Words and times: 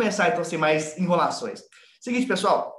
começar 0.00 0.30
então 0.30 0.42
sem 0.42 0.58
mais 0.58 0.96
enrolações. 0.96 1.62
Seguinte, 2.00 2.26
pessoal, 2.26 2.74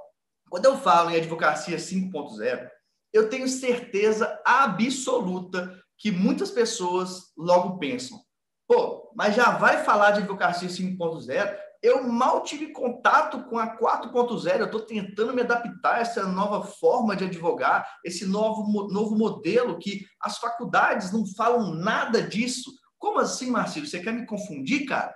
quando 0.50 0.64
eu 0.64 0.76
falo 0.76 1.10
em 1.10 1.16
advocacia 1.16 1.76
5.0, 1.76 2.68
eu 3.12 3.30
tenho 3.30 3.46
certeza 3.46 4.40
absoluta 4.44 5.72
que 5.96 6.10
muitas 6.10 6.50
pessoas 6.50 7.32
logo 7.38 7.78
pensam: 7.78 8.18
pô, 8.66 9.12
mas 9.14 9.36
já 9.36 9.52
vai 9.52 9.84
falar 9.84 10.10
de 10.10 10.18
advocacia 10.18 10.68
5.0? 10.68 11.56
Eu 11.80 12.02
mal 12.02 12.42
tive 12.42 12.72
contato 12.72 13.44
com 13.44 13.56
a 13.56 13.76
4.0, 13.78 14.58
eu 14.58 14.64
estou 14.64 14.80
tentando 14.80 15.32
me 15.32 15.42
adaptar 15.42 15.96
a 15.96 16.00
essa 16.00 16.26
nova 16.26 16.66
forma 16.66 17.14
de 17.14 17.24
advogar, 17.24 17.88
esse 18.04 18.26
novo, 18.26 18.88
novo 18.88 19.16
modelo 19.16 19.78
que 19.78 20.04
as 20.20 20.38
faculdades 20.38 21.12
não 21.12 21.24
falam 21.36 21.72
nada 21.72 22.20
disso. 22.20 22.72
Como 22.98 23.20
assim, 23.20 23.50
Marcelo? 23.50 23.86
Você 23.86 24.00
quer 24.00 24.12
me 24.12 24.26
confundir, 24.26 24.86
cara? 24.86 25.14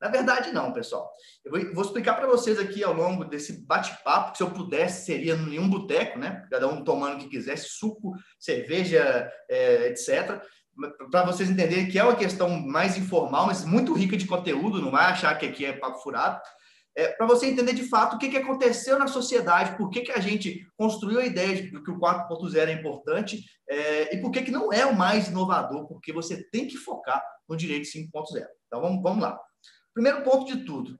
Na 0.00 0.08
verdade, 0.08 0.52
não, 0.52 0.72
pessoal. 0.72 1.10
Eu 1.44 1.50
vou, 1.50 1.74
vou 1.74 1.84
explicar 1.84 2.14
para 2.14 2.26
vocês 2.26 2.58
aqui 2.58 2.84
ao 2.84 2.92
longo 2.92 3.24
desse 3.24 3.64
bate-papo, 3.64 4.32
que 4.32 4.38
se 4.38 4.42
eu 4.42 4.50
pudesse, 4.50 5.06
seria 5.06 5.34
em 5.34 5.58
um 5.58 5.68
boteco, 5.68 6.18
né? 6.18 6.46
Cada 6.50 6.68
um 6.68 6.84
tomando 6.84 7.16
o 7.16 7.18
que 7.18 7.28
quisesse, 7.28 7.68
suco, 7.70 8.12
cerveja, 8.38 9.30
é, 9.48 9.88
etc. 9.88 10.42
Para 11.10 11.24
vocês 11.24 11.48
entenderem 11.48 11.88
que 11.88 11.98
é 11.98 12.04
uma 12.04 12.16
questão 12.16 12.48
mais 12.48 12.98
informal, 12.98 13.46
mas 13.46 13.64
muito 13.64 13.94
rica 13.94 14.16
de 14.16 14.26
conteúdo, 14.26 14.80
não 14.80 14.90
vai 14.90 15.04
achar 15.04 15.38
que 15.38 15.46
aqui 15.46 15.64
é 15.64 15.72
papo 15.72 16.00
furado. 16.00 16.40
É, 16.96 17.08
para 17.08 17.26
você 17.26 17.46
entender 17.46 17.72
de 17.72 17.88
fato 17.88 18.14
o 18.14 18.18
que, 18.18 18.28
que 18.28 18.36
aconteceu 18.36 18.98
na 18.98 19.08
sociedade, 19.08 19.76
por 19.76 19.90
que, 19.90 20.02
que 20.02 20.12
a 20.12 20.20
gente 20.20 20.64
construiu 20.76 21.18
a 21.18 21.26
ideia 21.26 21.54
de 21.56 21.82
que 21.82 21.90
o 21.90 21.98
4.0 21.98 22.68
é 22.68 22.72
importante 22.72 23.44
é, 23.68 24.14
e 24.14 24.20
por 24.20 24.30
que, 24.30 24.42
que 24.42 24.50
não 24.52 24.72
é 24.72 24.86
o 24.86 24.94
mais 24.94 25.28
inovador, 25.28 25.88
porque 25.88 26.12
você 26.12 26.44
tem 26.50 26.68
que 26.68 26.76
focar 26.76 27.20
no 27.48 27.56
direito 27.56 27.88
5.0. 27.88 28.44
Então 28.66 28.80
vamos, 28.80 29.02
vamos 29.02 29.22
lá. 29.22 29.40
Primeiro 29.94 30.22
ponto 30.22 30.44
de 30.44 30.64
tudo, 30.64 30.98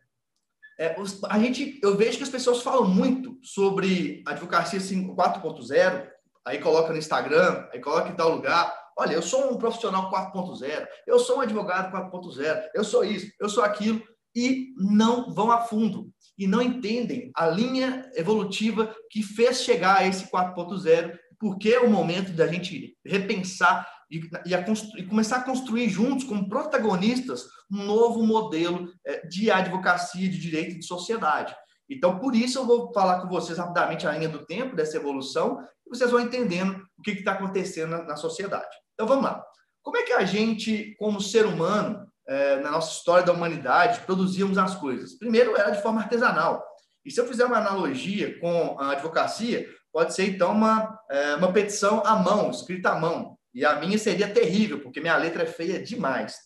é, 0.78 0.96
a 1.28 1.38
gente, 1.38 1.78
eu 1.82 1.96
vejo 1.96 2.16
que 2.16 2.22
as 2.22 2.30
pessoas 2.30 2.62
falam 2.62 2.88
muito 2.88 3.38
sobre 3.42 4.22
advocacia 4.26 4.78
4.0, 4.78 6.08
aí 6.44 6.58
coloca 6.58 6.92
no 6.92 6.98
Instagram, 6.98 7.68
aí 7.72 7.80
coloca 7.80 8.08
em 8.08 8.16
tal 8.16 8.30
lugar. 8.30 8.72
Olha, 8.96 9.14
eu 9.14 9.22
sou 9.22 9.52
um 9.52 9.58
profissional 9.58 10.10
4.0, 10.10 10.86
eu 11.06 11.18
sou 11.18 11.38
um 11.38 11.40
advogado 11.40 11.92
4.0, 11.92 12.68
eu 12.74 12.84
sou 12.84 13.04
isso, 13.04 13.30
eu 13.40 13.48
sou 13.48 13.64
aquilo, 13.64 14.02
e 14.34 14.74
não 14.76 15.32
vão 15.32 15.50
a 15.50 15.60
fundo 15.60 16.12
e 16.36 16.46
não 16.46 16.60
entendem 16.60 17.30
a 17.36 17.46
linha 17.46 18.10
evolutiva 18.14 18.94
que 19.10 19.22
fez 19.22 19.62
chegar 19.62 19.98
a 19.98 20.06
esse 20.06 20.30
4.0, 20.30 21.16
porque 21.38 21.70
é 21.70 21.80
o 21.80 21.90
momento 21.90 22.32
da 22.32 22.46
gente 22.46 22.96
repensar 23.04 23.88
e, 24.14 24.50
e, 24.50 24.54
a 24.54 24.64
e, 24.96 25.06
começar 25.06 25.38
a 25.38 25.42
construir 25.42 25.88
juntos, 25.88 26.24
como 26.24 26.48
protagonistas, 26.48 27.46
um 27.70 27.84
novo 27.84 28.24
modelo 28.24 28.88
é, 29.04 29.26
de 29.26 29.50
advocacia, 29.50 30.28
de 30.28 30.38
direito 30.38 30.76
e 30.76 30.78
de 30.78 30.86
sociedade. 30.86 31.54
Então, 31.90 32.18
por 32.18 32.34
isso, 32.34 32.58
eu 32.58 32.66
vou 32.66 32.92
falar 32.92 33.20
com 33.20 33.28
vocês 33.28 33.58
rapidamente 33.58 34.06
a 34.06 34.12
linha 34.12 34.28
do 34.28 34.46
tempo 34.46 34.76
dessa 34.76 34.96
evolução 34.96 35.60
e 35.86 35.90
vocês 35.90 36.10
vão 36.10 36.20
entendendo 36.20 36.82
o 36.96 37.02
que 37.02 37.10
está 37.10 37.32
acontecendo 37.32 37.90
na, 37.90 38.02
na, 38.04 38.16
sociedade. 38.16 38.74
Então, 38.94 39.06
vamos 39.06 39.24
lá. 39.24 39.44
Como 39.82 39.96
é 39.98 40.02
que 40.02 40.12
a 40.12 40.24
gente, 40.24 40.94
como 40.98 41.20
ser 41.20 41.44
humano, 41.44 42.06
é, 42.26 42.56
na 42.60 42.70
nossa 42.70 42.92
história 42.92 43.24
da 43.24 43.32
humanidade, 43.32 44.00
produzíamos 44.00 44.56
as 44.56 44.74
coisas? 44.74 45.18
Primeiro, 45.18 45.56
era 45.56 45.70
de 45.70 45.82
forma 45.82 46.00
artesanal. 46.00 46.64
E 47.04 47.10
se 47.10 47.20
eu 47.20 47.26
fizer 47.26 47.44
uma 47.44 47.58
analogia 47.58 48.38
com 48.40 48.78
a 48.80 48.92
advocacia, 48.92 49.68
pode 49.92 50.14
ser, 50.14 50.30
então, 50.30 50.52
uma, 50.52 50.98
é, 51.10 51.34
uma 51.34 51.52
petição 51.52 52.02
à 52.04 52.16
mão, 52.16 52.50
escrita 52.50 52.90
à 52.90 52.98
mão. 52.98 53.36
E 53.54 53.64
a 53.64 53.78
minha 53.78 53.96
seria 53.98 54.32
terrível, 54.32 54.80
porque 54.80 55.00
minha 55.00 55.16
letra 55.16 55.44
é 55.44 55.46
feia 55.46 55.82
demais. 55.82 56.36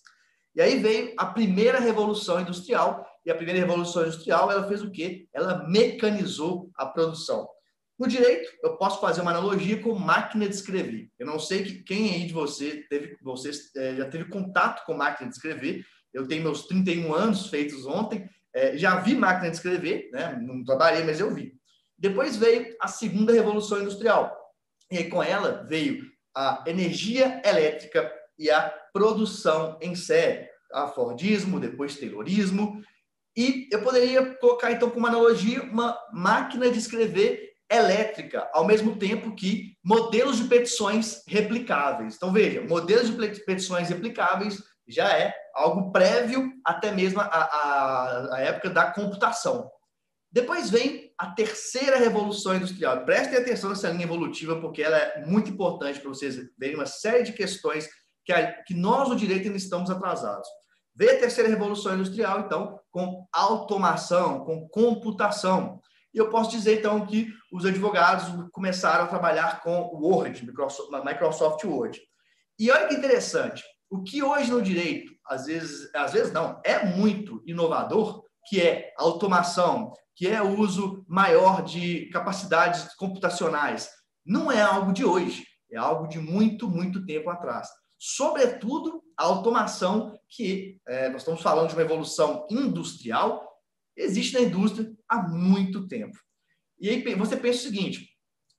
E 0.55 0.61
aí 0.61 0.79
veio 0.79 1.15
a 1.17 1.27
primeira 1.27 1.79
revolução 1.79 2.41
industrial, 2.41 3.07
e 3.25 3.31
a 3.31 3.35
primeira 3.35 3.61
revolução 3.61 4.03
industrial, 4.03 4.51
ela 4.51 4.67
fez 4.67 4.83
o 4.83 4.91
quê? 4.91 5.27
Ela 5.33 5.67
mecanizou 5.69 6.71
a 6.77 6.87
produção. 6.87 7.49
No 7.99 8.07
direito, 8.07 8.49
eu 8.63 8.77
posso 8.77 9.01
fazer 9.01 9.21
uma 9.21 9.33
analogia 9.33 9.83
com 9.83 9.93
máquina 9.95 10.49
de 10.49 10.55
escrever. 10.55 11.11
Eu 11.19 11.27
não 11.27 11.39
sei 11.39 11.65
que 11.65 11.83
quem 11.83 12.15
aí 12.15 12.27
de 12.27 12.33
você 12.33 12.87
teve, 12.89 13.19
vocês 13.23 13.75
é, 13.77 13.97
já 13.97 14.09
teve 14.09 14.27
contato 14.27 14.85
com 14.87 14.95
máquina 14.95 15.29
de 15.29 15.35
escrever. 15.35 15.85
Eu 16.15 16.27
tenho 16.27 16.43
meus 16.43 16.67
31 16.67 17.13
anos 17.13 17.49
feitos 17.49 17.87
ontem, 17.87 18.29
é, 18.55 18.77
já 18.77 19.01
vi 19.01 19.15
máquina 19.15 19.51
de 19.51 19.57
escrever, 19.57 20.11
né? 20.13 20.39
não 20.41 20.65
trabalhei, 20.65 21.05
mas 21.05 21.19
eu 21.19 21.35
vi. 21.35 21.53
Depois 21.99 22.37
veio 22.37 22.75
a 22.81 22.87
segunda 22.87 23.33
revolução 23.33 23.81
industrial. 23.81 24.35
E 24.91 24.99
aí, 24.99 25.11
com 25.11 25.23
ela 25.23 25.67
veio 25.69 26.08
a 26.37 26.65
energia 26.67 27.41
elétrica 27.45 28.13
e 28.39 28.51
a 28.51 28.73
produção 28.93 29.79
em 29.81 29.95
série. 29.95 30.49
A 30.73 30.87
Fordismo, 30.87 31.59
depois 31.59 31.97
Taylorismo. 31.97 32.83
E 33.37 33.69
eu 33.73 33.83
poderia 33.83 34.35
colocar, 34.35 34.71
então, 34.71 34.91
como 34.91 35.07
analogia, 35.07 35.63
uma 35.63 35.99
máquina 36.13 36.71
de 36.71 36.79
escrever 36.79 37.49
elétrica, 37.71 38.49
ao 38.53 38.67
mesmo 38.67 38.97
tempo 38.97 39.35
que 39.35 39.77
modelos 39.85 40.39
de 40.39 40.45
petições 40.45 41.23
replicáveis. 41.27 42.17
Então, 42.17 42.33
veja, 42.33 42.63
modelos 42.63 43.11
de 43.11 43.45
petições 43.45 43.89
replicáveis 43.89 44.59
já 44.87 45.17
é 45.17 45.35
algo 45.55 45.93
prévio 45.93 46.51
até 46.65 46.91
mesmo 46.91 47.21
a, 47.21 48.35
a 48.35 48.41
época 48.41 48.71
da 48.71 48.91
computação. 48.91 49.71
Depois 50.31 50.69
vem 50.71 51.13
a 51.17 51.31
terceira 51.31 51.97
revolução 51.97 52.55
industrial. 52.55 53.05
Prestem 53.05 53.39
atenção 53.39 53.71
nessa 53.71 53.89
linha 53.89 54.05
evolutiva, 54.05 54.61
porque 54.61 54.83
ela 54.83 54.97
é 54.97 55.25
muito 55.25 55.51
importante 55.51 56.01
para 56.01 56.09
vocês 56.09 56.39
verem 56.59 56.77
uma 56.77 56.87
série 56.87 57.25
de 57.25 57.33
questões 57.33 57.89
que, 58.25 58.33
a, 58.33 58.63
que 58.63 58.75
nós, 58.75 59.09
o 59.09 59.17
direito, 59.17 59.47
ainda 59.47 59.57
estamos 59.57 59.91
atrasados. 59.91 60.49
Vem 60.95 61.11
a 61.11 61.19
terceira 61.19 61.49
revolução 61.49 61.95
industrial, 61.95 62.41
então, 62.41 62.79
com 62.91 63.27
automação, 63.33 64.45
com 64.45 64.69
computação. 64.69 65.81
E 66.13 66.19
eu 66.19 66.29
posso 66.29 66.51
dizer, 66.51 66.81
então, 66.81 67.07
que 67.07 67.33
os 67.53 67.65
advogados 67.65 68.27
começaram 68.53 69.05
a 69.05 69.09
trabalhar 69.09 69.63
com 69.63 69.83
o 69.93 70.09
Word, 70.09 70.45
Microsoft 70.45 71.65
Word. 71.65 72.01
E 72.59 72.71
olha 72.71 72.89
que 72.89 72.95
interessante, 72.95 73.63
o 73.89 74.03
que 74.03 74.23
hoje 74.23 74.51
no 74.51 74.61
direito, 74.61 75.13
às 75.27 75.47
vezes, 75.47 75.89
às 75.95 76.13
vezes 76.13 76.33
não, 76.33 76.61
é 76.65 76.85
muito 76.85 77.43
inovador, 77.47 78.25
que 78.49 78.61
é 78.61 78.93
automação, 78.97 79.93
que 80.17 80.27
é 80.27 80.43
uso 80.43 81.05
maior 81.07 81.63
de 81.63 82.09
capacidades 82.11 82.95
computacionais, 82.95 83.91
não 84.25 84.51
é 84.51 84.61
algo 84.61 84.93
de 84.93 85.05
hoje, 85.05 85.47
é 85.71 85.77
algo 85.77 86.09
de 86.09 86.19
muito, 86.19 86.69
muito 86.69 87.05
tempo 87.07 87.31
atrás. 87.31 87.69
Sobretudo, 87.99 89.03
a 89.17 89.25
automação, 89.25 90.19
que 90.29 90.81
é, 90.87 91.09
nós 91.09 91.23
estamos 91.23 91.43
falando 91.43 91.69
de 91.69 91.75
uma 91.75 91.83
evolução 91.83 92.47
industrial, 92.51 93.49
existe 93.97 94.35
na 94.35 94.41
indústria 94.41 94.91
há 95.09 95.23
muito 95.23 95.89
tempo. 95.89 96.17
E 96.81 96.89
aí 96.89 97.15
você 97.15 97.37
pensa 97.37 97.59
o 97.59 97.63
seguinte: 97.63 98.09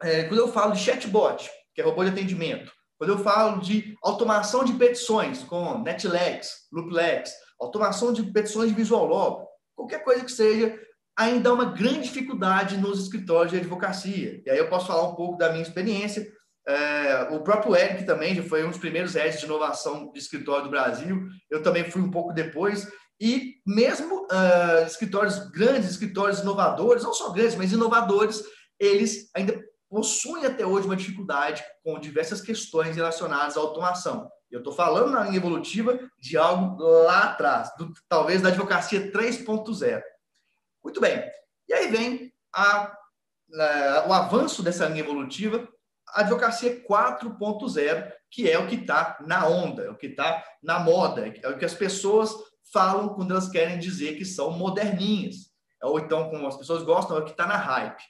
é, 0.01 0.23
quando 0.23 0.39
eu 0.39 0.51
falo 0.51 0.73
de 0.73 0.79
chatbot, 0.79 1.49
que 1.73 1.81
é 1.81 1.83
robô 1.83 2.03
de 2.03 2.09
atendimento, 2.09 2.71
quando 2.97 3.11
eu 3.11 3.19
falo 3.19 3.61
de 3.61 3.95
automação 4.03 4.63
de 4.65 4.73
petições 4.73 5.41
com 5.43 5.79
NetLex, 5.79 6.67
LoopLex, 6.71 7.31
automação 7.59 8.11
de 8.11 8.23
petições 8.23 8.69
de 8.69 8.75
Visual 8.75 9.07
Law, 9.07 9.48
qualquer 9.79 10.03
coisa 10.03 10.25
que 10.25 10.31
seja, 10.31 10.77
ainda 11.17 11.49
há 11.49 11.53
uma 11.53 11.65
grande 11.65 12.01
dificuldade 12.01 12.77
nos 12.77 13.01
escritórios 13.01 13.51
de 13.51 13.59
advocacia. 13.59 14.41
E 14.45 14.49
aí 14.49 14.57
eu 14.57 14.67
posso 14.67 14.87
falar 14.87 15.07
um 15.07 15.15
pouco 15.15 15.37
da 15.37 15.49
minha 15.51 15.63
experiência. 15.63 16.27
É, 16.67 17.29
o 17.31 17.41
próprio 17.41 17.75
Eric 17.75 18.03
também 18.03 18.35
já 18.35 18.43
foi 18.43 18.63
um 18.63 18.69
dos 18.69 18.77
primeiros 18.77 19.15
heads 19.15 19.39
de 19.39 19.45
inovação 19.45 20.11
de 20.11 20.19
escritório 20.19 20.65
do 20.65 20.69
Brasil. 20.69 21.27
Eu 21.49 21.63
também 21.63 21.89
fui 21.89 22.01
um 22.01 22.11
pouco 22.11 22.33
depois. 22.33 22.91
E 23.21 23.55
mesmo 23.65 24.23
uh, 24.25 24.85
escritórios 24.85 25.49
grandes, 25.49 25.89
escritórios 25.89 26.39
inovadores, 26.39 27.03
não 27.03 27.13
só 27.13 27.31
grandes, 27.31 27.55
mas 27.55 27.71
inovadores, 27.71 28.43
eles 28.79 29.29
ainda 29.35 29.61
possuem 29.89 30.45
até 30.45 30.65
hoje 30.65 30.85
uma 30.85 30.95
dificuldade 30.95 31.63
com 31.83 31.99
diversas 31.99 32.41
questões 32.41 32.95
relacionadas 32.95 33.57
à 33.57 33.59
automação. 33.59 34.29
Eu 34.49 34.59
estou 34.59 34.73
falando 34.73 35.11
na 35.11 35.23
linha 35.23 35.37
evolutiva 35.37 35.99
de 36.19 36.37
algo 36.37 36.81
lá 36.81 37.23
atrás, 37.23 37.71
do, 37.77 37.91
talvez 38.07 38.41
da 38.41 38.49
advocacia 38.49 39.11
3.0. 39.11 40.01
Muito 40.83 41.01
bem. 41.01 41.23
E 41.67 41.73
aí 41.73 41.87
vem 41.87 42.33
a, 42.53 42.91
a, 43.53 44.05
o 44.07 44.13
avanço 44.13 44.63
dessa 44.63 44.87
linha 44.87 45.01
evolutiva, 45.01 45.67
a 46.09 46.21
advocacia 46.21 46.83
4.0, 46.83 48.11
que 48.31 48.49
é 48.49 48.57
o 48.57 48.67
que 48.67 48.75
está 48.75 49.17
na 49.21 49.47
onda, 49.47 49.83
é 49.83 49.89
o 49.89 49.95
que 49.95 50.07
está 50.07 50.43
na 50.63 50.79
moda, 50.79 51.27
é 51.27 51.47
o 51.47 51.57
que 51.57 51.65
as 51.65 51.73
pessoas 51.73 52.33
falam 52.71 53.09
quando 53.09 53.31
elas 53.31 53.49
querem 53.49 53.79
dizer 53.79 54.17
que 54.17 54.25
são 54.25 54.51
moderninhas. 54.51 55.49
Ou 55.81 55.99
então, 55.99 56.29
como 56.29 56.47
as 56.47 56.57
pessoas 56.57 56.83
gostam, 56.83 57.17
é 57.17 57.19
o 57.21 57.25
que 57.25 57.31
está 57.31 57.45
na 57.45 57.57
hype. 57.57 58.03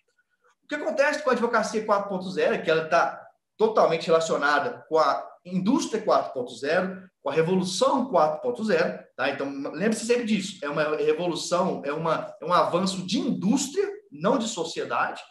Que 0.70 0.76
acontece 0.76 1.24
com 1.24 1.32
a 1.32 1.34
advocacia 1.34 1.84
4.0 1.84 2.40
é 2.54 2.58
que 2.60 2.70
ela 2.70 2.84
está 2.84 3.28
totalmente 3.58 4.06
relacionada 4.06 4.86
com 4.88 5.00
a 5.00 5.28
indústria 5.44 6.02
4.0, 6.02 7.10
com 7.24 7.30
a 7.30 7.34
revolução 7.34 8.10
4.0, 8.12 9.04
tá? 9.18 9.30
Então, 9.32 9.48
lembre-se 9.74 10.06
sempre 10.06 10.26
disso. 10.26 10.64
É 10.64 10.70
uma 10.70 10.96
revolução, 10.96 11.82
é, 11.84 11.92
uma, 11.92 12.34
é 12.40 12.46
um 12.46 12.54
avanço 12.54 13.06
de 13.06 13.20
indústria, 13.20 13.90
não 14.12 14.38
de 14.38 14.48
sociedade. 14.48 15.22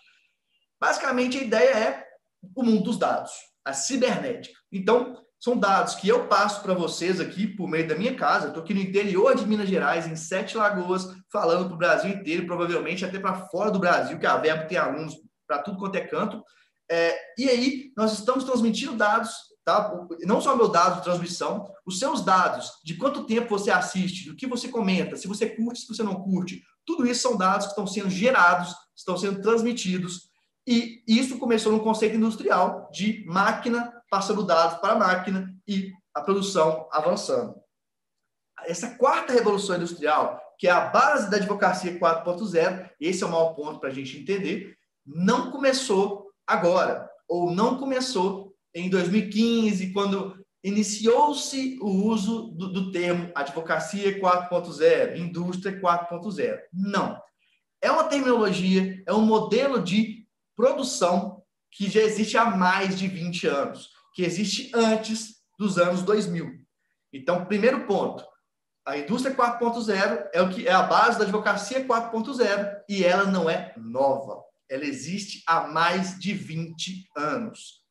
Basicamente, 0.80 1.38
a 1.38 1.42
ideia 1.42 1.70
é 1.70 2.04
o 2.54 2.62
mundo 2.62 2.82
dos 2.82 2.98
dados, 2.98 3.32
a 3.64 3.72
cibernética. 3.72 4.58
Então, 4.72 5.16
são 5.40 5.56
dados 5.56 5.94
que 5.94 6.08
eu 6.08 6.26
passo 6.26 6.62
para 6.62 6.74
vocês 6.74 7.20
aqui 7.20 7.46
por 7.46 7.68
meio 7.68 7.86
da 7.86 7.94
minha 7.94 8.14
casa. 8.16 8.48
Estou 8.48 8.62
aqui 8.62 8.74
no 8.74 8.80
interior 8.80 9.36
de 9.36 9.46
Minas 9.46 9.68
Gerais, 9.68 10.06
em 10.06 10.16
Sete 10.16 10.56
Lagoas, 10.56 11.06
falando 11.32 11.66
para 11.66 11.74
o 11.74 11.78
Brasil 11.78 12.10
inteiro, 12.10 12.44
provavelmente 12.44 13.04
até 13.04 13.20
para 13.20 13.46
fora 13.46 13.70
do 13.70 13.78
Brasil, 13.78 14.18
que 14.18 14.26
a 14.26 14.36
Verbo 14.36 14.66
tem 14.66 14.76
alunos 14.76 15.14
para 15.48 15.62
tudo 15.62 15.78
quanto 15.78 15.96
é 15.96 16.02
canto. 16.02 16.44
É, 16.88 17.18
e 17.36 17.48
aí, 17.48 17.92
nós 17.96 18.12
estamos 18.12 18.44
transmitindo 18.44 18.96
dados, 18.96 19.30
tá? 19.64 19.92
não 20.20 20.40
só 20.40 20.54
meu 20.54 20.68
dado 20.68 20.96
de 20.96 21.04
transmissão, 21.04 21.66
os 21.84 21.98
seus 21.98 22.22
dados, 22.24 22.72
de 22.84 22.94
quanto 22.94 23.24
tempo 23.24 23.48
você 23.48 23.70
assiste, 23.70 24.28
do 24.28 24.36
que 24.36 24.46
você 24.46 24.68
comenta, 24.68 25.16
se 25.16 25.26
você 25.26 25.48
curte, 25.48 25.80
se 25.80 25.88
você 25.88 26.02
não 26.02 26.22
curte. 26.22 26.62
Tudo 26.86 27.06
isso 27.06 27.22
são 27.22 27.36
dados 27.36 27.66
que 27.66 27.72
estão 27.72 27.86
sendo 27.86 28.10
gerados, 28.10 28.74
estão 28.96 29.16
sendo 29.16 29.42
transmitidos. 29.42 30.28
E 30.66 31.02
isso 31.08 31.38
começou 31.38 31.72
no 31.72 31.80
conceito 31.80 32.16
industrial 32.16 32.90
de 32.92 33.24
máquina 33.26 33.92
passando 34.10 34.42
dados 34.42 34.78
para 34.78 34.94
máquina 34.94 35.54
e 35.66 35.92
a 36.14 36.20
produção 36.20 36.88
avançando. 36.90 37.54
Essa 38.66 38.96
quarta 38.96 39.32
revolução 39.32 39.76
industrial, 39.76 40.40
que 40.58 40.66
é 40.66 40.70
a 40.70 40.80
base 40.80 41.30
da 41.30 41.36
advocacia 41.36 41.98
4.0, 41.98 42.90
esse 43.00 43.22
é 43.22 43.26
o 43.26 43.30
maior 43.30 43.54
ponto 43.54 43.78
para 43.78 43.90
a 43.90 43.92
gente 43.92 44.18
entender, 44.18 44.76
não 45.08 45.50
começou 45.50 46.30
agora, 46.46 47.08
ou 47.26 47.50
não 47.50 47.78
começou 47.78 48.54
em 48.74 48.90
2015, 48.90 49.92
quando 49.92 50.36
iniciou-se 50.62 51.78
o 51.80 51.88
uso 51.88 52.48
do, 52.48 52.72
do 52.72 52.92
termo 52.92 53.30
advocacia 53.34 54.20
4.0, 54.20 55.16
indústria 55.16 55.80
4.0. 55.80 56.58
Não. 56.72 57.20
É 57.80 57.90
uma 57.90 58.04
terminologia, 58.04 59.02
é 59.06 59.14
um 59.14 59.22
modelo 59.22 59.82
de 59.82 60.26
produção 60.54 61.42
que 61.70 61.88
já 61.88 62.00
existe 62.00 62.36
há 62.36 62.44
mais 62.44 62.98
de 62.98 63.08
20 63.08 63.46
anos 63.46 63.90
que 64.18 64.24
existe 64.24 64.72
antes 64.74 65.36
dos 65.56 65.78
anos 65.78 66.02
2000. 66.02 66.50
Então, 67.12 67.44
primeiro 67.44 67.86
ponto, 67.86 68.24
a 68.84 68.98
indústria 68.98 69.32
4.0 69.32 70.28
é 70.32 70.42
o 70.42 70.50
que 70.50 70.66
é 70.66 70.72
a 70.72 70.82
base 70.82 71.18
da 71.18 71.24
advocacia 71.24 71.86
4.0 71.86 72.82
e 72.88 73.04
ela 73.04 73.26
não 73.26 73.48
é 73.48 73.72
nova. 73.76 74.42
Ela 74.70 74.84
existe 74.84 75.42
há 75.46 75.68
mais 75.68 76.18
de 76.18 76.34
20 76.34 77.08
anos. 77.16 77.82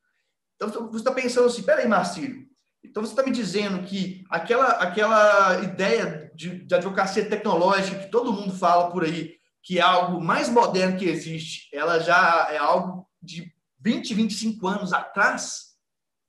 Então, 0.56 0.70
você 0.90 0.98
está 0.98 1.12
pensando 1.12 1.48
assim, 1.48 1.64
peraí, 1.64 1.88
Marcílio, 1.88 2.48
então 2.84 3.04
você 3.04 3.12
está 3.12 3.24
me 3.24 3.32
dizendo 3.32 3.84
que 3.84 4.24
aquela, 4.30 4.70
aquela 4.70 5.62
ideia 5.64 6.32
de, 6.36 6.66
de 6.66 6.76
advocacia 6.76 7.28
tecnológica 7.28 8.00
que 8.00 8.12
todo 8.12 8.34
mundo 8.34 8.54
fala 8.54 8.90
por 8.92 9.04
aí, 9.04 9.36
que 9.62 9.78
é 9.78 9.82
algo 9.82 10.22
mais 10.22 10.50
moderno 10.50 10.98
que 10.98 11.06
existe, 11.06 11.68
ela 11.74 12.00
já 12.00 12.48
é 12.52 12.58
algo 12.58 13.08
de 13.22 13.52
20, 13.80 14.14
25 14.14 14.68
anos 14.68 14.94
atrás? 14.94 15.68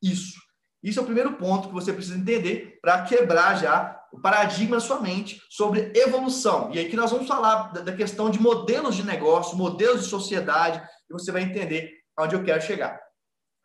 isso. 0.03 0.41
Isso 0.83 1.01
é 1.01 1.03
o 1.03 1.06
primeiro 1.06 1.35
ponto 1.35 1.69
que 1.69 1.75
você 1.75 1.93
precisa 1.93 2.17
entender 2.17 2.79
para 2.81 3.03
quebrar 3.03 3.56
já 3.56 3.98
o 4.12 4.20
paradigma 4.20 4.76
da 4.76 4.81
sua 4.81 5.00
mente 5.00 5.40
sobre 5.50 5.93
evolução. 5.94 6.70
E 6.72 6.78
aí 6.78 6.88
que 6.88 6.96
nós 6.96 7.10
vamos 7.10 7.28
falar 7.28 7.72
da 7.72 7.94
questão 7.94 8.31
de 8.31 8.40
modelos 8.40 8.96
de 8.96 9.05
negócio, 9.05 9.56
modelos 9.56 10.02
de 10.02 10.08
sociedade, 10.08 10.82
e 11.08 11.12
você 11.12 11.31
vai 11.31 11.43
entender 11.43 11.93
aonde 12.16 12.34
eu 12.34 12.43
quero 12.43 12.62
chegar. 12.62 13.00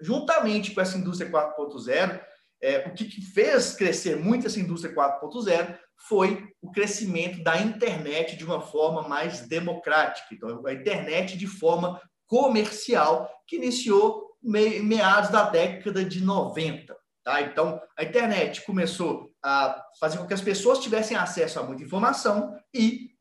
Juntamente 0.02 0.72
com 0.72 0.82
essa 0.82 0.98
indústria 0.98 1.32
4.0, 1.32 2.22
é, 2.62 2.88
o 2.88 2.94
que, 2.94 3.06
que 3.06 3.22
fez 3.22 3.74
crescer 3.74 4.16
muito 4.16 4.48
essa 4.48 4.60
indústria 4.60 4.94
4.0 4.94 5.78
foi 6.08 6.48
o 6.62 6.72
crescimento 6.72 7.44
da 7.44 7.58
internet 7.58 8.36
de 8.36 8.46
uma 8.46 8.62
forma 8.62 9.08
mais 9.08 9.48
democrática. 9.48 10.28
Então, 10.34 10.66
a 10.66 10.74
internet 10.74 11.38
de 11.38 11.48
forma 11.48 12.02
comercial, 12.28 13.30
que 13.48 13.58
iniciou 13.58 14.34
meados 14.42 15.30
da 15.30 15.50
década 15.50 16.04
de 16.04 16.22
90. 16.22 16.96
Tá? 17.24 17.42
Então, 17.42 17.82
a 17.98 18.04
internet 18.04 18.66
começou 18.66 19.32
a 19.44 19.82
fazer 20.00 20.18
com 20.18 20.28
que 20.28 20.34
as 20.34 20.42
pessoas 20.42 20.80
tivessem 20.80 21.16
acesso 21.16 21.60
a 21.60 21.64
muita 21.64 21.84
informação 21.84 22.58
e, 22.74 23.12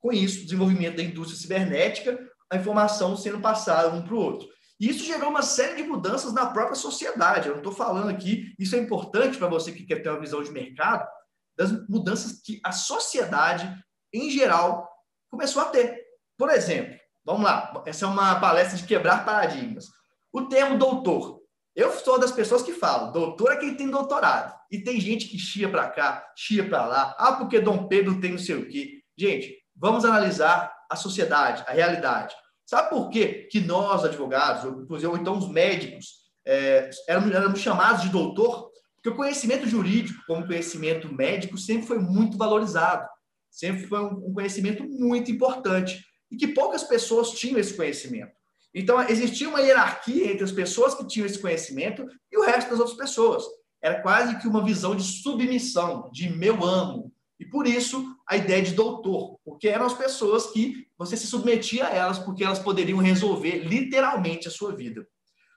com 0.00 0.12
isso, 0.12 0.40
o 0.40 0.44
desenvolvimento 0.44 0.96
da 0.96 1.02
indústria 1.02 1.38
cibernética, 1.38 2.18
a 2.50 2.56
informação 2.56 3.16
sendo 3.16 3.40
passada 3.40 3.88
um 3.94 4.02
para 4.02 4.14
o 4.14 4.18
outro. 4.18 4.48
E 4.80 4.88
isso 4.88 5.04
gerou 5.04 5.30
uma 5.30 5.42
série 5.42 5.76
de 5.76 5.84
mudanças 5.84 6.32
na 6.32 6.46
própria 6.46 6.74
sociedade. 6.74 7.46
Eu 7.46 7.52
não 7.52 7.60
estou 7.60 7.72
falando 7.72 8.10
aqui, 8.10 8.52
isso 8.58 8.74
é 8.74 8.78
importante 8.78 9.38
para 9.38 9.46
você 9.46 9.70
que 9.70 9.84
quer 9.84 10.02
ter 10.02 10.10
uma 10.10 10.18
visão 10.18 10.42
de 10.42 10.50
mercado, 10.50 11.08
das 11.56 11.70
mudanças 11.88 12.40
que 12.42 12.60
a 12.64 12.72
sociedade, 12.72 13.72
em 14.12 14.28
geral, 14.28 14.90
começou 15.30 15.62
a 15.62 15.66
ter. 15.66 16.02
Por 16.36 16.50
exemplo, 16.50 16.98
vamos 17.24 17.44
lá, 17.44 17.80
essa 17.86 18.06
é 18.06 18.08
uma 18.08 18.40
palestra 18.40 18.76
de 18.76 18.84
quebrar 18.84 19.24
paradigmas. 19.24 19.86
O 20.32 20.48
termo 20.48 20.76
doutor. 20.76 21.41
Eu 21.74 21.90
sou 21.92 22.18
das 22.18 22.32
pessoas 22.32 22.62
que 22.62 22.72
falam, 22.72 23.12
doutor 23.12 23.52
é 23.52 23.56
quem 23.56 23.74
tem 23.74 23.90
doutorado. 23.90 24.54
E 24.70 24.78
tem 24.78 25.00
gente 25.00 25.26
que 25.26 25.38
chia 25.38 25.70
para 25.70 25.88
cá, 25.88 26.30
chia 26.36 26.68
para 26.68 26.86
lá. 26.86 27.16
Ah, 27.18 27.32
porque 27.32 27.60
Dom 27.60 27.88
Pedro 27.88 28.20
tem 28.20 28.32
não 28.32 28.38
sei 28.38 28.56
o 28.56 28.68
quê. 28.68 29.00
Gente, 29.16 29.56
vamos 29.74 30.04
analisar 30.04 30.72
a 30.90 30.96
sociedade, 30.96 31.64
a 31.66 31.72
realidade. 31.72 32.34
Sabe 32.66 32.90
por 32.90 33.08
quê 33.08 33.48
que 33.50 33.60
nós, 33.60 34.04
advogados, 34.04 34.64
ou, 34.64 35.10
ou 35.10 35.16
então 35.16 35.38
os 35.38 35.48
médicos, 35.48 36.22
é, 36.46 36.90
éramos, 37.08 37.34
éramos 37.34 37.60
chamados 37.60 38.02
de 38.02 38.10
doutor? 38.10 38.70
Porque 38.96 39.08
o 39.08 39.16
conhecimento 39.16 39.66
jurídico, 39.66 40.22
como 40.26 40.46
conhecimento 40.46 41.12
médico, 41.12 41.56
sempre 41.56 41.86
foi 41.86 41.98
muito 41.98 42.36
valorizado. 42.36 43.08
Sempre 43.50 43.86
foi 43.86 44.00
um 44.00 44.32
conhecimento 44.32 44.84
muito 44.84 45.30
importante. 45.30 46.04
E 46.30 46.36
que 46.36 46.48
poucas 46.48 46.84
pessoas 46.84 47.32
tinham 47.32 47.58
esse 47.58 47.74
conhecimento. 47.74 48.32
Então, 48.74 49.00
existia 49.02 49.48
uma 49.48 49.60
hierarquia 49.60 50.32
entre 50.32 50.44
as 50.44 50.52
pessoas 50.52 50.94
que 50.94 51.06
tinham 51.06 51.26
esse 51.26 51.38
conhecimento 51.38 52.06
e 52.30 52.38
o 52.38 52.42
resto 52.42 52.70
das 52.70 52.80
outras 52.80 52.96
pessoas. 52.96 53.44
Era 53.82 54.00
quase 54.00 54.38
que 54.38 54.48
uma 54.48 54.64
visão 54.64 54.94
de 54.94 55.02
submissão, 55.02 56.08
de 56.12 56.30
meu 56.30 56.64
amo. 56.64 57.12
E 57.38 57.44
por 57.44 57.66
isso 57.66 58.16
a 58.26 58.36
ideia 58.36 58.62
de 58.62 58.72
doutor, 58.72 59.38
porque 59.44 59.68
eram 59.68 59.84
as 59.84 59.94
pessoas 59.94 60.46
que 60.46 60.86
você 60.96 61.16
se 61.16 61.26
submetia 61.26 61.86
a 61.86 61.90
elas, 61.90 62.18
porque 62.18 62.44
elas 62.44 62.60
poderiam 62.60 62.98
resolver 62.98 63.64
literalmente 63.64 64.46
a 64.46 64.50
sua 64.50 64.74
vida. 64.74 65.06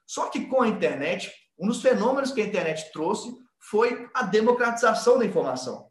Só 0.05 0.29
que 0.29 0.47
com 0.47 0.63
a 0.63 0.67
internet, 0.67 1.31
um 1.57 1.67
dos 1.67 1.81
fenômenos 1.81 2.31
que 2.31 2.41
a 2.41 2.45
internet 2.45 2.91
trouxe 2.91 3.31
foi 3.59 4.07
a 4.13 4.23
democratização 4.23 5.19
da 5.19 5.25
informação, 5.25 5.87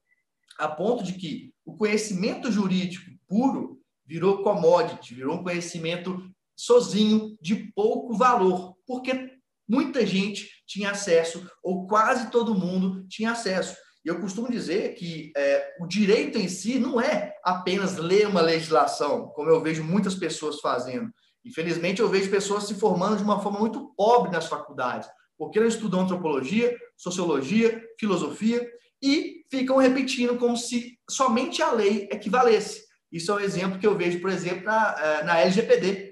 a 0.59 0.69
ponto 0.69 1.03
de 1.03 1.15
que 1.15 1.55
o 1.65 1.77
conhecimento 1.77 2.51
jurídico 2.51 3.11
puro 3.27 3.81
virou 4.05 4.43
commodity, 4.43 5.15
virou 5.15 5.37
um 5.37 5.43
conhecimento 5.43 6.29
sozinho, 6.57 7.37
de 7.41 7.73
pouco 7.75 8.17
valor, 8.17 8.75
porque 8.87 9.31
muita 9.69 10.07
gente 10.07 10.49
tinha 10.67 10.91
acesso, 10.91 11.47
ou 11.63 11.87
quase 11.87 12.31
todo 12.31 12.55
mundo 12.55 13.07
tinha 13.09 13.33
acesso. 13.33 13.77
E 14.05 14.09
eu 14.09 14.21
costumo 14.21 14.51
dizer 14.51 14.95
que 14.95 15.33
é, 15.35 15.75
o 15.81 15.87
direito 15.87 16.39
em 16.39 16.49
si 16.49 16.79
não 16.79 17.01
é 17.01 17.35
apenas 17.43 17.97
ler 17.97 18.29
uma 18.29 18.43
legislação, 18.43 19.29
como 19.29 19.49
eu 19.49 19.63
vejo 19.63 19.83
muitas 19.83 20.15
pessoas 20.15 20.61
fazendo. 20.61 21.11
Infelizmente, 21.45 22.03
eu 22.03 22.09
vejo 22.09 22.31
pessoas 22.31 22.65
se 22.65 22.75
formando 22.75 23.17
de 23.17 23.23
uma 23.23 23.41
forma 23.41 23.59
muito 23.59 23.95
pobre 23.97 24.31
nas 24.31 24.47
faculdades, 24.47 25.09
porque 25.39 25.59
não 25.59 25.67
estudam 25.67 26.01
antropologia, 26.01 26.77
sociologia, 26.97 27.83
filosofia 27.99 28.67
e 29.03 29.43
ficam 29.51 29.79
repetindo 29.79 30.37
como 30.37 30.57
se 30.57 30.99
somente 31.09 31.63
a 31.63 31.73
lei 31.73 32.09
equivalesse. 32.11 32.85
Isso 33.11 33.31
é 33.31 33.35
um 33.35 33.41
exemplo 33.41 33.79
que 33.79 33.87
eu 33.87 33.97
vejo, 33.97 34.21
por 34.21 34.31
exemplo, 34.31 34.65
na, 34.65 34.97
é, 34.99 35.25
na 35.25 35.41
LGPD 35.41 36.04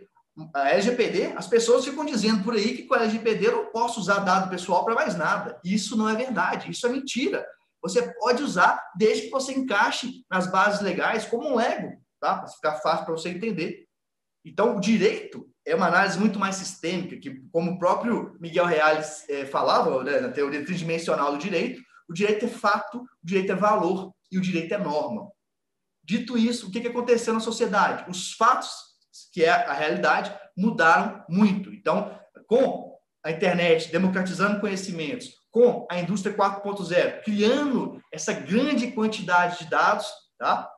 a 0.55 0.71
LGPD, 0.71 1.35
as 1.37 1.47
pessoas 1.47 1.85
ficam 1.85 2.05
dizendo 2.05 2.43
por 2.43 2.55
aí 2.55 2.77
que 2.77 2.85
com 2.85 2.95
a 2.95 2.99
LGPD 3.03 3.47
eu 3.47 3.57
não 3.57 3.67
posso 3.67 4.01
usar 4.01 4.21
dado 4.21 4.51
pessoal 4.51 4.85
para 4.85 4.95
mais 4.95 5.15
nada. 5.15 5.61
Isso 5.65 5.97
não 5.97 6.09
é 6.09 6.15
verdade, 6.15 6.71
isso 6.71 6.87
é 6.87 6.91
mentira. 6.91 7.47
Você 7.83 8.13
pode 8.15 8.43
usar 8.43 8.81
desde 8.97 9.25
que 9.25 9.31
você 9.31 9.53
encaixe 9.53 10.25
nas 10.31 10.47
bases 10.47 10.81
legais 10.81 11.27
como 11.27 11.49
um 11.49 11.57
Lego, 11.57 12.01
tá? 12.21 12.37
Para 12.39 12.49
ficar 12.49 12.77
fácil 12.77 13.05
para 13.05 13.15
você 13.15 13.29
entender. 13.29 13.87
Então, 14.45 14.77
o 14.77 14.81
direito 14.81 15.49
é 15.67 15.75
uma 15.75 15.87
análise 15.87 16.19
muito 16.19 16.39
mais 16.39 16.57
sistêmica, 16.57 17.17
que, 17.17 17.43
como 17.53 17.73
o 17.73 17.79
próprio 17.79 18.37
Miguel 18.41 18.67
Reales 18.67 19.29
é, 19.29 19.45
falava 19.45 20.03
né, 20.03 20.21
na 20.21 20.31
teoria 20.31 20.65
tridimensional 20.65 21.33
do 21.33 21.39
direito, 21.39 21.81
o 22.09 22.13
direito 22.13 22.47
é 22.47 22.49
fato, 22.49 22.99
o 22.99 23.07
direito 23.23 23.53
é 23.53 23.55
valor 23.55 24.13
e 24.31 24.39
o 24.39 24.41
direito 24.41 24.75
é 24.75 24.79
norma. 24.79 25.31
Dito 26.05 26.37
isso, 26.37 26.69
o 26.69 26.71
que, 26.71 26.81
que 26.81 26.89
aconteceu 26.89 27.33
na 27.33 27.41
sociedade? 27.41 28.11
Os 28.11 28.33
fatos 28.33 28.92
que 29.33 29.45
é 29.45 29.51
a 29.51 29.73
realidade, 29.73 30.35
mudaram 30.57 31.25
muito. 31.29 31.73
Então, 31.73 32.19
com 32.47 32.97
a 33.25 33.31
internet 33.31 33.91
democratizando 33.91 34.61
conhecimentos, 34.61 35.31
com 35.51 35.87
a 35.91 36.01
indústria 36.01 36.35
4.0 36.35 37.23
criando 37.23 38.01
essa 38.13 38.33
grande 38.33 38.91
quantidade 38.93 39.59
de 39.59 39.71
dados, 39.71 40.11
tá? 40.39 40.69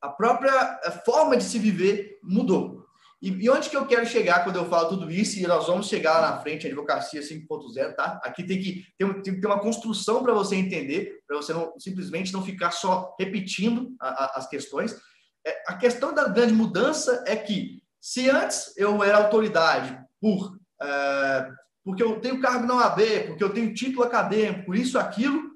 a 0.00 0.08
própria 0.08 0.80
forma 1.04 1.36
de 1.36 1.44
se 1.44 1.58
viver 1.58 2.18
mudou. 2.22 2.82
E, 3.22 3.48
onde 3.48 3.70
que 3.70 3.76
eu 3.76 3.86
quero 3.86 4.04
chegar 4.04 4.42
quando 4.42 4.56
eu 4.56 4.68
falo 4.68 4.88
tudo 4.88 5.08
isso? 5.08 5.38
E 5.38 5.46
nós 5.46 5.68
vamos 5.68 5.86
chegar 5.86 6.18
lá 6.18 6.32
na 6.32 6.40
frente, 6.40 6.66
a 6.66 6.68
advocacia 6.68 7.20
5.0, 7.20 7.94
tá? 7.94 8.20
Aqui 8.24 8.42
tem 8.42 8.60
que, 8.60 8.84
ter, 8.98 9.22
tem 9.22 9.34
que 9.34 9.40
ter 9.40 9.46
uma 9.46 9.60
construção 9.60 10.24
para 10.24 10.34
você 10.34 10.56
entender, 10.56 11.20
para 11.24 11.36
você 11.36 11.52
não 11.52 11.72
simplesmente 11.78 12.32
não 12.32 12.44
ficar 12.44 12.72
só 12.72 13.14
repetindo 13.16 13.94
a, 14.00 14.08
a, 14.08 14.38
as 14.38 14.48
questões. 14.48 15.00
É, 15.46 15.62
a 15.66 15.74
questão 15.74 16.14
da 16.14 16.28
grande 16.28 16.52
mudança 16.52 17.24
é 17.26 17.36
que, 17.36 17.82
se 18.00 18.28
antes 18.30 18.76
eu 18.76 19.02
era 19.02 19.18
autoridade 19.18 19.98
por 20.20 20.58
é, 20.80 21.52
porque 21.84 22.02
eu 22.02 22.20
tenho 22.20 22.40
cargo 22.40 22.66
na 22.66 22.76
OAB, 22.76 23.00
porque 23.26 23.42
eu 23.42 23.52
tenho 23.52 23.74
título 23.74 24.04
acadêmico, 24.04 24.66
por 24.66 24.76
isso, 24.76 24.98
aquilo. 24.98 25.50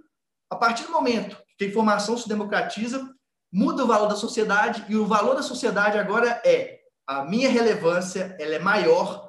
A 0.51 0.57
partir 0.57 0.85
do 0.85 0.93
momento 0.93 1.41
que 1.57 1.65
a 1.65 1.69
informação 1.69 2.17
se 2.17 2.29
democratiza, 2.29 3.09
muda 3.53 3.85
o 3.85 3.87
valor 3.87 4.09
da 4.09 4.17
sociedade 4.17 4.85
e 4.89 4.97
o 4.97 5.07
valor 5.07 5.35
da 5.35 5.43
sociedade 5.43 5.99
agora 5.99 6.41
é 6.45 6.81
a 7.07 7.25
minha 7.25 7.49
relevância, 7.49 8.37
ela 8.41 8.55
é 8.55 8.59
maior 8.59 9.27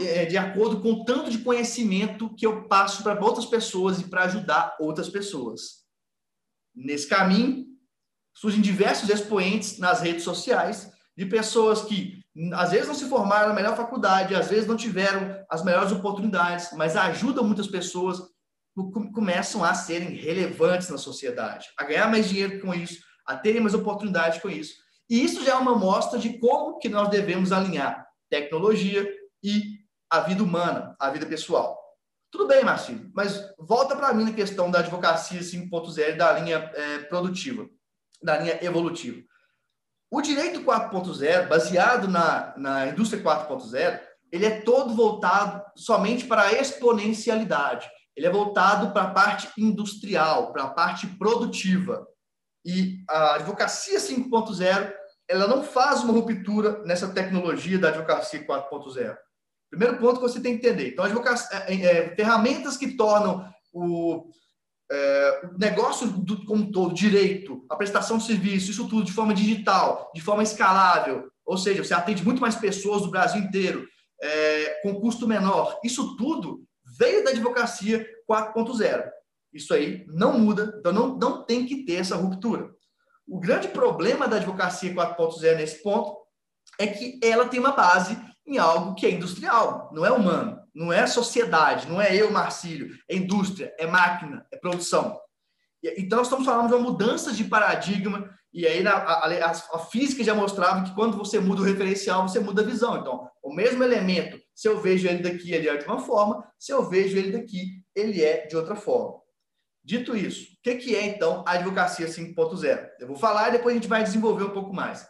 é, 0.00 0.24
de 0.24 0.36
acordo 0.36 0.80
com 0.80 0.92
o 0.92 1.04
tanto 1.04 1.30
de 1.30 1.38
conhecimento 1.38 2.34
que 2.34 2.44
eu 2.44 2.66
passo 2.66 3.02
para 3.02 3.24
outras 3.24 3.46
pessoas 3.46 4.00
e 4.00 4.04
para 4.04 4.24
ajudar 4.24 4.76
outras 4.80 5.08
pessoas. 5.08 5.84
Nesse 6.74 7.08
caminho, 7.08 7.64
surgem 8.40 8.60
diversos 8.60 9.10
expoentes 9.10 9.78
nas 9.78 10.00
redes 10.00 10.22
sociais 10.22 10.92
de 11.16 11.26
pessoas 11.26 11.82
que 11.82 12.22
às 12.52 12.70
vezes 12.70 12.86
não 12.86 12.94
se 12.94 13.08
formaram 13.08 13.48
na 13.48 13.54
melhor 13.54 13.76
faculdade, 13.76 14.36
às 14.36 14.48
vezes 14.48 14.68
não 14.68 14.76
tiveram 14.76 15.44
as 15.50 15.64
melhores 15.64 15.90
oportunidades, 15.90 16.68
mas 16.74 16.96
ajudam 16.96 17.42
muitas 17.42 17.66
pessoas, 17.66 18.22
começam 19.12 19.64
a 19.64 19.74
serem 19.74 20.10
relevantes 20.10 20.88
na 20.88 20.96
sociedade, 20.96 21.66
a 21.76 21.82
ganhar 21.82 22.08
mais 22.08 22.28
dinheiro 22.28 22.60
com 22.60 22.72
isso, 22.72 23.02
a 23.26 23.36
terem 23.36 23.60
mais 23.60 23.74
oportunidades 23.74 24.40
com 24.40 24.48
isso. 24.48 24.76
E 25.10 25.24
isso 25.24 25.44
já 25.44 25.54
é 25.54 25.56
uma 25.56 25.74
mostra 25.74 26.16
de 26.16 26.38
como 26.38 26.78
que 26.78 26.88
nós 26.88 27.08
devemos 27.08 27.50
alinhar 27.50 28.06
tecnologia 28.30 29.04
e 29.42 29.80
a 30.08 30.20
vida 30.20 30.44
humana, 30.44 30.94
a 31.00 31.10
vida 31.10 31.26
pessoal. 31.26 31.76
Tudo 32.30 32.46
bem, 32.46 32.62
Marcinho, 32.62 33.10
mas 33.12 33.42
volta 33.58 33.96
para 33.96 34.14
mim 34.14 34.22
na 34.22 34.32
questão 34.32 34.70
da 34.70 34.78
advocacia 34.78 35.40
5.0 35.40 36.16
da 36.16 36.32
linha 36.38 36.70
é, 36.72 36.98
produtiva, 36.98 37.68
da 38.22 38.38
linha 38.38 38.58
evolutiva. 38.62 39.22
O 40.10 40.22
direito 40.22 40.62
4.0, 40.62 41.48
baseado 41.48 42.08
na, 42.08 42.54
na 42.56 42.86
indústria 42.88 43.22
4.0, 43.22 44.00
ele 44.32 44.46
é 44.46 44.60
todo 44.60 44.94
voltado 44.94 45.62
somente 45.76 46.26
para 46.26 46.42
a 46.42 46.52
exponencialidade. 46.52 47.88
Ele 48.16 48.26
é 48.26 48.30
voltado 48.30 48.90
para 48.92 49.02
a 49.02 49.10
parte 49.10 49.48
industrial, 49.58 50.52
para 50.52 50.64
a 50.64 50.70
parte 50.70 51.06
produtiva. 51.06 52.06
E 52.64 53.02
a 53.08 53.36
advocacia 53.36 53.98
5.0, 53.98 54.92
ela 55.28 55.46
não 55.46 55.62
faz 55.62 56.02
uma 56.02 56.12
ruptura 56.12 56.82
nessa 56.84 57.08
tecnologia 57.08 57.78
da 57.78 57.88
advocacia 57.88 58.46
4.0. 58.46 59.16
Primeiro 59.70 59.98
ponto 59.98 60.16
que 60.16 60.22
você 60.22 60.40
tem 60.40 60.58
que 60.58 60.66
entender. 60.66 60.90
Então, 60.90 61.04
advocacia, 61.04 61.64
é, 61.66 61.74
é, 61.74 62.16
ferramentas 62.16 62.76
que 62.76 62.96
tornam 62.96 63.46
o, 63.72 64.30
é, 64.90 65.40
o 65.52 65.58
negócio 65.58 66.08
do, 66.08 66.44
como 66.44 66.70
todo, 66.72 66.94
direito, 66.94 67.64
a 67.68 67.76
prestação 67.76 68.18
de 68.18 68.24
serviço, 68.24 68.70
isso 68.70 68.88
tudo 68.88 69.04
de 69.04 69.12
forma 69.12 69.34
digital, 69.34 70.10
de 70.14 70.20
forma 70.20 70.42
escalável, 70.42 71.30
ou 71.44 71.56
seja, 71.56 71.84
você 71.84 71.94
atende 71.94 72.24
muito 72.24 72.40
mais 72.40 72.54
pessoas 72.54 73.02
do 73.02 73.10
Brasil 73.10 73.40
inteiro, 73.40 73.86
é, 74.20 74.80
com 74.82 75.00
custo 75.00 75.28
menor. 75.28 75.78
Isso 75.84 76.16
tudo 76.16 76.64
veio 76.98 77.22
da 77.22 77.30
advocacia 77.30 78.06
4.0. 78.28 79.04
Isso 79.52 79.72
aí 79.72 80.04
não 80.08 80.38
muda, 80.38 80.74
então 80.78 80.92
não, 80.92 81.16
não 81.16 81.44
tem 81.44 81.64
que 81.66 81.84
ter 81.84 81.94
essa 81.94 82.16
ruptura. 82.16 82.70
O 83.26 83.38
grande 83.38 83.68
problema 83.68 84.26
da 84.26 84.36
advocacia 84.36 84.94
4.0 84.94 85.56
nesse 85.56 85.82
ponto 85.82 86.16
é 86.78 86.86
que 86.86 87.18
ela 87.22 87.48
tem 87.48 87.60
uma 87.60 87.72
base 87.72 88.18
em 88.46 88.58
algo 88.58 88.94
que 88.94 89.06
é 89.06 89.10
industrial, 89.10 89.90
não 89.92 90.04
é 90.04 90.10
humano 90.10 90.57
não 90.74 90.92
é 90.92 91.06
sociedade, 91.06 91.88
não 91.88 92.00
é 92.00 92.14
eu, 92.14 92.30
Marcílio, 92.30 92.96
é 93.08 93.16
indústria, 93.16 93.74
é 93.78 93.86
máquina, 93.86 94.46
é 94.52 94.56
produção. 94.56 95.18
Então, 95.96 96.22
estamos 96.22 96.44
falando 96.44 96.68
de 96.68 96.74
uma 96.74 96.90
mudança 96.90 97.32
de 97.32 97.44
paradigma, 97.44 98.28
e 98.52 98.66
aí 98.66 98.84
a, 98.86 98.96
a, 98.96 99.50
a, 99.50 99.78
física 99.78 100.24
já 100.24 100.34
mostrava 100.34 100.82
que 100.82 100.94
quando 100.94 101.16
você 101.16 101.38
muda 101.38 101.62
o 101.62 101.64
referencial, 101.64 102.26
você 102.26 102.40
muda 102.40 102.62
a 102.62 102.64
visão. 102.64 102.98
Então, 102.98 103.28
o 103.42 103.52
mesmo 103.52 103.84
elemento, 103.84 104.38
se 104.54 104.68
eu 104.68 104.80
vejo 104.80 105.06
ele 105.06 105.22
daqui, 105.22 105.52
ele 105.52 105.68
é 105.68 105.76
de 105.76 105.84
uma 105.84 106.00
forma, 106.00 106.44
se 106.58 106.72
eu 106.72 106.88
vejo 106.88 107.16
ele 107.16 107.30
daqui, 107.30 107.82
ele 107.94 108.24
é 108.24 108.46
de 108.46 108.56
outra 108.56 108.74
forma. 108.74 109.20
Dito 109.84 110.16
isso, 110.16 110.52
o 110.52 110.62
que, 110.62 110.74
que 110.76 110.96
é, 110.96 111.06
então, 111.06 111.44
a 111.46 111.52
advocacia 111.52 112.06
5.0? 112.06 112.88
Eu 112.98 113.06
vou 113.06 113.16
falar 113.16 113.48
e 113.48 113.52
depois 113.52 113.72
a 113.72 113.78
gente 113.78 113.88
vai 113.88 114.02
desenvolver 114.02 114.44
um 114.44 114.50
pouco 114.50 114.74
mais. 114.74 115.08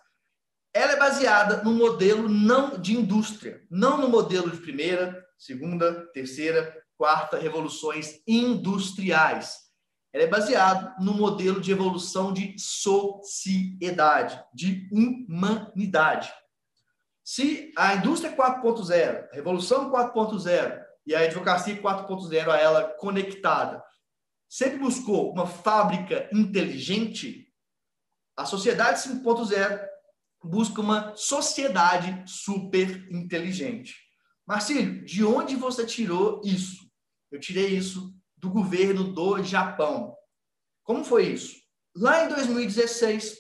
Ela 0.74 0.92
é 0.92 0.96
baseada 0.96 1.62
no 1.62 1.72
modelo 1.72 2.28
não 2.28 2.78
de 2.78 2.94
indústria, 2.94 3.60
não 3.70 3.98
no 3.98 4.08
modelo 4.08 4.50
de 4.50 4.58
primeira, 4.58 5.24
segunda, 5.38 6.06
terceira, 6.12 6.76
quarta 6.96 7.38
revoluções 7.38 8.20
industriais. 8.26 9.56
Ela 10.12 10.24
é 10.24 10.26
baseada 10.26 10.96
no 10.98 11.14
modelo 11.14 11.60
de 11.60 11.70
evolução 11.70 12.32
de 12.32 12.58
sociedade, 12.58 14.42
de 14.52 14.88
humanidade. 14.90 16.32
Se 17.22 17.72
a 17.76 17.94
indústria 17.94 18.34
4.0, 18.34 19.28
a 19.30 19.34
revolução 19.34 19.92
4.0 19.92 20.82
e 21.06 21.14
a 21.14 21.20
advocacia 21.20 21.80
4.0 21.80 22.48
a 22.48 22.56
ela 22.56 22.84
conectada, 22.98 23.84
sempre 24.48 24.78
buscou 24.78 25.32
uma 25.32 25.46
fábrica 25.46 26.28
inteligente, 26.32 27.46
a 28.36 28.46
sociedade 28.46 29.00
5.0 29.00 29.86
busca 30.42 30.80
uma 30.80 31.14
sociedade 31.16 32.24
super 32.26 33.12
inteligente. 33.12 34.07
Marcílio, 34.48 35.04
de 35.04 35.22
onde 35.22 35.56
você 35.56 35.84
tirou 35.84 36.40
isso? 36.42 36.90
Eu 37.30 37.38
tirei 37.38 37.66
isso 37.66 38.14
do 38.34 38.48
governo 38.48 39.12
do 39.12 39.42
Japão. 39.42 40.14
Como 40.84 41.04
foi 41.04 41.26
isso? 41.26 41.54
Lá 41.94 42.24
em 42.24 42.28
2016, 42.30 43.36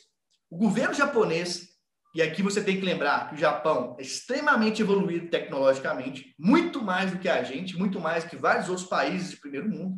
o 0.50 0.58
governo 0.58 0.92
japonês, 0.92 1.66
e 2.14 2.20
aqui 2.20 2.42
você 2.42 2.62
tem 2.62 2.78
que 2.78 2.84
lembrar 2.84 3.30
que 3.30 3.36
o 3.36 3.38
Japão 3.38 3.96
é 3.98 4.02
extremamente 4.02 4.82
evoluído 4.82 5.30
tecnologicamente, 5.30 6.34
muito 6.38 6.82
mais 6.82 7.10
do 7.10 7.18
que 7.18 7.28
a 7.30 7.42
gente, 7.42 7.74
muito 7.74 7.98
mais 7.98 8.24
que 8.24 8.36
vários 8.36 8.68
outros 8.68 8.86
países 8.86 9.30
de 9.30 9.40
primeiro 9.40 9.70
mundo, 9.70 9.96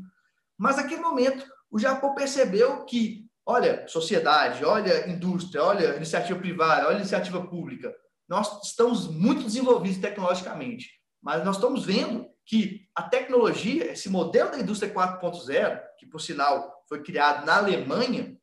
mas 0.56 0.76
naquele 0.76 1.00
momento 1.00 1.44
o 1.72 1.78
Japão 1.80 2.14
percebeu 2.14 2.84
que, 2.84 3.26
olha, 3.44 3.84
sociedade, 3.88 4.64
olha 4.64 5.10
indústria, 5.10 5.64
olha 5.64 5.96
iniciativa 5.96 6.38
privada, 6.38 6.86
olha 6.86 6.98
iniciativa 6.98 7.44
pública, 7.44 7.92
nós 8.28 8.62
estamos 8.62 9.08
muito 9.08 9.42
desenvolvidos 9.42 9.98
tecnologicamente. 9.98 10.99
Mas 11.22 11.44
nós 11.44 11.56
estamos 11.56 11.84
vendo 11.84 12.26
que 12.46 12.88
a 12.94 13.02
tecnologia, 13.02 13.92
esse 13.92 14.08
modelo 14.08 14.50
da 14.50 14.58
indústria 14.58 14.92
4.0, 14.92 15.80
que 15.98 16.06
por 16.06 16.20
sinal 16.20 16.84
foi 16.88 17.02
criado 17.02 17.44
na 17.44 17.58
Alemanha, 17.58 18.36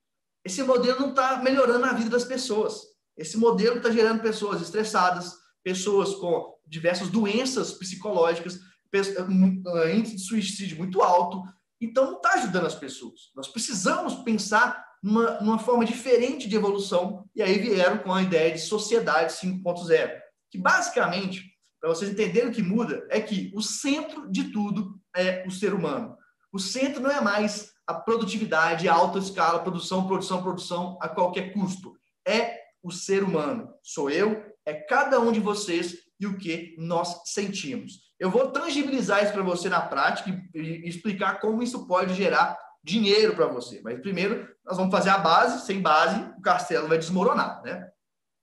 esse 0.45 0.63
modelo 0.63 0.99
não 0.99 1.09
está 1.09 1.37
melhorando 1.37 1.85
a 1.85 1.93
vida 1.93 2.09
das 2.09 2.23
pessoas. 2.23 2.81
Esse 3.17 3.37
modelo 3.37 3.77
está 3.77 3.91
gerando 3.91 4.21
pessoas 4.21 4.61
estressadas, 4.61 5.33
pessoas 5.63 6.15
com 6.15 6.55
diversas 6.65 7.09
doenças 7.09 7.73
psicológicas, 7.73 8.59
eh, 8.93 9.95
índice 9.95 10.15
de 10.15 10.21
suicídio 10.21 10.77
muito 10.77 11.01
alto. 11.01 11.43
Então, 11.81 12.05
não 12.05 12.17
está 12.17 12.35
ajudando 12.35 12.65
as 12.65 12.75
pessoas. 12.75 13.31
Nós 13.35 13.47
precisamos 13.47 14.15
pensar 14.23 14.85
numa, 15.03 15.41
numa 15.41 15.59
forma 15.59 15.83
diferente 15.83 16.47
de 16.47 16.55
evolução. 16.55 17.27
E 17.35 17.41
aí 17.41 17.59
vieram 17.59 17.97
com 17.97 18.13
a 18.13 18.21
ideia 18.21 18.53
de 18.53 18.59
sociedade 18.59 19.33
5.0, 19.33 20.17
que 20.49 20.57
basicamente 20.57 21.56
para 21.79 21.89
vocês 21.89 22.11
entenderem 22.11 22.49
o 22.49 22.53
que 22.53 22.61
muda, 22.61 23.05
é 23.09 23.21
que 23.21 23.51
o 23.55 23.61
centro 23.61 24.29
de 24.29 24.51
tudo 24.51 24.99
é 25.15 25.43
o 25.45 25.51
ser 25.51 25.73
humano. 25.73 26.17
O 26.51 26.59
centro 26.59 27.01
não 27.01 27.11
é 27.11 27.21
mais 27.21 27.71
a 27.85 27.93
produtividade, 27.93 28.87
a 28.87 28.93
alta 28.93 29.19
escala, 29.19 29.59
produção, 29.59 30.07
produção, 30.07 30.43
produção 30.43 30.97
a 31.01 31.07
qualquer 31.07 31.53
custo. 31.53 31.93
É 32.27 32.61
o 32.83 32.91
ser 32.91 33.23
humano. 33.23 33.73
Sou 33.83 34.09
eu, 34.09 34.43
é 34.65 34.73
cada 34.73 35.19
um 35.19 35.31
de 35.31 35.39
vocês 35.39 35.95
e 36.19 36.25
o 36.25 36.37
que 36.37 36.75
nós 36.77 37.21
sentimos. 37.25 38.07
Eu 38.19 38.31
vou 38.31 38.51
tangibilizar 38.51 39.23
isso 39.23 39.33
para 39.33 39.43
você 39.43 39.69
na 39.69 39.81
prática 39.81 40.29
e, 40.53 40.87
explicar 40.87 41.39
como 41.39 41.61
isso 41.61 41.87
pode 41.87 42.15
gerar 42.15 42.57
dinheiro 42.83 43.35
para 43.35 43.47
você. 43.47 43.79
Mas 43.83 43.99
primeiro, 43.99 44.47
nós 44.65 44.77
vamos 44.77 44.91
fazer 44.91 45.09
a 45.09 45.17
base. 45.17 45.65
Sem 45.65 45.81
base, 45.81 46.19
o 46.37 46.41
castelo 46.41 46.87
vai 46.87 46.97
desmoronar, 46.97 47.61
né? 47.63 47.87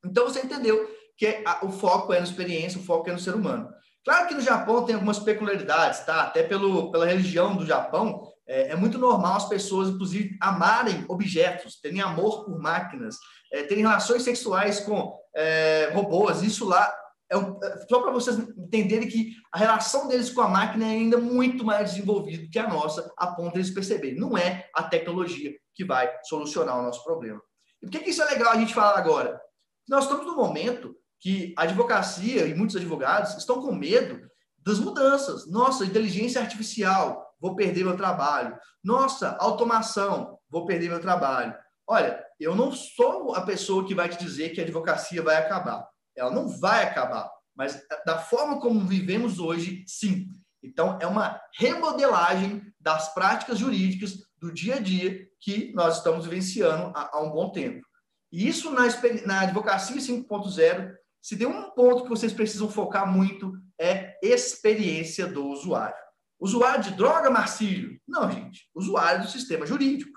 Então, 0.05 0.25
você 0.25 0.41
entendeu 0.41 0.89
que 1.17 1.27
é 1.27 1.45
o 1.63 1.71
foco 1.71 2.13
é 2.13 2.19
na 2.19 2.25
experiência, 2.25 2.81
o 2.81 2.85
foco 2.85 3.09
é 3.09 3.13
no 3.13 3.19
ser 3.19 3.35
humano. 3.35 3.69
Claro 4.05 4.29
que 4.29 4.35
no 4.35 4.41
Japão 4.41 4.85
tem 4.85 4.95
algumas 4.95 5.19
peculiaridades, 5.19 6.01
tá? 6.01 6.25
Até 6.25 6.43
pelo, 6.43 6.91
pela 6.91 7.07
religião 7.07 7.57
do 7.57 7.65
Japão, 7.65 8.31
é, 8.47 8.69
é 8.73 8.77
muito 8.77 8.99
normal 8.99 9.37
as 9.37 9.49
pessoas, 9.49 9.89
inclusive, 9.89 10.37
amarem 10.41 11.05
objetos, 11.09 11.81
terem 11.81 12.03
amor 12.03 12.45
por 12.45 12.61
máquinas, 12.61 13.17
é, 13.51 13.63
terem 13.63 13.85
relações 13.85 14.23
sexuais 14.23 14.81
com 14.81 15.19
é, 15.35 15.91
robôs. 15.95 16.43
Isso 16.43 16.67
lá 16.67 16.93
é 17.31 17.37
um, 17.39 17.59
é, 17.63 17.87
só 17.89 18.03
para 18.03 18.13
vocês 18.13 18.39
entenderem 18.39 19.09
que 19.09 19.33
a 19.51 19.59
relação 19.59 20.07
deles 20.07 20.29
com 20.29 20.43
a 20.43 20.49
máquina 20.49 20.85
é 20.85 20.91
ainda 20.91 21.17
muito 21.17 21.65
mais 21.65 21.93
desenvolvida 21.93 22.47
que 22.53 22.59
a 22.59 22.69
nossa, 22.69 23.11
a 23.17 23.29
ponto 23.29 23.55
de 23.55 23.61
eles 23.61 23.71
perceberem. 23.71 24.19
Não 24.19 24.37
é 24.37 24.69
a 24.75 24.83
tecnologia 24.83 25.55
que 25.75 25.85
vai 25.85 26.13
solucionar 26.25 26.79
o 26.79 26.83
nosso 26.83 27.03
problema. 27.03 27.41
E 27.83 27.87
por 27.87 27.93
que, 27.93 28.01
que 28.01 28.11
isso 28.11 28.23
é 28.23 28.27
legal 28.27 28.53
a 28.53 28.59
gente 28.59 28.75
falar 28.75 28.99
agora? 28.99 29.41
Nós 29.89 30.05
estamos 30.05 30.27
no 30.27 30.37
momento 30.37 30.95
que 31.21 31.55
a 31.57 31.63
advocacia 31.63 32.47
e 32.47 32.55
muitos 32.55 32.77
advogados 32.77 33.37
estão 33.37 33.61
com 33.61 33.75
medo 33.75 34.29
das 34.59 34.79
mudanças. 34.79 35.51
Nossa, 35.51 35.85
inteligência 35.85 36.41
artificial, 36.41 37.25
vou 37.41 37.55
perder 37.55 37.85
meu 37.85 37.97
trabalho. 37.97 38.57
Nossa, 38.83 39.37
automação, 39.39 40.39
vou 40.49 40.67
perder 40.67 40.89
meu 40.89 41.01
trabalho. 41.01 41.55
Olha, 41.87 42.25
eu 42.41 42.55
não 42.55 42.73
sou 42.73 43.35
a 43.35 43.43
pessoa 43.43 43.87
que 43.87 43.95
vai 43.95 44.09
te 44.09 44.19
dizer 44.19 44.51
que 44.51 44.61
a 44.61 44.65
advocacia 44.65 45.23
vai 45.23 45.37
acabar. 45.37 45.87
Ela 46.17 46.31
não 46.31 46.49
vai 46.49 46.85
acabar, 46.85 47.31
mas 47.55 47.81
da 48.07 48.19
forma 48.19 48.61
como 48.61 48.87
vivemos 48.87 49.39
hoje, 49.39 49.85
sim. 49.87 50.27
Então, 50.63 50.99
é 51.01 51.07
uma 51.07 51.39
remodelagem 51.59 52.63
das 52.81 53.13
práticas 53.13 53.59
jurídicas 53.59 54.19
do 54.39 54.53
dia 54.53 54.77
a 54.77 54.81
dia 54.81 55.27
que 55.41 55.73
nós 55.75 55.99
estamos 55.99 56.25
vivenciando 56.25 56.93
há, 56.95 57.11
há 57.13 57.21
um 57.21 57.31
bom 57.31 57.51
tempo. 57.51 57.87
E 58.33 58.49
isso 58.49 58.71
na, 58.71 58.83
na 59.27 59.41
advocacia 59.43 59.97
5.0, 59.97 60.95
se 61.25 61.39
tem 61.39 61.47
um 61.47 61.71
ponto 61.71 62.03
que 62.03 62.11
vocês 62.11 62.35
precisam 62.35 62.69
focar 62.69 63.11
muito, 63.11 63.59
é 63.81 64.19
experiência 64.23 65.27
do 65.27 65.47
usuário. 65.47 65.97
Usuário 66.39 66.85
de 66.85 66.91
droga, 66.91 67.31
Marcílio? 67.31 67.99
Não, 68.07 68.31
gente. 68.31 68.69
Usuário 68.75 69.23
do 69.23 69.31
sistema 69.31 69.65
jurídico. 69.65 70.13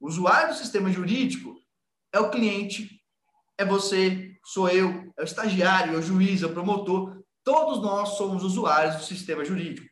Usuário 0.00 0.48
do 0.48 0.58
sistema 0.58 0.90
jurídico 0.90 1.54
é 2.12 2.18
o 2.18 2.28
cliente, 2.28 3.00
é 3.56 3.64
você, 3.64 4.36
sou 4.44 4.68
eu, 4.68 5.12
é 5.16 5.22
o 5.22 5.24
estagiário, 5.24 5.94
é 5.94 5.98
o 5.98 6.02
juiz, 6.02 6.42
é 6.42 6.46
o 6.46 6.52
promotor. 6.52 7.22
Todos 7.44 7.80
nós 7.80 8.16
somos 8.16 8.42
usuários 8.42 8.96
do 8.96 9.04
sistema 9.04 9.44
jurídico. 9.44 9.86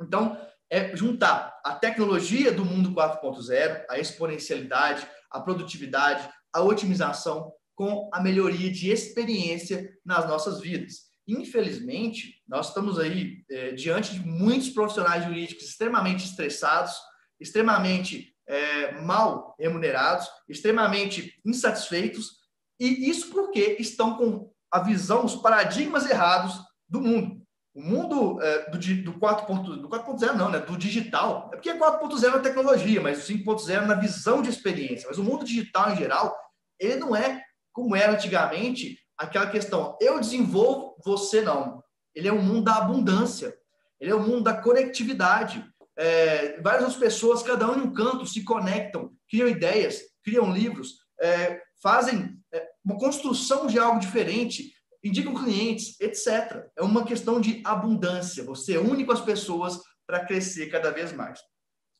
Então, 0.00 0.40
é 0.70 0.94
juntar 0.94 1.58
a 1.64 1.74
tecnologia 1.74 2.52
do 2.52 2.64
mundo 2.64 2.92
4.0, 2.92 3.86
a 3.90 3.98
exponencialidade, 3.98 5.04
a 5.32 5.40
produtividade, 5.40 6.30
a 6.52 6.62
otimização 6.62 7.52
com 7.76 8.08
a 8.12 8.20
melhoria 8.20 8.70
de 8.70 8.90
experiência 8.90 9.96
nas 10.04 10.26
nossas 10.26 10.60
vidas. 10.60 11.06
Infelizmente, 11.28 12.42
nós 12.48 12.68
estamos 12.68 12.98
aí 12.98 13.44
é, 13.50 13.72
diante 13.72 14.14
de 14.14 14.26
muitos 14.26 14.70
profissionais 14.70 15.24
jurídicos 15.24 15.64
extremamente 15.64 16.24
estressados, 16.24 16.94
extremamente 17.38 18.34
é, 18.48 18.92
mal 19.02 19.54
remunerados, 19.58 20.26
extremamente 20.48 21.38
insatisfeitos, 21.44 22.36
e 22.80 23.10
isso 23.10 23.30
porque 23.30 23.76
estão 23.78 24.16
com 24.16 24.50
a 24.70 24.80
visão, 24.80 25.24
os 25.24 25.36
paradigmas 25.36 26.08
errados 26.08 26.54
do 26.88 27.00
mundo. 27.00 27.42
O 27.74 27.82
mundo 27.82 28.40
é, 28.40 28.70
do, 28.70 28.78
do 28.78 29.18
4.0 29.18 30.32
não, 30.32 30.48
né? 30.48 30.60
Do 30.60 30.78
digital. 30.78 31.50
É 31.52 31.56
porque 31.56 31.74
4.0 31.74 32.36
é 32.36 32.38
tecnologia, 32.38 33.02
mas 33.02 33.28
o 33.28 33.32
5.0 33.32 33.84
na 33.84 33.94
visão 33.94 34.40
de 34.40 34.48
experiência. 34.48 35.06
Mas 35.08 35.18
o 35.18 35.24
mundo 35.24 35.44
digital 35.44 35.92
em 35.92 35.96
geral, 35.96 36.34
ele 36.78 36.96
não 36.96 37.14
é 37.14 37.42
como 37.76 37.94
era 37.94 38.12
antigamente 38.12 38.98
aquela 39.18 39.50
questão, 39.50 39.98
eu 40.00 40.18
desenvolvo, 40.18 40.96
você 41.04 41.42
não. 41.42 41.84
Ele 42.14 42.26
é 42.26 42.32
um 42.32 42.40
mundo 42.40 42.64
da 42.64 42.76
abundância. 42.76 43.54
Ele 44.00 44.12
é 44.12 44.16
um 44.16 44.26
mundo 44.26 44.44
da 44.44 44.56
conectividade. 44.56 45.62
É, 45.94 46.58
várias 46.62 46.84
outras 46.84 46.98
pessoas, 46.98 47.42
cada 47.42 47.70
um 47.70 47.76
em 47.76 47.82
um 47.82 47.92
canto, 47.92 48.24
se 48.24 48.42
conectam, 48.44 49.12
criam 49.28 49.46
ideias, 49.46 50.00
criam 50.24 50.50
livros, 50.50 50.94
é, 51.20 51.60
fazem 51.82 52.38
é, 52.50 52.66
uma 52.82 52.96
construção 52.96 53.66
de 53.66 53.78
algo 53.78 54.00
diferente, 54.00 54.72
indicam 55.04 55.34
clientes, 55.34 56.00
etc. 56.00 56.64
É 56.78 56.82
uma 56.82 57.04
questão 57.04 57.38
de 57.38 57.60
abundância. 57.62 58.42
Você 58.44 58.78
une 58.78 59.04
com 59.04 59.12
as 59.12 59.20
pessoas 59.20 59.78
para 60.06 60.24
crescer 60.24 60.70
cada 60.70 60.90
vez 60.90 61.12
mais. 61.12 61.40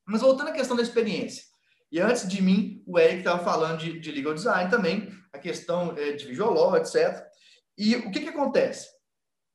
Mas 0.06 0.22
voltando 0.22 0.48
à 0.48 0.52
questão 0.52 0.74
da 0.74 0.82
experiência. 0.82 1.42
E 1.90 2.00
antes 2.00 2.26
de 2.26 2.42
mim, 2.42 2.82
o 2.86 2.98
Eric 2.98 3.18
estava 3.18 3.42
falando 3.42 3.78
de, 3.78 3.98
de, 4.00 4.10
legal 4.10 4.34
design 4.34 4.70
também, 4.70 5.08
a 5.32 5.38
questão 5.38 5.96
é, 5.96 6.12
de 6.12 6.26
visual 6.26 6.52
law, 6.52 6.76
etc. 6.76 7.24
E 7.78 7.94
o 7.96 8.10
que, 8.10 8.20
que 8.20 8.28
acontece? 8.28 8.88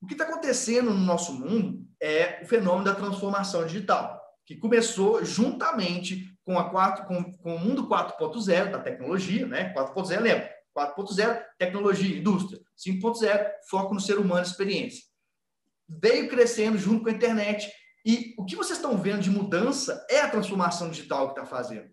O 0.01 0.07
que 0.07 0.13
está 0.13 0.23
acontecendo 0.23 0.91
no 0.91 0.99
nosso 0.99 1.33
mundo 1.33 1.85
é 2.01 2.41
o 2.41 2.47
fenômeno 2.47 2.85
da 2.85 2.95
transformação 2.95 3.65
digital, 3.65 4.19
que 4.45 4.55
começou 4.55 5.23
juntamente 5.23 6.31
com, 6.43 6.57
a 6.57 6.69
4, 6.69 7.05
com, 7.05 7.23
com 7.37 7.55
o 7.55 7.59
mundo 7.59 7.87
4.0 7.87 8.71
da 8.71 8.79
tecnologia, 8.79 9.45
né? 9.45 9.73
4.0, 9.73 10.19
lembra? 10.19 10.49
4.0, 10.75 11.43
tecnologia, 11.59 12.17
indústria. 12.17 12.59
5.0, 12.77 13.51
foco 13.69 13.93
no 13.93 13.99
ser 13.99 14.17
humano, 14.17 14.41
experiência. 14.41 15.03
Veio 15.87 16.29
crescendo 16.29 16.77
junto 16.77 17.03
com 17.03 17.09
a 17.09 17.13
internet. 17.13 17.71
E 18.05 18.33
o 18.37 18.45
que 18.45 18.55
vocês 18.55 18.79
estão 18.79 18.97
vendo 18.97 19.21
de 19.21 19.29
mudança 19.29 20.05
é 20.09 20.21
a 20.21 20.29
transformação 20.29 20.89
digital 20.89 21.27
que 21.33 21.39
está 21.39 21.45
fazendo. 21.45 21.89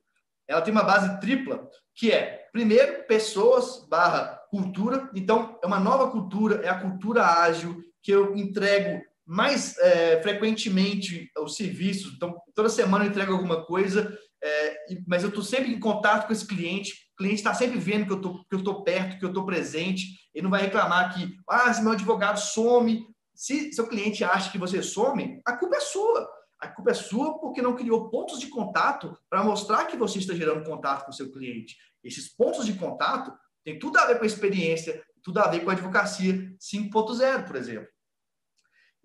Ela 0.48 0.62
tem 0.62 0.72
uma 0.72 0.82
base 0.82 1.20
tripla, 1.20 1.68
que 1.94 2.10
é, 2.10 2.48
primeiro, 2.52 3.04
pessoas 3.04 3.86
barra 3.88 4.40
cultura. 4.50 5.10
Então, 5.14 5.58
é 5.62 5.66
uma 5.66 5.78
nova 5.78 6.10
cultura, 6.10 6.64
é 6.64 6.68
a 6.68 6.80
cultura 6.80 7.24
ágil, 7.24 7.82
que 8.02 8.10
eu 8.10 8.34
entrego 8.34 9.02
mais 9.26 9.76
é, 9.78 10.22
frequentemente 10.22 11.30
os 11.38 11.54
serviços. 11.54 12.14
Então, 12.14 12.40
toda 12.54 12.68
semana 12.68 13.04
eu 13.04 13.10
entrego 13.10 13.32
alguma 13.32 13.64
coisa, 13.64 14.18
é, 14.42 14.76
mas 15.06 15.22
eu 15.22 15.28
estou 15.28 15.44
sempre 15.44 15.70
em 15.70 15.78
contato 15.78 16.26
com 16.26 16.32
esse 16.32 16.46
cliente 16.46 17.08
o 17.18 17.24
cliente 17.24 17.38
está 17.38 17.52
sempre 17.52 17.80
vendo 17.80 18.06
que 18.06 18.12
eu 18.12 18.44
que 18.44 18.54
eu 18.54 18.58
estou 18.58 18.84
perto, 18.84 19.18
que 19.18 19.24
eu 19.24 19.30
estou 19.30 19.44
presente. 19.44 20.06
Ele 20.32 20.44
não 20.44 20.50
vai 20.50 20.62
reclamar 20.62 21.12
que, 21.12 21.36
ah, 21.48 21.72
se 21.74 21.82
meu 21.82 21.90
advogado 21.90 22.38
some. 22.38 23.04
Se 23.34 23.72
seu 23.72 23.88
cliente 23.88 24.22
acha 24.22 24.50
que 24.52 24.58
você 24.58 24.80
some, 24.82 25.40
a 25.44 25.56
culpa 25.56 25.76
é 25.76 25.80
sua. 25.80 26.28
A 26.60 26.68
culpa 26.68 26.90
é 26.90 26.94
sua 26.94 27.38
porque 27.38 27.62
não 27.62 27.76
criou 27.76 28.10
pontos 28.10 28.40
de 28.40 28.48
contato 28.48 29.16
para 29.30 29.44
mostrar 29.44 29.86
que 29.86 29.96
você 29.96 30.18
está 30.18 30.34
gerando 30.34 30.64
contato 30.64 31.04
com 31.04 31.10
o 31.10 31.14
seu 31.14 31.30
cliente. 31.30 31.76
Esses 32.02 32.28
pontos 32.28 32.66
de 32.66 32.74
contato 32.74 33.32
têm 33.64 33.78
tudo 33.78 33.98
a 33.98 34.06
ver 34.06 34.18
com 34.18 34.24
a 34.24 34.26
experiência, 34.26 35.02
tudo 35.22 35.38
a 35.40 35.48
ver 35.48 35.60
com 35.60 35.70
a 35.70 35.72
advocacia 35.72 36.34
5.0, 36.58 37.46
por 37.46 37.56
exemplo. 37.56 37.88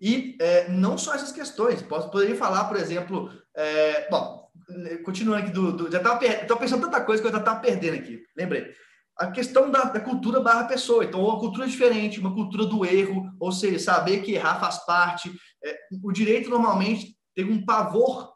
E 0.00 0.36
é, 0.40 0.68
não 0.68 0.98
só 0.98 1.14
essas 1.14 1.32
questões. 1.32 1.80
Posso, 1.82 2.10
poderia 2.10 2.36
falar, 2.36 2.64
por 2.64 2.76
exemplo, 2.76 3.30
é, 3.54 4.08
bom, 4.10 4.50
continuando 5.04 5.44
aqui 5.44 5.52
do, 5.52 5.72
do 5.72 5.90
já 5.90 5.98
estava 5.98 6.18
pensando 6.58 6.82
tanta 6.82 7.00
coisa 7.00 7.22
que 7.22 7.28
eu 7.28 7.32
já 7.32 7.38
estava 7.38 7.60
perdendo 7.60 7.96
aqui. 7.96 8.22
Lembrei. 8.36 8.74
A 9.16 9.30
questão 9.30 9.70
da, 9.70 9.84
da, 9.84 10.00
cultura 10.00 10.40
barra 10.40 10.64
pessoa. 10.64 11.04
Então, 11.04 11.22
uma 11.22 11.38
cultura 11.38 11.68
diferente, 11.68 12.18
uma 12.18 12.34
cultura 12.34 12.66
do 12.66 12.84
erro, 12.84 13.30
ou 13.38 13.52
seja, 13.52 13.78
saber 13.78 14.22
que 14.22 14.32
errar 14.32 14.58
faz 14.58 14.84
parte. 14.84 15.32
É, 15.64 15.78
o 16.02 16.10
direito 16.10 16.50
normalmente 16.50 17.16
tem 17.34 17.44
um 17.44 17.64
pavor 17.64 18.32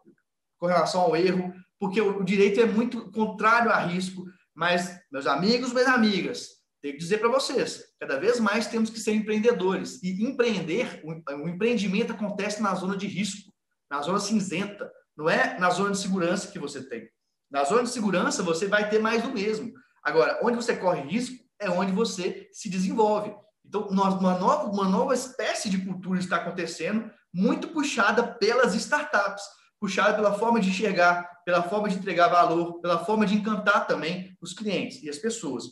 com 0.59 0.67
relação 0.67 1.01
ao 1.01 1.17
erro, 1.17 1.53
porque 1.79 2.01
o, 2.01 2.23
direito 2.25 2.61
é 2.61 2.67
muito 2.67 3.11
contrário 3.13 3.71
a 3.71 3.79
risco. 3.79 4.25
Mas, 4.55 5.01
meus 5.11 5.27
amigos, 5.27 5.73
minhas 5.73 5.89
amigas, 5.89 6.49
tenho 6.83 6.95
que 6.95 7.01
dizer 7.01 7.19
para 7.19 7.29
vocês, 7.29 7.85
cada 8.01 8.19
vez 8.19 8.41
mais 8.41 8.67
temos 8.67 8.91
que 8.91 8.99
ser 8.99 9.13
empreendedores. 9.13 10.03
E 10.03 10.25
empreender, 10.25 11.01
o 11.05 11.49
empreendimento 11.49 12.13
acontece 12.13 12.61
na 12.61 12.75
zona 12.75 12.97
de 12.97 13.07
risco, 13.07 13.53
na 13.91 14.03
zona 14.03 14.19
cinzenta. 14.19 14.91
Não 15.17 15.29
é 15.29 15.59
na 15.59 15.71
zona 15.71 15.93
de 15.93 15.99
segurança 15.99 16.51
que 16.51 16.59
você 16.59 16.83
tem. 16.83 17.09
Na 17.51 17.65
zona 17.65 17.85
de 17.85 17.91
segurança, 17.91 18.43
você 18.43 18.67
vai 18.67 18.89
ter 18.89 18.99
mais 18.99 19.23
do 19.23 19.33
mesmo. 19.33 19.73
Agora, 20.03 20.39
onde 20.43 20.57
você 20.57 20.77
corre 20.77 21.03
risco 21.03 21.37
é 21.61 21.69
onde 21.71 21.93
você 21.93 22.49
se 22.53 22.69
desenvolve. 22.69 23.35
Então, 23.65 23.89
uma 23.89 24.39
nova, 24.39 24.71
uma 24.71 24.89
nova 24.89 25.15
espécie 25.15 25.69
de 25.69 25.79
cultura 25.85 26.19
está 26.19 26.37
acontecendo, 26.37 27.11
muito 27.33 27.69
puxada 27.69 28.23
pelas 28.23 28.75
startups, 28.75 29.43
puxada 29.81 30.15
pela 30.15 30.35
forma 30.35 30.61
de 30.61 30.71
enxergar, 30.71 31.29
pela 31.45 31.63
forma 31.63 31.89
de 31.89 31.97
entregar 31.97 32.29
valor, 32.29 32.81
pela 32.81 33.05
forma 33.05 33.25
de 33.25 33.35
encantar 33.35 33.87
também 33.87 34.37
os 34.41 34.53
clientes 34.53 35.03
e 35.03 35.09
as 35.09 35.19
pessoas. 35.19 35.65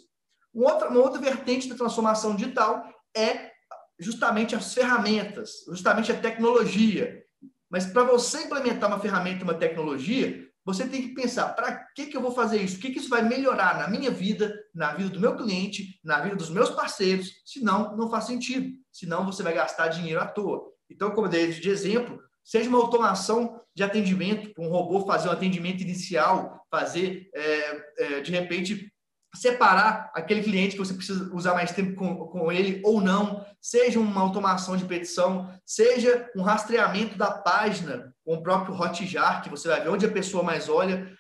Uma 0.53 0.73
outra, 0.73 0.88
uma 0.88 1.01
outra 1.01 1.21
vertente 1.21 1.69
da 1.69 1.75
transformação 1.75 2.35
digital 2.35 2.83
é 3.14 3.51
justamente 3.99 4.55
as 4.55 4.73
ferramentas, 4.73 5.64
justamente 5.69 6.12
a 6.12 6.19
tecnologia. 6.19 7.23
Mas 7.69 7.87
para 7.87 8.05
você 8.05 8.45
implementar 8.45 8.88
uma 8.88 9.01
ferramenta, 9.01 9.45
uma 9.45 9.55
tecnologia, 9.55 10.47
você 10.64 10.87
tem 10.88 11.01
que 11.01 11.14
pensar, 11.14 11.55
para 11.55 11.77
que, 11.95 12.07
que 12.07 12.16
eu 12.16 12.21
vou 12.21 12.33
fazer 12.33 12.61
isso? 12.61 12.77
O 12.77 12.81
que, 12.81 12.90
que 12.90 12.99
isso 12.99 13.09
vai 13.09 13.23
melhorar 13.23 13.79
na 13.79 13.88
minha 13.88 14.11
vida, 14.11 14.53
na 14.75 14.92
vida 14.95 15.11
do 15.11 15.21
meu 15.21 15.37
cliente, 15.37 16.01
na 16.03 16.21
vida 16.21 16.35
dos 16.35 16.51
meus 16.51 16.71
parceiros? 16.71 17.31
Senão, 17.45 17.97
não 17.97 18.11
faz 18.11 18.25
sentido. 18.25 18.77
Senão, 18.90 19.25
você 19.25 19.45
vai 19.45 19.55
gastar 19.55 19.88
dinheiro 19.88 20.21
à 20.21 20.27
toa. 20.27 20.64
Então, 20.90 21.11
como 21.11 21.27
eu 21.27 21.31
dei 21.31 21.51
de 21.53 21.68
exemplo, 21.68 22.22
seja 22.44 22.68
uma 22.68 22.79
automação 22.79 23.61
de 23.75 23.83
atendimento, 23.83 24.53
um 24.59 24.68
robô 24.68 25.05
fazer 25.05 25.29
um 25.29 25.33
atendimento 25.33 25.83
inicial, 25.83 26.64
fazer, 26.70 27.29
é, 27.35 27.85
é, 27.99 28.20
de 28.20 28.31
repente, 28.31 28.92
separar 29.35 30.11
aquele 30.14 30.42
cliente 30.42 30.72
que 30.72 30.79
você 30.79 30.94
precisa 30.94 31.31
usar 31.35 31.55
mais 31.55 31.72
tempo 31.72 31.94
com, 31.94 32.27
com 32.29 32.51
ele 32.51 32.81
ou 32.85 33.01
não, 33.01 33.44
seja 33.61 34.01
uma 34.01 34.20
automação 34.20 34.77
de 34.77 34.85
petição, 34.85 35.53
seja 35.64 36.31
um 36.35 36.42
rastreamento 36.42 37.18
da 37.18 37.31
página 37.31 38.14
com 38.25 38.35
o 38.35 38.42
próprio 38.42 38.75
Hotjar, 38.75 39.42
que 39.42 39.51
você 39.51 39.68
vai 39.68 39.83
ver 39.83 39.90
onde 39.90 40.07
a 40.07 40.12
pessoa 40.12 40.42
mais 40.42 40.68
olha. 40.68 41.12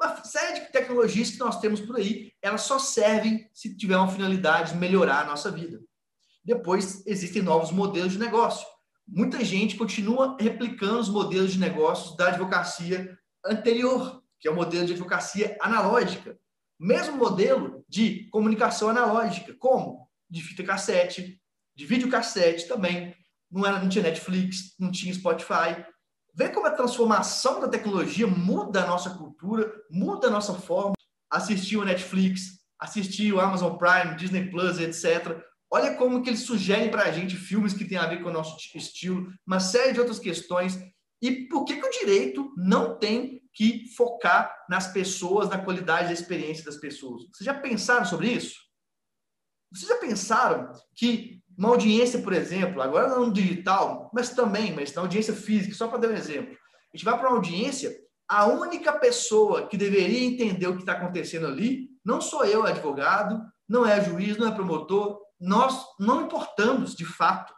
Uma 0.00 0.24
série 0.24 0.60
de 0.60 0.72
tecnologias 0.72 1.30
que 1.30 1.38
nós 1.38 1.60
temos 1.60 1.80
por 1.80 1.96
aí, 1.96 2.32
elas 2.42 2.62
só 2.62 2.78
servem 2.78 3.48
se 3.54 3.76
tiver 3.76 3.96
uma 3.96 4.08
finalidade 4.08 4.72
de 4.72 4.78
melhorar 4.78 5.20
a 5.20 5.26
nossa 5.26 5.50
vida. 5.50 5.80
Depois, 6.44 7.06
existem 7.06 7.42
novos 7.42 7.70
modelos 7.70 8.14
de 8.14 8.18
negócio. 8.18 8.66
Muita 9.06 9.44
gente 9.44 9.76
continua 9.76 10.36
replicando 10.40 11.00
os 11.00 11.08
modelos 11.08 11.52
de 11.52 11.58
negócios 11.58 12.16
da 12.16 12.28
advocacia 12.28 13.18
anterior, 13.44 14.22
que 14.40 14.48
é 14.48 14.50
o 14.50 14.54
modelo 14.54 14.86
de 14.86 14.92
advocacia 14.92 15.56
analógica 15.60 16.38
mesmo 16.82 17.16
modelo 17.16 17.84
de 17.88 18.28
comunicação 18.30 18.88
analógica, 18.88 19.54
como 19.54 20.08
de 20.28 20.42
fita 20.42 20.64
cassete, 20.64 21.40
de 21.76 21.86
videocassete 21.86 22.66
também. 22.66 23.14
Não, 23.48 23.64
era, 23.64 23.78
não 23.78 23.88
tinha 23.88 24.02
Netflix, 24.02 24.74
não 24.80 24.90
tinha 24.90 25.14
Spotify. 25.14 25.86
Vê 26.34 26.48
como 26.48 26.66
a 26.66 26.72
transformação 26.72 27.60
da 27.60 27.68
tecnologia 27.68 28.26
muda 28.26 28.82
a 28.82 28.86
nossa 28.86 29.10
cultura, 29.10 29.72
muda 29.88 30.26
a 30.26 30.30
nossa 30.30 30.54
forma. 30.54 30.94
Assistir 31.30 31.76
o 31.76 31.84
Netflix, 31.84 32.58
assistir 32.80 33.32
o 33.32 33.40
Amazon 33.40 33.76
Prime, 33.76 34.16
Disney 34.16 34.50
Plus, 34.50 34.80
etc. 34.80 35.40
Olha 35.74 35.94
como 35.94 36.22
que 36.22 36.28
eles 36.28 36.42
sugerem 36.42 36.90
para 36.90 37.04
a 37.04 37.12
gente 37.12 37.34
filmes 37.34 37.72
que 37.72 37.86
têm 37.86 37.96
a 37.96 38.06
ver 38.06 38.22
com 38.22 38.28
o 38.28 38.32
nosso 38.32 38.58
estilo, 38.76 39.32
uma 39.46 39.58
série 39.58 39.94
de 39.94 40.00
outras 40.00 40.18
questões. 40.18 40.78
E 41.22 41.48
por 41.48 41.64
que, 41.64 41.76
que 41.76 41.86
o 41.86 41.90
direito 41.90 42.52
não 42.58 42.98
tem 42.98 43.40
que 43.54 43.88
focar 43.96 44.54
nas 44.68 44.92
pessoas, 44.92 45.48
na 45.48 45.56
qualidade 45.56 46.08
da 46.08 46.12
experiência 46.12 46.62
das 46.62 46.76
pessoas? 46.76 47.22
Vocês 47.32 47.46
já 47.46 47.54
pensaram 47.54 48.04
sobre 48.04 48.28
isso? 48.28 48.54
Vocês 49.72 49.88
já 49.88 49.96
pensaram 49.96 50.70
que 50.94 51.40
uma 51.56 51.70
audiência, 51.70 52.20
por 52.20 52.34
exemplo, 52.34 52.82
agora 52.82 53.08
não 53.08 53.32
digital, 53.32 54.10
mas 54.12 54.28
também, 54.28 54.74
mas 54.74 54.92
na 54.92 55.00
audiência 55.00 55.32
física, 55.32 55.74
só 55.74 55.88
para 55.88 55.98
dar 55.98 56.08
um 56.08 56.16
exemplo, 56.16 56.52
a 56.52 56.96
gente 56.96 57.04
vai 57.04 57.18
para 57.18 57.28
uma 57.28 57.36
audiência, 57.36 57.96
a 58.28 58.46
única 58.46 58.92
pessoa 58.92 59.66
que 59.68 59.78
deveria 59.78 60.22
entender 60.22 60.66
o 60.66 60.74
que 60.74 60.82
está 60.82 60.92
acontecendo 60.92 61.46
ali 61.46 61.88
não 62.04 62.20
sou 62.20 62.44
eu, 62.44 62.66
advogado, 62.66 63.40
não 63.66 63.86
é 63.86 64.04
juiz, 64.04 64.36
não 64.36 64.48
é 64.48 64.54
promotor, 64.54 65.22
nós 65.42 65.84
não 65.98 66.22
importamos 66.22 66.94
de 66.94 67.04
fato. 67.04 67.52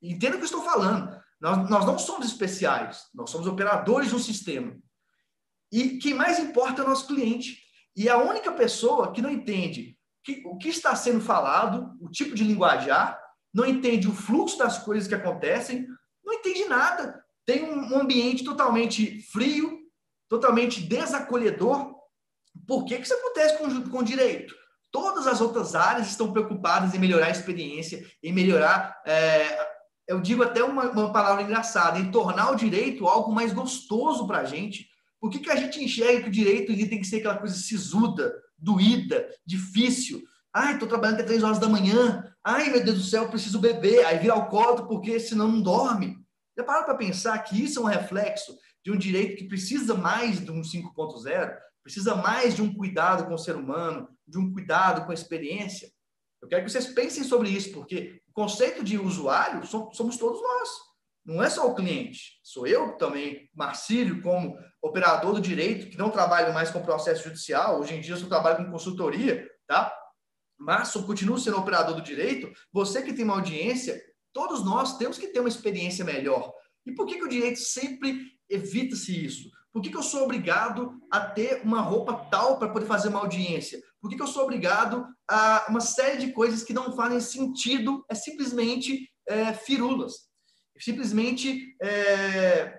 Entenda 0.00 0.36
o 0.36 0.38
que 0.38 0.44
eu 0.44 0.46
estou 0.46 0.62
falando. 0.62 1.20
Nós, 1.40 1.68
nós 1.68 1.84
não 1.84 1.98
somos 1.98 2.26
especiais, 2.26 3.08
nós 3.12 3.28
somos 3.28 3.46
operadores 3.46 4.12
um 4.12 4.18
sistema. 4.18 4.76
E 5.72 5.98
quem 5.98 6.14
mais 6.14 6.38
importa 6.38 6.80
é 6.80 6.84
o 6.84 6.88
nosso 6.88 7.08
cliente. 7.08 7.58
E 7.96 8.08
a 8.08 8.16
única 8.16 8.52
pessoa 8.52 9.12
que 9.12 9.20
não 9.20 9.30
entende 9.30 9.98
que, 10.22 10.42
o 10.46 10.56
que 10.56 10.68
está 10.68 10.94
sendo 10.94 11.20
falado, 11.20 11.96
o 12.00 12.08
tipo 12.08 12.34
de 12.34 12.44
linguajar, 12.44 13.20
não 13.52 13.66
entende 13.66 14.08
o 14.08 14.14
fluxo 14.14 14.56
das 14.56 14.78
coisas 14.78 15.08
que 15.08 15.14
acontecem, 15.14 15.86
não 16.24 16.34
entende 16.34 16.64
nada. 16.66 17.24
Tem 17.44 17.62
um 17.64 17.98
ambiente 17.98 18.44
totalmente 18.44 19.20
frio, 19.30 19.80
totalmente 20.28 20.80
desacolhedor. 20.80 21.94
Por 22.66 22.84
que, 22.84 22.96
que 22.96 23.02
isso 23.02 23.14
acontece 23.14 23.58
com, 23.58 23.90
com 23.90 24.02
direito? 24.02 24.54
Todas 24.94 25.26
as 25.26 25.40
outras 25.40 25.74
áreas 25.74 26.06
estão 26.06 26.30
preocupadas 26.30 26.94
em 26.94 27.00
melhorar 27.00 27.26
a 27.26 27.30
experiência, 27.30 28.06
em 28.22 28.32
melhorar, 28.32 29.02
é, 29.04 29.58
eu 30.06 30.20
digo 30.20 30.44
até 30.44 30.62
uma, 30.62 30.88
uma, 30.88 31.12
palavra 31.12 31.42
engraçada, 31.42 31.98
em 31.98 32.12
tornar 32.12 32.52
o 32.52 32.54
direito 32.54 33.08
algo 33.08 33.32
mais 33.32 33.52
gostoso 33.52 34.24
para 34.24 34.38
a 34.38 34.44
gente. 34.44 34.86
Por 35.20 35.32
que, 35.32 35.40
que 35.40 35.50
a 35.50 35.56
gente 35.56 35.82
enxerga 35.82 36.22
que 36.22 36.28
o 36.28 36.32
direito 36.32 36.72
tem 36.88 37.00
que 37.00 37.08
ser 37.08 37.16
aquela 37.16 37.38
coisa 37.38 37.56
sisuda, 37.56 38.32
doída, 38.56 39.28
difícil? 39.44 40.22
Ai, 40.54 40.74
estou 40.74 40.88
trabalhando 40.88 41.14
até 41.16 41.24
três 41.24 41.42
horas 41.42 41.58
da 41.58 41.68
manhã. 41.68 42.32
Ai, 42.44 42.70
meu 42.70 42.84
Deus 42.84 42.98
do 42.98 43.04
céu, 43.04 43.28
preciso 43.28 43.58
beber. 43.58 44.06
Aí 44.06 44.20
vira 44.20 44.34
alcoólatra 44.34 44.86
porque 44.86 45.18
senão 45.18 45.48
não 45.48 45.60
dorme. 45.60 46.18
Já 46.56 46.62
pararam 46.62 46.86
para 46.86 46.94
pensar 46.94 47.36
que 47.40 47.60
isso 47.60 47.80
é 47.80 47.82
um 47.82 47.86
reflexo 47.86 48.56
de 48.84 48.92
um 48.92 48.96
direito 48.96 49.38
que 49.38 49.48
precisa 49.48 49.94
mais 49.94 50.38
de 50.38 50.52
um 50.52 50.60
5.0? 50.60 51.52
Precisa 51.84 52.16
mais 52.16 52.56
de 52.56 52.62
um 52.62 52.74
cuidado 52.74 53.26
com 53.26 53.34
o 53.34 53.38
ser 53.38 53.54
humano, 53.54 54.08
de 54.26 54.38
um 54.38 54.52
cuidado 54.52 55.04
com 55.04 55.12
a 55.12 55.14
experiência? 55.14 55.88
Eu 56.42 56.48
quero 56.48 56.64
que 56.64 56.70
vocês 56.70 56.86
pensem 56.88 57.22
sobre 57.22 57.50
isso, 57.50 57.72
porque 57.72 58.20
o 58.26 58.32
conceito 58.32 58.82
de 58.82 58.98
usuário 58.98 59.64
somos 59.66 60.16
todos 60.16 60.42
nós. 60.42 60.68
Não 61.24 61.42
é 61.42 61.48
só 61.48 61.70
o 61.70 61.74
cliente. 61.74 62.40
Sou 62.42 62.66
eu 62.66 62.96
também, 62.96 63.48
Marcílio, 63.54 64.20
como 64.22 64.58
operador 64.82 65.34
do 65.34 65.40
direito, 65.40 65.88
que 65.88 65.96
não 65.96 66.10
trabalho 66.10 66.52
mais 66.52 66.70
com 66.70 66.82
processo 66.82 67.24
judicial. 67.24 67.80
Hoje 67.80 67.94
em 67.94 68.00
dia 68.00 68.14
eu 68.14 68.18
só 68.18 68.26
trabalho 68.26 68.64
com 68.64 68.70
consultoria, 68.70 69.48
tá? 69.66 69.94
mas 70.58 70.94
eu 70.94 71.04
continuo 71.04 71.38
sendo 71.38 71.58
operador 71.58 71.94
do 71.94 72.02
direito, 72.02 72.50
você 72.72 73.02
que 73.02 73.12
tem 73.12 73.24
uma 73.24 73.34
audiência, 73.34 74.00
todos 74.32 74.64
nós 74.64 74.96
temos 74.96 75.18
que 75.18 75.28
ter 75.28 75.40
uma 75.40 75.48
experiência 75.48 76.04
melhor. 76.04 76.52
E 76.86 76.92
por 76.92 77.06
que, 77.06 77.16
que 77.16 77.24
o 77.24 77.28
direito 77.28 77.58
sempre 77.58 78.32
evita-se 78.48 79.24
isso? 79.24 79.50
Por 79.74 79.82
que, 79.82 79.90
que 79.90 79.96
eu 79.96 80.04
sou 80.04 80.22
obrigado 80.22 81.00
a 81.10 81.18
ter 81.18 81.62
uma 81.64 81.80
roupa 81.80 82.14
tal 82.30 82.60
para 82.60 82.68
poder 82.68 82.86
fazer 82.86 83.08
uma 83.08 83.18
audiência? 83.18 83.82
Por 84.00 84.08
que, 84.08 84.14
que 84.14 84.22
eu 84.22 84.28
sou 84.28 84.44
obrigado 84.44 85.04
a 85.28 85.66
uma 85.68 85.80
série 85.80 86.24
de 86.24 86.32
coisas 86.32 86.62
que 86.62 86.72
não 86.72 86.94
fazem 86.94 87.18
sentido, 87.18 88.04
é 88.08 88.14
simplesmente 88.14 89.10
é, 89.26 89.52
firulas, 89.52 90.28
simplesmente 90.78 91.74
é, 91.82 92.78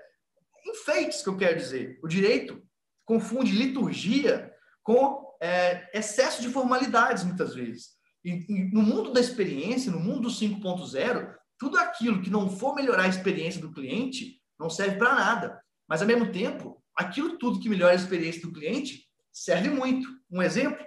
enfeites, 0.65 1.21
que 1.21 1.27
eu 1.27 1.35
quero 1.35 1.57
dizer. 1.57 1.99
O 2.01 2.07
direito 2.07 2.63
confunde 3.03 3.51
liturgia 3.51 4.49
com 4.81 5.35
é, 5.41 5.89
excesso 5.93 6.41
de 6.41 6.47
formalidades, 6.47 7.25
muitas 7.25 7.53
vezes. 7.53 7.89
E, 8.23 8.45
e, 8.47 8.71
no 8.73 8.81
mundo 8.81 9.11
da 9.11 9.19
experiência, 9.19 9.91
no 9.91 9.99
mundo 9.99 10.21
do 10.21 10.29
5.0, 10.29 11.35
tudo 11.59 11.77
aquilo 11.77 12.21
que 12.21 12.29
não 12.29 12.49
for 12.49 12.73
melhorar 12.73 13.03
a 13.03 13.09
experiência 13.09 13.59
do 13.59 13.73
cliente 13.73 14.41
não 14.57 14.69
serve 14.69 14.95
para 14.97 15.13
nada. 15.13 15.61
Mas, 15.89 16.01
ao 16.01 16.07
mesmo 16.07 16.31
tempo, 16.31 16.81
aquilo 16.95 17.37
tudo 17.37 17.59
que 17.59 17.69
melhora 17.69 17.93
a 17.93 17.95
experiência 17.95 18.41
do 18.41 18.51
cliente 18.51 19.05
serve 19.31 19.69
muito. 19.69 20.07
Um 20.31 20.41
exemplo? 20.41 20.83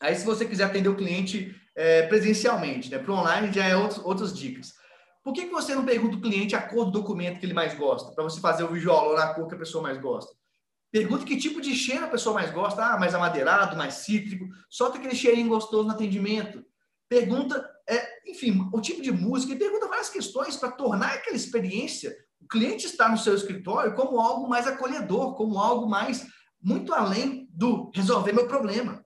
Aí, 0.00 0.14
se 0.14 0.24
você 0.24 0.44
quiser 0.44 0.64
atender 0.64 0.88
o 0.88 0.96
cliente 0.96 1.54
é, 1.74 2.06
presencialmente, 2.06 2.90
né? 2.90 2.98
Para 2.98 3.14
online 3.14 3.52
já 3.52 3.64
é 3.64 3.76
outros, 3.76 4.04
outras 4.04 4.36
dicas. 4.36 4.74
Por 5.22 5.32
que, 5.32 5.46
que 5.46 5.52
você 5.52 5.74
não 5.74 5.84
pergunta 5.84 6.16
o 6.16 6.20
cliente 6.20 6.56
a 6.56 6.60
cor 6.60 6.86
do 6.86 6.90
documento 6.90 7.38
que 7.38 7.46
ele 7.46 7.54
mais 7.54 7.74
gosta, 7.74 8.12
para 8.12 8.24
você 8.24 8.40
fazer 8.40 8.64
o 8.64 8.72
visual 8.72 9.14
na 9.14 9.32
cor 9.34 9.46
que 9.46 9.54
a 9.54 9.58
pessoa 9.58 9.82
mais 9.82 9.98
gosta? 9.98 10.34
Pergunta 10.90 11.24
que 11.24 11.38
tipo 11.38 11.60
de 11.60 11.74
cheiro 11.74 12.04
a 12.04 12.08
pessoa 12.08 12.34
mais 12.34 12.50
gosta. 12.50 12.84
Ah, 12.84 12.98
mais 12.98 13.14
amadeirado, 13.14 13.76
mais 13.76 13.94
cítrico. 13.94 14.46
Solta 14.68 14.98
aquele 14.98 15.14
cheirinho 15.14 15.48
gostoso 15.48 15.84
no 15.84 15.94
atendimento. 15.94 16.62
Pergunta, 17.08 17.66
é, 17.88 18.30
enfim, 18.30 18.68
o 18.72 18.80
tipo 18.80 19.00
de 19.00 19.10
música. 19.10 19.54
E 19.54 19.58
pergunta 19.58 19.88
várias 19.88 20.10
questões 20.10 20.56
para 20.56 20.70
tornar 20.70 21.14
aquela 21.14 21.36
experiência, 21.36 22.14
o 22.42 22.48
cliente 22.48 22.86
estar 22.86 23.08
no 23.08 23.16
seu 23.16 23.34
escritório, 23.34 23.94
como 23.94 24.20
algo 24.20 24.48
mais 24.48 24.66
acolhedor, 24.66 25.34
como 25.36 25.58
algo 25.58 25.88
mais, 25.88 26.26
muito 26.60 26.92
além 26.92 27.48
do 27.50 27.90
resolver 27.94 28.32
meu 28.32 28.48
problema. 28.48 29.04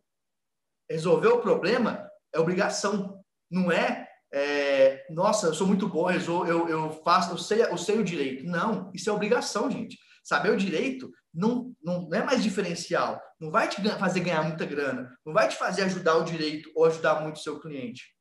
Resolver 0.90 1.28
o 1.28 1.40
problema 1.40 2.08
é 2.32 2.40
obrigação. 2.40 3.22
Não 3.50 3.70
é, 3.70 4.08
é 4.32 5.06
nossa, 5.10 5.48
eu 5.48 5.54
sou 5.54 5.66
muito 5.66 5.88
bom, 5.88 6.10
eu, 6.10 6.68
eu 6.68 7.02
faço, 7.04 7.32
eu 7.32 7.38
sei, 7.38 7.62
eu 7.62 7.76
sei 7.76 7.98
o 7.98 8.04
direito. 8.04 8.44
Não, 8.44 8.90
isso 8.94 9.10
é 9.10 9.12
obrigação, 9.12 9.70
gente. 9.70 9.98
Saber 10.24 10.50
o 10.50 10.56
direito 10.56 11.10
não, 11.32 11.74
não 11.82 12.08
é 12.12 12.24
mais 12.24 12.42
diferencial, 12.42 13.20
não 13.38 13.50
vai 13.50 13.68
te 13.68 13.80
fazer 13.98 14.20
ganhar 14.20 14.42
muita 14.42 14.64
grana, 14.64 15.14
não 15.24 15.32
vai 15.32 15.46
te 15.46 15.56
fazer 15.56 15.82
ajudar 15.82 16.16
o 16.16 16.24
direito 16.24 16.70
ou 16.74 16.86
ajudar 16.86 17.20
muito 17.20 17.36
o 17.36 17.40
seu 17.40 17.60
cliente. 17.60 18.16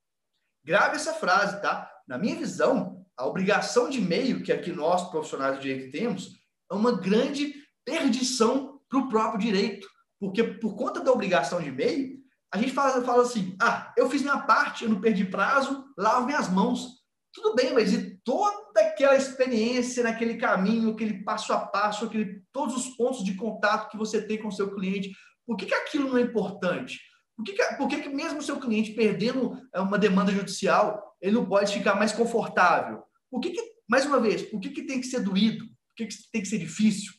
Grave 0.63 0.97
essa 0.97 1.13
frase, 1.13 1.61
tá? 1.61 1.89
Na 2.07 2.17
minha 2.17 2.35
visão, 2.35 3.04
a 3.17 3.25
obrigação 3.25 3.89
de 3.89 4.01
meio 4.01 4.43
que 4.43 4.51
aqui 4.51 4.71
nós, 4.71 5.09
profissionais 5.09 5.57
de 5.57 5.61
direito, 5.61 5.91
temos, 5.91 6.33
é 6.71 6.75
uma 6.75 6.99
grande 6.99 7.53
perdição 7.85 8.79
para 8.89 8.99
o 8.99 9.09
próprio 9.09 9.39
direito. 9.39 9.87
Porque 10.19 10.43
por 10.43 10.75
conta 10.75 11.01
da 11.01 11.11
obrigação 11.11 11.61
de 11.61 11.71
meio, 11.71 12.17
a 12.53 12.57
gente 12.57 12.71
fala, 12.71 13.03
fala 13.03 13.23
assim: 13.23 13.55
ah, 13.61 13.93
eu 13.97 14.09
fiz 14.09 14.21
minha 14.21 14.39
parte, 14.39 14.83
eu 14.83 14.89
não 14.89 15.01
perdi 15.01 15.25
prazo, 15.25 15.85
lavo 15.97 16.25
minhas 16.25 16.49
mãos. 16.49 17.03
Tudo 17.33 17.53
bem, 17.53 17.73
mas 17.73 17.91
e 17.91 18.17
toda 18.23 18.79
aquela 18.79 19.15
experiência 19.15 20.03
naquele 20.03 20.37
caminho, 20.37 20.91
aquele 20.91 21.21
passo 21.23 21.51
a 21.51 21.59
passo, 21.59 22.05
aquele, 22.05 22.41
todos 22.53 22.75
os 22.77 22.95
pontos 22.95 23.25
de 23.25 23.35
contato 23.35 23.89
que 23.89 23.97
você 23.97 24.25
tem 24.25 24.41
com 24.41 24.47
o 24.47 24.53
seu 24.53 24.73
cliente, 24.73 25.13
por 25.45 25.57
que, 25.57 25.65
que 25.65 25.75
aquilo 25.75 26.09
não 26.09 26.17
é 26.17 26.21
importante? 26.21 26.97
Por 27.35 27.43
que, 27.43 27.51
que, 27.51 27.75
por 27.75 27.87
que, 27.89 28.01
que 28.01 28.09
mesmo 28.09 28.39
o 28.39 28.41
seu 28.43 28.57
cliente 28.57 28.93
perdendo 28.93 29.61
é, 29.73 29.81
uma 29.81 29.99
demanda 29.99 30.31
judicial, 30.31 31.04
ele 31.21 31.35
não 31.35 31.45
pode 31.45 31.73
ficar 31.73 31.95
mais 31.95 32.11
confortável? 32.11 33.03
Por 33.29 33.39
que, 33.39 33.51
que 33.51 33.75
mais 33.87 34.05
uma 34.05 34.19
vez, 34.19 34.43
por 34.43 34.59
que, 34.59 34.69
que 34.69 34.83
tem 34.83 34.99
que 34.99 35.07
ser 35.07 35.21
doído? 35.21 35.65
Por 35.65 35.95
que, 35.97 36.07
que 36.07 36.15
tem 36.31 36.41
que 36.41 36.47
ser 36.47 36.57
difícil? 36.57 37.13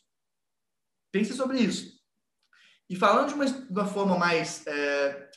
Pense 1.13 1.33
sobre 1.35 1.59
isso. 1.59 1.97
E 2.89 2.97
falando 2.97 3.29
de 3.29 3.35
uma, 3.35 3.47
de 3.47 3.73
uma 3.73 3.87
forma 3.87 4.19
mais 4.19 4.67
é, 4.67 5.31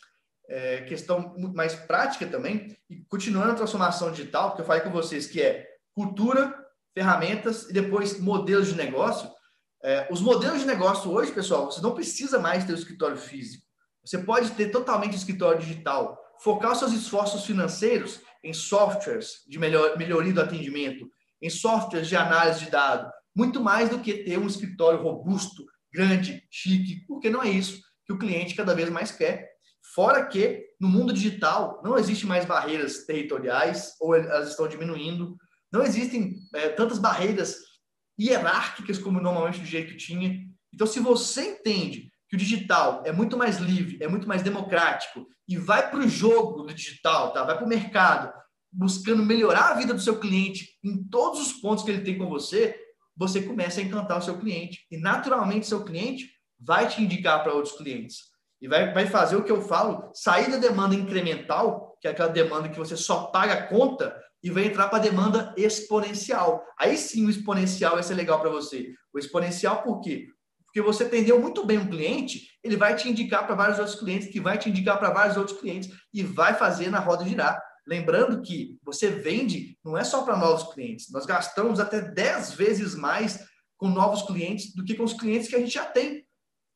é, 0.50 0.82
questão 0.82 1.36
mais 1.54 1.76
prática 1.76 2.28
também, 2.28 2.76
e 2.90 3.04
continuando 3.06 3.52
a 3.52 3.56
transformação 3.56 4.12
digital, 4.12 4.56
que 4.56 4.62
eu 4.62 4.66
falei 4.66 4.82
com 4.82 4.92
vocês, 4.92 5.28
que 5.28 5.42
é 5.42 5.68
cultura, 5.94 6.54
ferramentas 6.94 7.70
e 7.70 7.74
depois 7.74 8.20
modelos 8.20 8.68
de 8.68 8.76
negócio. 8.76 9.30
É, 9.84 10.08
os 10.12 10.22
modelos 10.22 10.60
de 10.60 10.66
negócio 10.66 11.10
hoje, 11.12 11.32
pessoal, 11.32 11.72
você 11.72 11.82
não 11.82 11.94
precisa 11.94 12.40
mais 12.40 12.66
ter 12.66 12.74
o 12.74 12.78
escritório 12.78 13.18
físico. 13.18 13.64
Você 14.04 14.18
pode 14.18 14.52
ter 14.52 14.70
totalmente 14.70 15.14
o 15.14 15.18
escritório 15.18 15.60
digital, 15.60 16.18
focar 16.42 16.72
os 16.72 16.80
seus 16.80 16.94
esforços 16.94 17.46
financeiros 17.46 18.20
em 18.44 18.54
softwares 18.54 19.44
de 19.48 19.60
melhor, 19.60 19.98
melhoria 19.98 20.34
do 20.34 20.42
atendimento, 20.42 21.10
em 21.42 21.50
softwares 21.50 22.08
de 22.08 22.16
análise 22.16 22.66
de 22.66 22.72
dados, 22.72 23.12
muito 23.36 23.62
mais 23.62 23.90
do 23.90 24.00
que 24.00 24.24
ter 24.24 24.38
um 24.38 24.48
escritório 24.48 25.02
robusto, 25.02 25.66
grande, 25.94 26.46
chique, 26.50 27.06
porque 27.08 27.30
não 27.30 27.44
é 27.44 27.50
isso 27.50 27.82
que 28.06 28.14
o 28.14 28.18
cliente 28.18 28.56
cada 28.56 28.74
vez 28.74 28.90
mais 28.90 29.12
quer. 29.12 29.50
Fora 29.94 30.26
que, 30.26 30.66
no 30.80 30.88
mundo 30.88 31.14
digital, 31.14 31.82
não 31.84 31.98
existe 31.98 32.26
mais 32.26 32.46
barreiras 32.46 33.06
territoriais, 33.06 33.96
ou 34.00 34.16
elas 34.16 34.50
estão 34.50 34.68
diminuindo. 34.68 35.38
Não 35.72 35.84
existem 35.84 36.36
é, 36.54 36.70
tantas 36.70 37.00
barreiras 37.00 37.56
hierárquicas 38.20 38.98
como 38.98 39.22
normalmente 39.22 39.62
o 39.62 39.64
direito 39.64 39.96
tinha. 39.96 40.38
Então, 40.74 40.86
se 40.86 41.00
você 41.00 41.54
entende 41.54 42.09
que 42.30 42.36
o 42.36 42.40
digital 42.40 43.02
é 43.06 43.12
muito 43.12 43.36
mais 43.36 43.58
livre, 43.58 43.98
é 44.02 44.08
muito 44.08 44.28
mais 44.28 44.44
democrático, 44.44 45.28
e 45.48 45.58
vai 45.58 45.90
para 45.90 46.00
o 46.00 46.08
jogo 46.08 46.64
do 46.64 46.74
digital, 46.74 47.34
tá? 47.34 47.44
vai 47.44 47.58
para 47.58 47.66
o 47.66 47.70
mercado, 47.70 48.32
buscando 48.72 49.26
melhorar 49.26 49.72
a 49.72 49.74
vida 49.74 49.94
do 49.94 50.00
seu 50.00 50.20
cliente 50.20 50.78
em 50.84 51.04
todos 51.10 51.42
os 51.42 51.54
pontos 51.54 51.84
que 51.84 51.90
ele 51.90 52.04
tem 52.04 52.18
com 52.18 52.30
você, 52.30 52.80
você 53.18 53.42
começa 53.42 53.82
a 53.82 53.84
encantar 53.84 54.20
o 54.20 54.22
seu 54.22 54.38
cliente. 54.38 54.86
E, 54.92 54.98
naturalmente, 54.98 55.68
seu 55.68 55.84
cliente 55.84 56.30
vai 56.58 56.88
te 56.88 57.02
indicar 57.02 57.44
para 57.44 57.54
outros 57.54 57.76
clientes 57.76 58.30
e 58.62 58.68
vai, 58.68 58.94
vai 58.94 59.08
fazer 59.08 59.36
o 59.36 59.44
que 59.44 59.52
eu 59.52 59.62
falo, 59.62 60.12
sair 60.14 60.52
da 60.52 60.58
demanda 60.58 60.96
incremental, 60.96 61.98
que 62.00 62.08
é 62.08 62.12
aquela 62.12 62.30
demanda 62.30 62.70
que 62.70 62.78
você 62.78 62.96
só 62.96 63.26
paga 63.26 63.54
a 63.54 63.68
conta, 63.68 64.16
e 64.42 64.50
vai 64.50 64.66
entrar 64.66 64.88
para 64.88 65.00
a 65.00 65.02
demanda 65.02 65.54
exponencial. 65.58 66.64
Aí 66.80 66.96
sim 66.98 67.26
o 67.26 67.30
exponencial 67.30 67.96
vai 67.96 68.04
ser 68.04 68.16
legal 68.16 68.40
para 68.40 68.50
você. 68.50 68.94
O 69.14 69.20
exponencial 69.20 69.84
por 69.84 70.00
quê? 70.00 70.28
Porque 70.70 70.82
você 70.82 71.04
atendeu 71.04 71.42
muito 71.42 71.66
bem 71.66 71.80
um 71.80 71.90
cliente, 71.90 72.48
ele 72.64 72.78
vai 72.78 72.96
te 72.96 73.10
indicar 73.10 73.46
para 73.46 73.56
vários 73.56 73.80
outros 73.80 74.00
clientes, 74.00 74.30
que 74.30 74.40
vai 74.40 74.58
te 74.58 74.70
indicar 74.70 75.00
para 75.00 75.10
vários 75.10 75.36
outros 75.36 75.60
clientes 75.60 75.90
e 76.14 76.24
vai 76.24 76.54
fazer 76.54 76.90
na 76.90 77.00
roda 77.00 77.28
girar. 77.28 77.60
Lembrando 77.88 78.42
que 78.44 78.78
você 78.84 79.10
vende 79.10 79.78
não 79.84 79.98
é 79.98 80.04
só 80.04 80.22
para 80.22 80.38
novos 80.38 80.72
clientes, 80.74 81.12
nós 81.12 81.26
gastamos 81.26 81.80
até 81.80 82.00
10 82.00 82.54
vezes 82.54 82.94
mais 82.94 83.44
com 83.78 83.90
novos 83.90 84.22
clientes 84.24 84.76
do 84.76 84.86
que 84.86 84.94
com 84.94 85.04
os 85.04 85.14
clientes 85.14 85.48
que 85.48 85.56
a 85.56 85.60
gente 85.60 85.74
já 85.74 85.86
tem. 85.86 86.24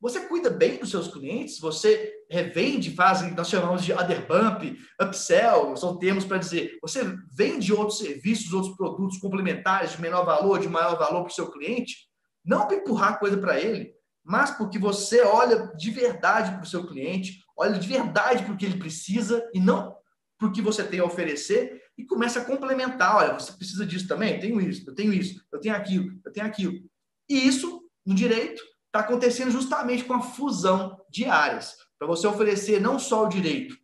Você 0.02 0.22
cuida 0.22 0.50
bem 0.50 0.80
dos 0.80 0.90
seus 0.90 1.08
clientes, 1.08 1.60
você 1.60 2.12
revende, 2.30 2.94
faz, 2.94 3.22
nós 3.36 3.48
chamamos 3.48 3.86
de 3.86 3.94
other 3.94 4.28
bump, 4.28 4.78
upsell, 5.00 5.78
são 5.78 5.98
termos 5.98 6.26
para 6.26 6.40
dizer, 6.40 6.78
você 6.82 7.04
vende 7.32 7.72
outros 7.72 8.00
serviços, 8.00 8.52
outros 8.52 8.76
produtos 8.76 9.18
complementares 9.20 9.92
de 9.92 10.02
menor 10.02 10.26
valor, 10.26 10.60
de 10.60 10.68
maior 10.68 10.98
valor 10.98 11.22
para 11.22 11.32
o 11.32 11.34
seu 11.34 11.50
cliente, 11.52 11.96
não 12.44 12.68
para 12.68 12.78
empurrar 12.78 13.20
coisa 13.20 13.38
para 13.38 13.60
ele, 13.60 13.94
mas 14.24 14.52
porque 14.52 14.80
você 14.80 15.22
olha 15.22 15.68
de 15.76 15.92
verdade 15.92 16.52
para 16.52 16.64
o 16.64 16.68
seu 16.68 16.86
cliente, 16.88 17.44
olha 17.58 17.78
de 17.78 17.88
verdade 17.88 18.44
para 18.44 18.54
o 18.54 18.58
que 18.58 18.66
ele 18.66 18.80
precisa 18.80 19.48
e 19.54 19.60
não 19.60 19.96
para 20.38 20.48
o 20.48 20.52
que 20.52 20.62
você 20.62 20.84
tem 20.84 21.00
a 21.00 21.06
oferecer 21.06 21.82
e 21.98 22.06
começa 22.06 22.40
a 22.40 22.46
complementar. 22.46 23.16
Olha, 23.16 23.34
você 23.34 23.54
precisa 23.54 23.86
disso 23.86 24.08
também? 24.08 24.36
Eu 24.36 24.40
tenho 24.42 24.62
isso, 24.62 24.90
eu 24.90 24.96
tenho 24.96 25.14
isso, 25.14 25.46
eu 25.52 25.60
tenho 25.60 25.76
aquilo, 25.76 26.20
eu 26.26 26.32
tenho 26.32 26.46
aquilo. 26.46 26.74
E 27.30 27.48
isso, 27.48 27.84
no 28.06 28.16
direito, 28.16 28.62
está 28.88 29.00
acontecendo 29.00 29.52
justamente 29.52 30.04
com 30.04 30.14
a 30.14 30.22
fusão 30.22 31.00
de 31.10 31.26
áreas, 31.26 31.76
para 31.98 32.08
você 32.08 32.28
oferecer 32.28 32.82
não 32.82 33.00
só 33.00 33.26
o 33.26 33.30
direito. 33.30 33.78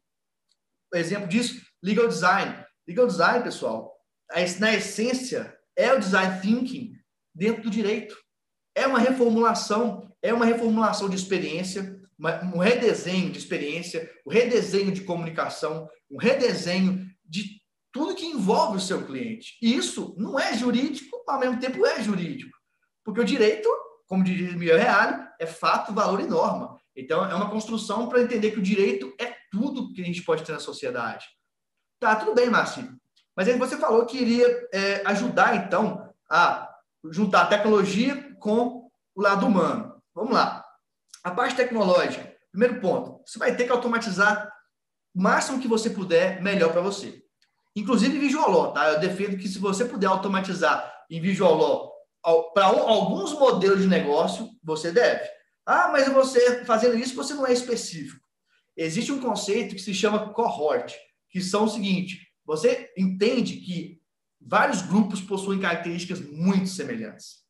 O 0.93 0.97
exemplo 0.97 1.27
disso, 1.27 1.61
legal 1.81 2.07
design. 2.07 2.65
Legal 2.87 3.07
design, 3.07 3.43
pessoal, 3.43 3.95
na 4.59 4.73
essência, 4.73 5.55
é 5.75 5.93
o 5.93 5.99
design 5.99 6.41
thinking 6.41 6.93
dentro 7.33 7.63
do 7.63 7.69
direito. 7.69 8.15
É 8.75 8.87
uma 8.87 8.99
reformulação, 8.99 10.11
é 10.21 10.33
uma 10.33 10.45
reformulação 10.45 11.09
de 11.09 11.15
experiência, 11.15 11.99
um 12.53 12.59
redesenho 12.59 13.31
de 13.31 13.37
experiência, 13.37 14.09
um 14.25 14.29
redesenho 14.29 14.91
de 14.91 15.01
comunicação, 15.01 15.89
um 16.11 16.17
redesenho 16.17 17.07
de 17.25 17.59
tudo 17.91 18.15
que 18.15 18.25
envolve 18.25 18.77
o 18.77 18.81
seu 18.81 19.05
cliente. 19.05 19.57
E 19.61 19.75
isso 19.75 20.15
não 20.17 20.39
é 20.39 20.55
jurídico, 20.55 21.23
ao 21.27 21.39
mesmo 21.39 21.59
tempo 21.59 21.85
é 21.85 22.01
jurídico. 22.01 22.57
Porque 23.03 23.21
o 23.21 23.25
direito, 23.25 23.69
como 24.07 24.23
diria 24.23 24.55
Miguel 24.55 24.77
Reale, 24.77 25.27
é 25.39 25.45
fato, 25.45 25.93
valor 25.93 26.19
e 26.19 26.27
norma. 26.27 26.79
Então, 26.95 27.23
é 27.25 27.33
uma 27.33 27.49
construção 27.49 28.07
para 28.09 28.21
entender 28.21 28.51
que 28.51 28.59
o 28.59 28.63
direito 28.63 29.13
é 29.19 29.33
tudo 29.51 29.93
que 29.93 30.01
a 30.01 30.05
gente 30.05 30.21
pode 30.21 30.43
ter 30.43 30.51
na 30.51 30.59
sociedade. 30.59 31.25
Tá, 31.99 32.15
tudo 32.15 32.35
bem, 32.35 32.49
Márcio. 32.49 32.99
Mas 33.35 33.47
aí 33.47 33.57
você 33.57 33.77
falou 33.77 34.05
que 34.05 34.17
iria 34.17 34.67
é, 34.73 35.01
ajudar, 35.05 35.55
então, 35.55 36.13
a 36.29 36.69
juntar 37.09 37.47
tecnologia 37.47 38.28
com 38.39 38.89
o 39.15 39.21
lado 39.21 39.45
humano. 39.45 40.01
Vamos 40.13 40.33
lá. 40.33 40.65
A 41.23 41.31
parte 41.31 41.55
tecnológica. 41.55 42.35
Primeiro 42.51 42.79
ponto, 42.81 43.21
você 43.25 43.37
vai 43.37 43.55
ter 43.55 43.65
que 43.65 43.71
automatizar 43.71 44.51
o 45.13 45.21
máximo 45.21 45.59
que 45.59 45.67
você 45.67 45.89
puder, 45.89 46.41
melhor 46.41 46.71
para 46.71 46.81
você. 46.81 47.23
Inclusive 47.75 48.17
em 48.17 48.19
Visual 48.19 48.73
tá? 48.73 48.89
Eu 48.89 48.99
defendo 48.99 49.37
que 49.37 49.47
se 49.47 49.59
você 49.59 49.85
puder 49.85 50.07
automatizar 50.07 50.91
em 51.09 51.21
Visual 51.21 51.93
para 52.53 52.65
alguns 52.65 53.33
modelos 53.33 53.81
de 53.81 53.87
negócio, 53.87 54.49
você 54.63 54.91
deve. 54.91 55.27
Ah, 55.65 55.89
mas 55.91 56.11
você 56.11 56.65
fazendo 56.65 56.97
isso, 56.97 57.15
você 57.15 57.33
não 57.33 57.45
é 57.45 57.53
específico. 57.53 58.25
Existe 58.75 59.11
um 59.11 59.21
conceito 59.21 59.75
que 59.75 59.81
se 59.81 59.93
chama 59.93 60.33
cohort, 60.33 60.95
que 61.29 61.41
são 61.41 61.65
o 61.65 61.69
seguinte: 61.69 62.27
você 62.45 62.91
entende 62.97 63.57
que 63.57 64.01
vários 64.41 64.81
grupos 64.81 65.21
possuem 65.21 65.59
características 65.59 66.19
muito 66.21 66.67
semelhantes. 66.67 67.43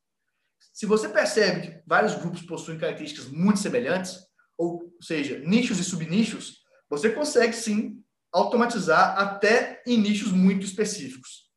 Se 0.79 0.85
você 0.85 1.09
percebe 1.09 1.67
que 1.67 1.83
vários 1.85 2.15
grupos 2.15 2.41
possuem 2.41 2.77
características 2.77 3.29
muito 3.29 3.59
semelhantes, 3.59 4.17
ou 4.57 4.89
seja, 5.01 5.37
nichos 5.39 5.77
e 5.77 5.83
subnichos, 5.83 6.59
você 6.89 7.09
consegue 7.09 7.51
sim 7.51 8.01
automatizar 8.31 9.19
até 9.19 9.83
em 9.85 9.97
nichos 9.97 10.31
muito 10.31 10.65
específicos. 10.65 11.49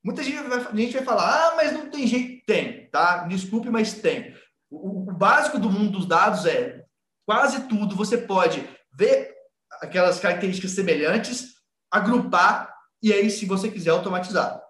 Muita 0.00 0.22
gente 0.22 0.40
vai, 0.44 0.76
gente 0.76 0.92
vai 0.92 1.02
falar, 1.02 1.24
ah, 1.24 1.56
mas 1.56 1.72
não 1.72 1.90
tem 1.90 2.06
jeito. 2.06 2.44
Tem, 2.46 2.88
tá? 2.90 3.26
Desculpe, 3.26 3.68
mas 3.68 3.94
tem. 3.94 4.32
O, 4.70 5.10
o 5.10 5.12
básico 5.12 5.58
do 5.58 5.68
mundo 5.68 5.98
dos 5.98 6.06
dados 6.06 6.46
é 6.46 6.84
quase 7.26 7.66
tudo 7.66 7.96
você 7.96 8.16
pode 8.16 8.64
ver 8.92 9.34
aquelas 9.82 10.20
características 10.20 10.70
semelhantes, 10.70 11.54
agrupar 11.90 12.72
e 13.02 13.12
aí, 13.12 13.28
se 13.28 13.44
você 13.44 13.72
quiser, 13.72 13.90
automatizar. 13.90 14.62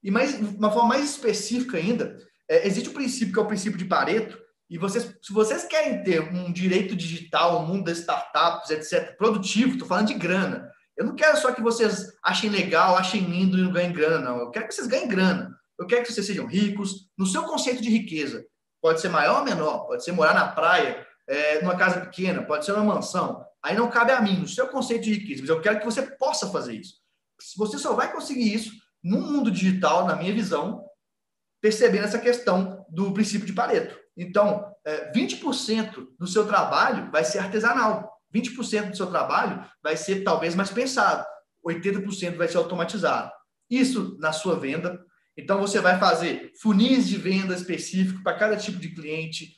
E 0.00 0.12
mais, 0.12 0.32
uma 0.36 0.70
forma 0.70 0.90
mais 0.90 1.10
específica 1.10 1.76
ainda, 1.76 2.16
é, 2.50 2.66
existe 2.66 2.88
o 2.88 2.90
um 2.90 2.94
princípio 2.94 3.32
que 3.32 3.38
é 3.38 3.42
o 3.42 3.46
princípio 3.46 3.78
de 3.78 3.84
Pareto, 3.84 4.36
e 4.68 4.76
vocês, 4.76 5.16
se 5.22 5.32
vocês 5.32 5.64
querem 5.64 6.02
ter 6.02 6.20
um 6.20 6.52
direito 6.52 6.94
digital, 6.94 7.62
um 7.62 7.66
mundo 7.66 7.84
das 7.84 7.98
startups, 7.98 8.70
etc., 8.70 9.16
produtivo, 9.16 9.72
estou 9.72 9.88
falando 9.88 10.08
de 10.08 10.14
grana, 10.14 10.70
eu 11.00 11.06
não 11.06 11.14
quero 11.14 11.38
só 11.38 11.50
que 11.52 11.62
vocês 11.62 12.12
achem 12.22 12.50
legal, 12.50 12.96
achem 12.96 13.22
lindo 13.22 13.58
e 13.58 13.62
não 13.62 13.72
ganhem 13.72 13.90
grana, 13.90 14.18
não. 14.18 14.38
Eu 14.38 14.50
quero 14.50 14.68
que 14.68 14.74
vocês 14.74 14.86
ganhem 14.86 15.08
grana. 15.08 15.50
Eu 15.78 15.86
quero 15.86 16.02
que 16.02 16.12
vocês 16.12 16.26
sejam 16.26 16.46
ricos 16.46 17.08
no 17.16 17.24
seu 17.24 17.42
conceito 17.44 17.80
de 17.80 17.88
riqueza. 17.88 18.44
Pode 18.82 19.00
ser 19.00 19.08
maior 19.08 19.38
ou 19.38 19.44
menor, 19.44 19.86
pode 19.86 20.04
ser 20.04 20.12
morar 20.12 20.34
na 20.34 20.48
praia, 20.48 21.06
é, 21.26 21.62
numa 21.62 21.74
casa 21.74 22.00
pequena, 22.00 22.42
pode 22.42 22.66
ser 22.66 22.72
numa 22.72 22.94
mansão. 22.94 23.42
Aí 23.62 23.74
não 23.74 23.88
cabe 23.88 24.12
a 24.12 24.20
mim, 24.20 24.40
no 24.40 24.46
seu 24.46 24.68
conceito 24.68 25.04
de 25.04 25.14
riqueza, 25.14 25.40
mas 25.40 25.48
eu 25.48 25.62
quero 25.62 25.78
que 25.78 25.86
você 25.86 26.02
possa 26.02 26.50
fazer 26.50 26.74
isso. 26.74 26.96
Você 27.56 27.78
só 27.78 27.94
vai 27.94 28.12
conseguir 28.12 28.52
isso 28.52 28.70
no 29.02 29.20
mundo 29.20 29.50
digital, 29.50 30.06
na 30.06 30.14
minha 30.16 30.34
visão, 30.34 30.84
percebendo 31.60 32.04
essa 32.04 32.18
questão 32.18 32.84
do 32.88 33.12
princípio 33.12 33.46
de 33.46 33.52
Pareto. 33.52 33.98
Então, 34.16 34.64
é, 34.84 35.12
20% 35.12 36.08
do 36.18 36.26
seu 36.26 36.46
trabalho 36.46 37.10
vai 37.10 37.24
ser 37.24 37.38
artesanal. 37.38 38.10
20% 38.34 38.90
do 38.90 38.96
seu 38.96 39.06
trabalho 39.06 39.64
vai 39.82 39.96
ser 39.96 40.22
talvez 40.22 40.54
mais 40.54 40.70
pensado, 40.70 41.26
80% 41.66 42.36
vai 42.36 42.48
ser 42.48 42.58
automatizado. 42.58 43.30
Isso 43.68 44.16
na 44.18 44.32
sua 44.32 44.58
venda. 44.58 45.00
Então 45.36 45.60
você 45.60 45.80
vai 45.80 45.98
fazer 45.98 46.52
funis 46.60 47.08
de 47.08 47.16
venda 47.16 47.54
específico 47.54 48.22
para 48.22 48.36
cada 48.36 48.56
tipo 48.56 48.78
de 48.78 48.94
cliente, 48.94 49.56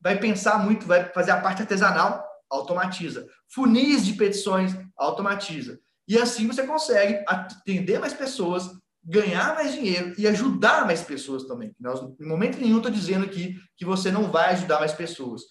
vai 0.00 0.18
pensar 0.18 0.58
muito, 0.58 0.86
vai 0.86 1.12
fazer 1.12 1.32
a 1.32 1.40
parte 1.40 1.62
artesanal, 1.62 2.24
automatiza. 2.50 3.26
Funis 3.52 4.04
de 4.04 4.14
petições, 4.14 4.72
automatiza. 4.96 5.78
E 6.06 6.18
assim 6.18 6.46
você 6.46 6.66
consegue 6.66 7.22
atender 7.26 7.98
mais 7.98 8.12
pessoas, 8.12 8.70
ganhar 9.04 9.54
mais 9.54 9.72
dinheiro 9.74 10.14
e 10.16 10.26
ajudar 10.26 10.86
mais 10.86 11.02
pessoas 11.02 11.44
também. 11.44 11.74
Nós, 11.78 12.00
em 12.18 12.26
momento 12.26 12.58
nenhum, 12.58 12.78
estou 12.78 12.90
dizendo 12.90 13.24
aqui 13.24 13.56
que 13.76 13.84
você 13.84 14.10
não 14.10 14.30
vai 14.30 14.52
ajudar 14.52 14.80
mais 14.80 14.92
pessoas. 14.92 15.42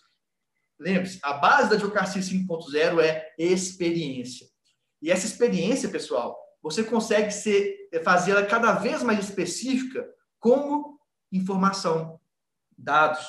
Lembre-se, 0.80 1.20
a 1.22 1.34
base 1.34 1.70
da 1.70 1.76
advocacia 1.76 2.22
5.0 2.22 3.00
é 3.00 3.32
experiência. 3.38 4.48
E 5.02 5.12
essa 5.12 5.26
experiência, 5.26 5.89
pessoal, 5.89 6.38
você 6.62 6.84
consegue 6.84 7.30
ser, 7.32 7.89
fazê-la 8.04 8.46
cada 8.46 8.74
vez 8.74 9.04
mais 9.04 9.20
específica 9.20 10.08
como 10.39 11.00
informação, 11.32 12.20
dados. 12.78 13.26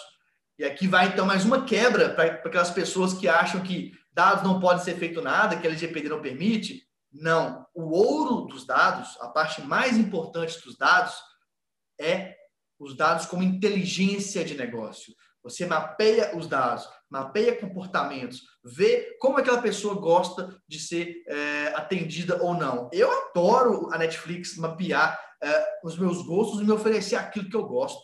E 0.59 0.65
aqui 0.65 0.87
vai, 0.87 1.09
então, 1.09 1.27
mais 1.27 1.45
uma 1.45 1.65
quebra 1.65 2.15
para 2.15 2.25
aquelas 2.25 2.71
pessoas 2.71 3.13
que 3.13 3.29
acham 3.29 3.63
que 3.63 3.93
dados 4.13 4.45
não 4.45 4.61
podem 4.61 4.85
ser 4.85 4.97
feito 4.97 5.21
nada, 5.21 5.57
que 5.57 5.67
a 5.67 5.71
LGPD 5.71 6.09
não 6.09 6.23
permite. 6.23 6.89
Não. 7.15 7.65
O 7.73 7.91
ouro 7.91 8.47
dos 8.47 8.67
dados, 8.67 9.17
a 9.21 9.29
parte 9.29 9.63
mais 9.63 9.97
importante 9.97 10.61
dos 10.65 10.77
dados, 10.77 11.15
é 11.99 12.37
os 12.79 12.97
dados 12.97 13.27
como 13.27 13.45
inteligência 13.45 14.45
de 14.45 14.57
negócio. 14.57 15.15
Você 15.45 15.65
mapeia 15.65 16.37
os 16.37 16.49
dados, 16.49 16.89
mapeia 17.09 17.55
comportamentos, 17.55 18.43
vê 18.65 19.17
como 19.21 19.39
aquela 19.39 19.63
pessoa 19.63 19.95
gosta 19.95 20.61
de 20.67 20.81
ser 20.81 21.23
é, 21.29 21.67
atendida 21.77 22.43
ou 22.43 22.55
não. 22.55 22.91
Eu 22.93 23.11
adoro 23.29 23.93
a 23.93 23.99
Netflix 23.99 24.57
mapear 24.57 25.21
é, 25.43 25.67
os 25.85 25.99
meus 25.99 26.23
gostos 26.27 26.61
e 26.61 26.65
me 26.65 26.73
oferecer 26.73 27.17
aquilo 27.17 27.49
que 27.49 27.57
eu 27.57 27.67
gosto. 27.67 28.03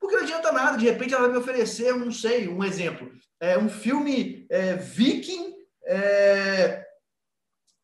Porque 0.00 0.16
não 0.16 0.24
adianta 0.24 0.52
nada, 0.52 0.76
de 0.76 0.84
repente 0.84 1.14
ela 1.14 1.22
vai 1.22 1.32
me 1.32 1.38
oferecer, 1.38 1.94
não 1.96 2.12
sei, 2.12 2.48
um 2.48 2.62
exemplo, 2.62 3.10
é, 3.40 3.56
um 3.56 3.68
filme 3.68 4.46
é, 4.50 4.74
viking 4.74 5.54
é, 5.86 6.85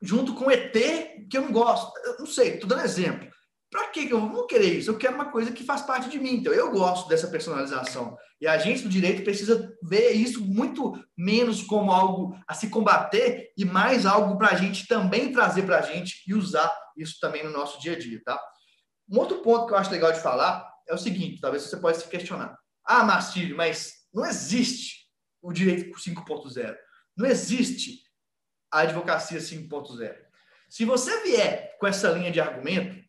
junto 0.03 0.35
com 0.35 0.51
ET 0.51 0.73
que 1.31 1.39
eu 1.39 1.43
não 1.43 1.53
gosto. 1.53 1.93
Eu 2.05 2.19
não 2.19 2.27
sei, 2.27 2.55
estou 2.55 2.69
dando 2.69 2.85
exemplo. 2.85 3.31
Para 3.71 3.89
que 3.89 4.11
eu 4.11 4.29
vou 4.29 4.47
querer 4.47 4.79
isso? 4.79 4.91
Eu 4.91 4.99
quero 4.99 5.15
uma 5.15 5.31
coisa 5.31 5.51
que 5.51 5.65
faz 5.65 5.81
parte 5.81 6.11
de 6.11 6.19
mim. 6.19 6.35
Então, 6.35 6.53
eu 6.53 6.71
gosto 6.71 7.09
dessa 7.09 7.29
personalização. 7.29 8.19
E 8.39 8.47
a 8.47 8.59
gente 8.59 8.83
do 8.83 8.89
direito 8.89 9.25
precisa 9.25 9.73
ver 9.83 10.11
isso 10.11 10.45
muito 10.45 10.93
menos 11.17 11.63
como 11.63 11.91
algo 11.91 12.37
a 12.47 12.53
se 12.53 12.69
combater 12.69 13.51
e 13.57 13.65
mais 13.65 14.05
algo 14.05 14.37
para 14.37 14.51
a 14.51 14.57
gente 14.57 14.87
também 14.87 15.33
trazer 15.33 15.63
para 15.63 15.79
a 15.79 15.83
gente 15.83 16.23
e 16.27 16.35
usar 16.35 16.71
isso 16.99 17.17
também 17.19 17.45
no 17.45 17.51
nosso 17.51 17.81
dia 17.81 17.93
a 17.93 17.99
dia, 17.99 18.21
tá? 18.23 18.39
Um 19.09 19.19
outro 19.19 19.39
ponto 19.39 19.67
que 19.67 19.73
eu 19.73 19.79
acho 19.79 19.91
legal 19.91 20.13
de 20.13 20.21
falar 20.21 20.69
é 20.87 20.93
o 20.93 20.99
seguinte, 20.99 21.41
talvez 21.41 21.63
você 21.63 21.77
possa 21.79 22.01
se 22.01 22.09
questionar. 22.09 22.55
Ah, 22.85 23.05
Marcílio, 23.05 23.57
mas 23.57 23.93
não 24.13 24.27
existe 24.27 25.07
o 25.41 25.51
direito 25.51 25.91
5.0. 25.99 26.77
Não 27.17 27.27
existe 27.27 28.03
a 28.73 28.81
advocacia 28.81 29.39
5.0. 29.39 30.17
Se 30.69 30.87
você 30.87 31.23
vier 31.23 31.77
com 31.79 31.87
essa 31.87 32.11
linha 32.11 32.31
de 32.31 32.41
argumento, 32.41 33.03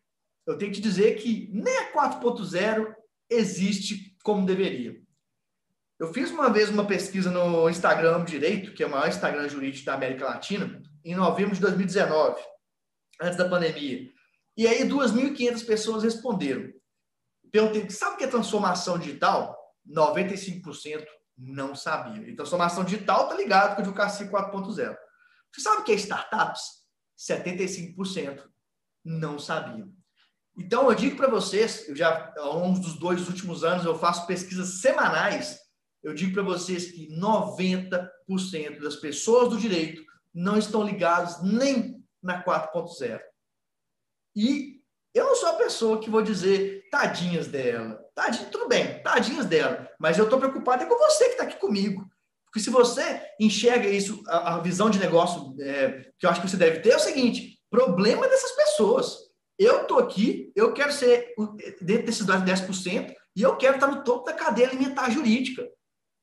eu 0.46 0.58
tenho 0.58 0.70
que 0.72 0.80
dizer 0.80 1.14
que 1.14 1.48
nem 1.52 1.74
a 1.78 1.92
4.0 1.92 2.94
existe 3.30 4.14
como 4.22 4.44
deveria. 4.44 5.02
Eu 5.98 6.12
fiz 6.12 6.30
uma 6.30 6.50
vez 6.50 6.68
uma 6.68 6.86
pesquisa 6.86 7.30
no 7.30 7.70
Instagram 7.70 8.24
Direito, 8.24 8.74
que 8.74 8.82
é 8.82 8.86
o 8.86 8.90
maior 8.90 9.08
Instagram 9.08 9.48
jurídico 9.48 9.86
da 9.86 9.94
América 9.94 10.26
Latina, 10.26 10.82
em 11.02 11.14
novembro 11.14 11.54
de 11.54 11.60
2019, 11.60 12.42
antes 13.22 13.38
da 13.38 13.48
pandemia. 13.48 14.10
E 14.56 14.66
aí 14.66 14.86
2.500 14.86 15.66
pessoas 15.66 16.02
responderam. 16.02 16.70
Perguntei, 17.50 17.88
sabe 17.88 18.14
o 18.14 18.18
que 18.18 18.24
é 18.24 18.28
transformação 18.28 18.98
digital? 18.98 19.56
95% 19.88 21.06
não 21.38 21.74
sabia. 21.74 22.28
E 22.28 22.36
transformação 22.36 22.84
digital 22.84 23.28
tá 23.28 23.34
ligado 23.34 23.74
com 23.74 23.80
a 23.80 23.84
advocacia 23.84 24.28
4.0. 24.28 24.96
Você 25.54 25.60
sabe 25.60 25.82
o 25.82 25.84
que 25.84 25.92
é 25.92 25.94
startups? 25.94 26.60
75% 27.16 28.42
não 29.04 29.38
sabiam. 29.38 29.92
Então, 30.58 30.88
eu 30.88 30.94
digo 30.94 31.16
para 31.16 31.28
vocês, 31.28 31.88
eu 31.88 31.94
já, 31.94 32.32
ao 32.36 32.58
longo 32.58 32.80
dos 32.80 32.98
dois 32.98 33.28
últimos 33.28 33.62
anos, 33.62 33.84
eu 33.84 33.96
faço 33.96 34.26
pesquisas 34.26 34.80
semanais, 34.80 35.58
eu 36.02 36.12
digo 36.12 36.32
para 36.32 36.42
vocês 36.42 36.90
que 36.90 37.08
90% 37.08 38.80
das 38.80 38.96
pessoas 38.96 39.48
do 39.48 39.58
direito 39.58 40.04
não 40.32 40.58
estão 40.58 40.82
ligadas 40.82 41.40
nem 41.42 42.04
na 42.22 42.44
4.0. 42.44 43.20
E 44.34 44.80
eu 45.14 45.26
não 45.26 45.36
sou 45.36 45.50
a 45.50 45.54
pessoa 45.54 46.00
que 46.00 46.10
vou 46.10 46.22
dizer 46.22 46.88
tadinhas 46.90 47.46
dela. 47.46 48.04
Tadinho, 48.14 48.50
tudo 48.50 48.68
bem, 48.68 49.00
tadinhas 49.02 49.46
dela. 49.46 49.88
Mas 49.98 50.18
eu 50.18 50.24
estou 50.24 50.38
preocupado 50.38 50.82
é 50.82 50.86
com 50.86 50.98
você 50.98 51.26
que 51.26 51.32
está 51.32 51.44
aqui 51.44 51.58
comigo. 51.58 52.04
Porque 52.54 52.62
se 52.62 52.70
você 52.70 53.20
enxerga 53.40 53.88
isso, 53.88 54.22
a, 54.28 54.54
a 54.54 54.60
visão 54.60 54.88
de 54.88 55.00
negócio 55.00 55.56
é, 55.58 56.06
que 56.16 56.24
eu 56.24 56.30
acho 56.30 56.40
que 56.40 56.48
você 56.48 56.56
deve 56.56 56.78
ter 56.78 56.90
é 56.90 56.96
o 56.96 57.00
seguinte: 57.00 57.58
problema 57.68 58.28
dessas 58.28 58.52
pessoas. 58.52 59.24
Eu 59.58 59.82
estou 59.82 59.98
aqui, 59.98 60.52
eu 60.54 60.72
quero 60.72 60.92
ser 60.92 61.34
dentro 61.80 62.06
desses 62.06 62.24
10% 62.26 63.12
e 63.36 63.42
eu 63.42 63.56
quero 63.56 63.74
estar 63.74 63.88
no 63.88 64.04
topo 64.04 64.24
da 64.24 64.32
cadeia 64.32 64.68
alimentar 64.68 65.10
jurídica. 65.10 65.68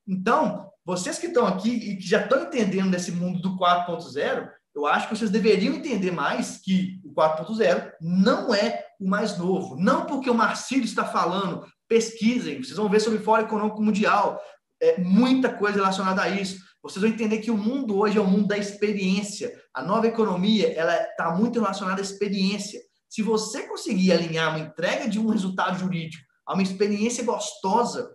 Então, 0.08 0.70
vocês 0.84 1.18
que 1.18 1.26
estão 1.26 1.46
aqui 1.46 1.70
e 1.70 1.96
que 1.96 2.06
já 2.06 2.22
estão 2.22 2.42
entendendo 2.42 2.90
desse 2.90 3.12
mundo 3.12 3.40
do 3.40 3.56
4.0, 3.58 4.50
eu 4.74 4.86
acho 4.86 5.08
que 5.08 5.16
vocês 5.16 5.30
deveriam 5.30 5.74
entender 5.74 6.10
mais 6.10 6.58
que 6.58 7.00
o 7.04 7.12
4.0 7.14 7.92
não 8.00 8.54
é 8.54 8.84
o 8.98 9.08
mais 9.08 9.38
novo. 9.38 9.76
Não 9.76 10.06
porque 10.06 10.30
o 10.30 10.34
Marcílio 10.34 10.84
está 10.84 11.04
falando, 11.04 11.66
pesquisem, 11.88 12.62
vocês 12.62 12.76
vão 12.76 12.88
ver 12.88 13.00
sobre 13.00 13.18
Fórum 13.18 13.44
Econômico 13.44 13.82
Mundial, 13.82 14.40
é, 14.82 15.00
muita 15.00 15.54
coisa 15.54 15.76
relacionada 15.76 16.22
a 16.22 16.28
isso. 16.28 16.60
Vocês 16.82 17.00
vão 17.00 17.10
entender 17.10 17.38
que 17.38 17.50
o 17.50 17.56
mundo 17.56 17.96
hoje 17.96 18.18
é 18.18 18.20
o 18.20 18.26
mundo 18.26 18.48
da 18.48 18.58
experiência. 18.58 19.56
A 19.72 19.80
nova 19.80 20.08
economia 20.08 20.72
ela 20.72 21.00
está 21.00 21.30
muito 21.30 21.60
relacionada 21.60 22.00
à 22.00 22.04
experiência. 22.04 22.80
Se 23.08 23.22
você 23.22 23.68
conseguir 23.68 24.10
alinhar 24.12 24.50
uma 24.50 24.58
entrega 24.58 25.08
de 25.08 25.20
um 25.20 25.28
resultado 25.28 25.78
jurídico 25.78 26.24
a 26.44 26.54
uma 26.54 26.62
experiência 26.62 27.22
gostosa, 27.22 28.12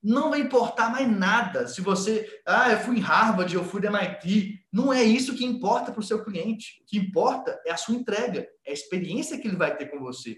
não 0.00 0.30
vai 0.30 0.40
importar 0.40 0.90
mais 0.90 1.10
nada. 1.10 1.66
Se 1.66 1.80
você, 1.80 2.28
ah, 2.46 2.70
eu 2.70 2.78
fui 2.78 2.98
em 2.98 3.00
Harvard, 3.00 3.52
eu 3.52 3.64
fui 3.64 3.80
da 3.80 3.88
MIT, 3.88 4.60
não 4.72 4.92
é 4.92 5.02
isso 5.02 5.34
que 5.34 5.44
importa 5.44 5.90
para 5.90 6.00
o 6.00 6.04
seu 6.04 6.22
cliente. 6.22 6.82
O 6.82 6.86
que 6.86 6.98
importa 6.98 7.58
é 7.66 7.72
a 7.72 7.76
sua 7.76 7.94
entrega, 7.96 8.46
é 8.64 8.70
a 8.70 8.74
experiência 8.74 9.38
que 9.38 9.48
ele 9.48 9.56
vai 9.56 9.76
ter 9.76 9.86
com 9.86 9.98
você. 9.98 10.36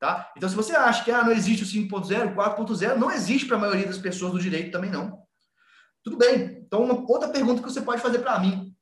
Tá? 0.00 0.32
Então, 0.34 0.48
se 0.48 0.56
você 0.56 0.74
acha 0.74 1.04
que 1.04 1.10
ah, 1.10 1.22
não 1.22 1.30
existe 1.30 1.62
o 1.62 1.66
5.0, 1.66 2.32
o 2.32 2.34
4.0, 2.34 2.96
não 2.96 3.10
existe 3.10 3.46
para 3.46 3.58
a 3.58 3.60
maioria 3.60 3.86
das 3.86 3.98
pessoas 3.98 4.32
do 4.32 4.40
direito 4.40 4.72
também 4.72 4.90
não. 4.90 5.22
Tudo 6.02 6.16
bem. 6.16 6.62
Então, 6.66 6.82
uma 6.82 7.04
outra 7.06 7.28
pergunta 7.28 7.62
que 7.62 7.70
você 7.70 7.82
pode 7.82 8.00
fazer 8.00 8.20
para 8.20 8.38
mim. 8.38 8.74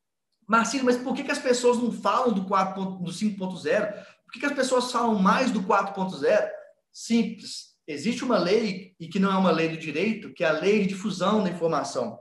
Marcelo, 0.47 0.85
mas 0.85 0.97
por 0.97 1.15
que, 1.15 1.25
que 1.25 1.33
as 1.33 1.41
pessoas 1.41 1.77
não 1.77 1.91
falam 1.91 2.33
do, 2.33 2.47
4. 2.47 2.85
do 2.85 3.11
5.0? 3.11 3.93
Por 4.25 4.33
que, 4.33 4.39
que 4.39 4.47
as 4.47 4.53
pessoas 4.53 4.93
falam 4.93 5.17
mais 5.17 5.51
do 5.51 5.63
4.0? 5.65 6.49
Simples 6.93 7.69
existe 7.89 8.23
uma 8.23 8.39
lei, 8.39 8.95
e 9.01 9.09
que 9.09 9.19
não 9.19 9.33
é 9.33 9.37
uma 9.37 9.51
lei 9.51 9.71
do 9.71 9.79
direito, 9.79 10.33
que 10.35 10.45
é 10.45 10.49
a 10.49 10.53
lei 10.53 10.83
de 10.83 10.89
difusão 10.89 11.43
da 11.43 11.51
informação. 11.51 12.19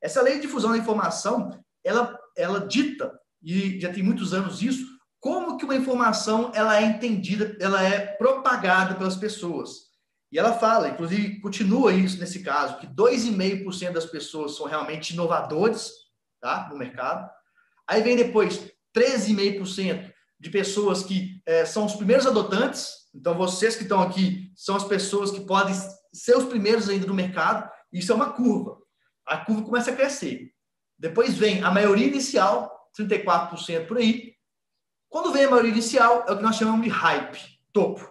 Essa 0.00 0.22
lei 0.22 0.36
de 0.36 0.42
difusão 0.42 0.70
da 0.70 0.78
informação, 0.78 1.62
ela, 1.84 2.18
ela 2.36 2.66
dita, 2.66 3.12
e 3.42 3.78
já 3.78 3.92
tem 3.92 4.02
muitos 4.02 4.32
anos 4.32 4.62
isso, 4.62 4.91
como 5.22 5.56
que 5.56 5.64
uma 5.64 5.74
informação 5.74 6.52
ela 6.54 6.78
é 6.78 6.84
entendida, 6.84 7.56
ela 7.58 7.82
é 7.82 7.98
propagada 7.98 8.94
pelas 8.96 9.16
pessoas. 9.16 9.92
E 10.30 10.38
ela 10.38 10.52
fala, 10.52 10.88
inclusive 10.90 11.40
continua 11.40 11.94
isso 11.94 12.18
nesse 12.18 12.42
caso, 12.42 12.76
que 12.78 12.86
2,5% 12.86 13.92
das 13.92 14.04
pessoas 14.04 14.56
são 14.56 14.66
realmente 14.66 15.14
inovadores 15.14 15.92
tá, 16.40 16.68
no 16.70 16.76
mercado. 16.76 17.30
Aí 17.88 18.02
vem 18.02 18.16
depois 18.16 18.70
13,5% 18.94 20.12
de 20.40 20.50
pessoas 20.50 21.02
que 21.04 21.40
é, 21.46 21.64
são 21.64 21.86
os 21.86 21.94
primeiros 21.94 22.26
adotantes, 22.26 23.02
então, 23.14 23.34
vocês 23.34 23.76
que 23.76 23.82
estão 23.82 24.00
aqui 24.00 24.50
são 24.56 24.74
as 24.74 24.84
pessoas 24.84 25.30
que 25.30 25.40
podem 25.40 25.74
ser 26.12 26.36
os 26.36 26.44
primeiros 26.44 26.88
ainda 26.88 27.06
no 27.06 27.14
mercado. 27.14 27.70
Isso 27.92 28.10
é 28.10 28.14
uma 28.14 28.32
curva. 28.32 28.78
A 29.26 29.36
curva 29.36 29.62
começa 29.62 29.90
a 29.90 29.96
crescer. 29.96 30.50
Depois 30.98 31.34
vem 31.34 31.62
a 31.62 31.70
maioria 31.70 32.06
inicial, 32.06 32.90
34% 32.98 33.86
por 33.86 33.98
aí. 33.98 34.31
Quando 35.12 35.30
vem 35.30 35.44
a 35.44 35.50
maioria 35.50 35.70
inicial, 35.70 36.24
é 36.26 36.32
o 36.32 36.38
que 36.38 36.42
nós 36.42 36.56
chamamos 36.56 36.82
de 36.82 36.88
hype, 36.88 37.38
topo. 37.70 38.10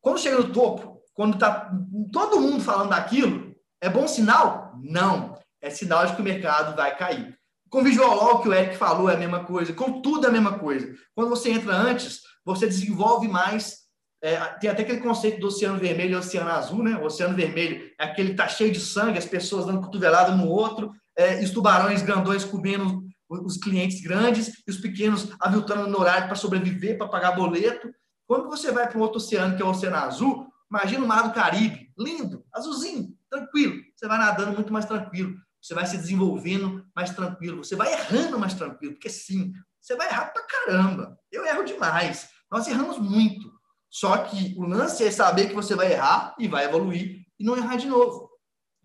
Quando 0.00 0.20
chega 0.20 0.38
no 0.38 0.52
topo, 0.52 1.02
quando 1.12 1.34
está 1.34 1.68
todo 2.12 2.40
mundo 2.40 2.62
falando 2.62 2.90
daquilo, 2.90 3.56
é 3.80 3.88
bom 3.88 4.06
sinal? 4.06 4.72
Não. 4.80 5.36
É 5.60 5.68
sinal 5.68 6.06
de 6.06 6.14
que 6.14 6.20
o 6.20 6.24
mercado 6.24 6.76
vai 6.76 6.96
cair. 6.96 7.36
Com 7.68 7.82
visual 7.82 8.14
law, 8.14 8.40
que 8.40 8.48
o 8.48 8.54
Eric 8.54 8.76
falou, 8.76 9.10
é 9.10 9.14
a 9.14 9.18
mesma 9.18 9.44
coisa. 9.44 9.72
Com 9.72 10.00
tudo 10.00 10.26
é 10.26 10.30
a 10.30 10.32
mesma 10.32 10.60
coisa. 10.60 10.94
Quando 11.12 11.28
você 11.28 11.50
entra 11.50 11.74
antes, 11.74 12.20
você 12.44 12.68
desenvolve 12.68 13.26
mais 13.26 13.88
é, 14.22 14.36
tem 14.60 14.70
até 14.70 14.82
aquele 14.82 15.00
conceito 15.00 15.40
do 15.40 15.46
oceano 15.46 15.78
vermelho 15.78 16.12
e 16.12 16.16
oceano 16.16 16.50
azul, 16.50 16.82
né? 16.82 16.96
O 16.96 17.04
oceano 17.04 17.36
vermelho 17.36 17.90
é 17.98 18.04
aquele 18.04 18.28
que 18.28 18.34
está 18.34 18.48
cheio 18.48 18.72
de 18.72 18.80
sangue, 18.80 19.18
as 19.18 19.26
pessoas 19.26 19.66
dando 19.66 19.80
cotovelada 19.80 20.34
no 20.34 20.48
outro, 20.48 20.92
é, 21.16 21.40
e 21.40 21.44
os 21.44 21.50
tubarões 21.50 22.02
grandões 22.02 22.44
comendo 22.44 23.07
os 23.28 23.58
clientes 23.58 24.00
grandes, 24.00 24.62
e 24.66 24.70
os 24.70 24.78
pequenos 24.78 25.28
aviltando 25.40 25.86
no 25.86 26.00
horário 26.00 26.26
para 26.26 26.36
sobreviver, 26.36 26.96
para 26.96 27.08
pagar 27.08 27.32
boleto. 27.32 27.92
Quando 28.26 28.48
você 28.48 28.72
vai 28.72 28.88
para 28.88 28.98
um 28.98 29.02
outro 29.02 29.18
oceano, 29.18 29.56
que 29.56 29.62
é 29.62 29.64
o 29.64 29.70
oceano 29.70 29.96
azul, 29.96 30.46
imagina 30.70 31.04
o 31.04 31.08
mar 31.08 31.22
do 31.22 31.34
Caribe, 31.34 31.92
lindo, 31.98 32.44
azulzinho, 32.52 33.14
tranquilo. 33.30 33.82
Você 33.94 34.06
vai 34.06 34.18
nadando 34.18 34.52
muito 34.52 34.72
mais 34.72 34.84
tranquilo, 34.84 35.36
você 35.60 35.74
vai 35.74 35.86
se 35.86 35.96
desenvolvendo 35.96 36.84
mais 36.94 37.10
tranquilo, 37.10 37.64
você 37.64 37.76
vai 37.76 37.92
errando 37.92 38.38
mais 38.38 38.54
tranquilo, 38.54 38.94
porque 38.94 39.10
sim, 39.10 39.52
você 39.80 39.96
vai 39.96 40.08
errar 40.08 40.26
pra 40.26 40.42
caramba. 40.42 41.18
Eu 41.30 41.44
erro 41.44 41.64
demais. 41.64 42.28
Nós 42.50 42.66
erramos 42.66 42.98
muito. 42.98 43.50
Só 43.90 44.18
que 44.18 44.54
o 44.58 44.64
lance 44.64 45.04
é 45.04 45.10
saber 45.10 45.48
que 45.48 45.54
você 45.54 45.74
vai 45.74 45.92
errar 45.92 46.34
e 46.38 46.46
vai 46.46 46.64
evoluir 46.64 47.24
e 47.38 47.44
não 47.44 47.56
errar 47.56 47.76
de 47.76 47.86
novo. 47.86 48.28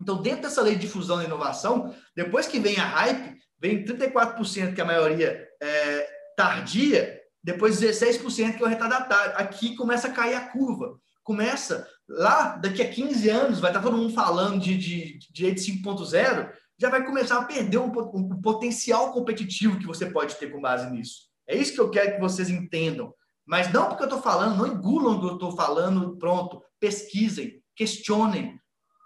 Então, 0.00 0.20
dentro 0.20 0.42
dessa 0.42 0.62
lei 0.62 0.74
de 0.74 0.82
difusão 0.82 1.18
da 1.18 1.24
inovação, 1.24 1.94
depois 2.16 2.46
que 2.46 2.58
vem 2.58 2.78
a 2.78 2.84
hype, 2.84 3.33
vem 3.60 3.84
34%, 3.84 4.74
que 4.74 4.80
a 4.80 4.84
maioria 4.84 5.48
é 5.62 6.08
tardia, 6.36 7.20
depois 7.42 7.80
16% 7.80 8.56
que 8.56 8.62
é 8.62 8.66
o 8.66 8.68
retardatário. 8.68 9.34
Aqui 9.36 9.74
começa 9.76 10.08
a 10.08 10.12
cair 10.12 10.34
a 10.34 10.48
curva. 10.48 10.98
Começa 11.22 11.88
lá, 12.08 12.56
daqui 12.56 12.82
a 12.82 12.88
15 12.88 13.28
anos, 13.30 13.60
vai 13.60 13.70
estar 13.70 13.82
todo 13.82 13.96
mundo 13.96 14.12
falando 14.12 14.60
de, 14.60 14.76
de, 14.76 15.18
de 15.18 15.32
direito 15.32 15.60
5.0, 15.60 16.50
já 16.78 16.90
vai 16.90 17.04
começar 17.04 17.38
a 17.38 17.44
perder 17.44 17.78
um, 17.78 17.90
um 18.14 18.40
potencial 18.40 19.12
competitivo 19.12 19.78
que 19.78 19.86
você 19.86 20.06
pode 20.06 20.34
ter 20.36 20.50
com 20.50 20.60
base 20.60 20.90
nisso. 20.90 21.28
É 21.46 21.56
isso 21.56 21.74
que 21.74 21.80
eu 21.80 21.90
quero 21.90 22.14
que 22.14 22.20
vocês 22.20 22.50
entendam. 22.50 23.14
Mas 23.46 23.72
não 23.72 23.88
porque 23.88 24.02
eu 24.02 24.08
estou 24.08 24.22
falando, 24.22 24.56
não 24.56 24.66
engulam 24.66 25.16
o 25.16 25.20
que 25.20 25.26
eu 25.26 25.34
estou 25.34 25.52
falando, 25.52 26.16
pronto. 26.16 26.62
Pesquisem, 26.80 27.62
questionem, 27.76 28.58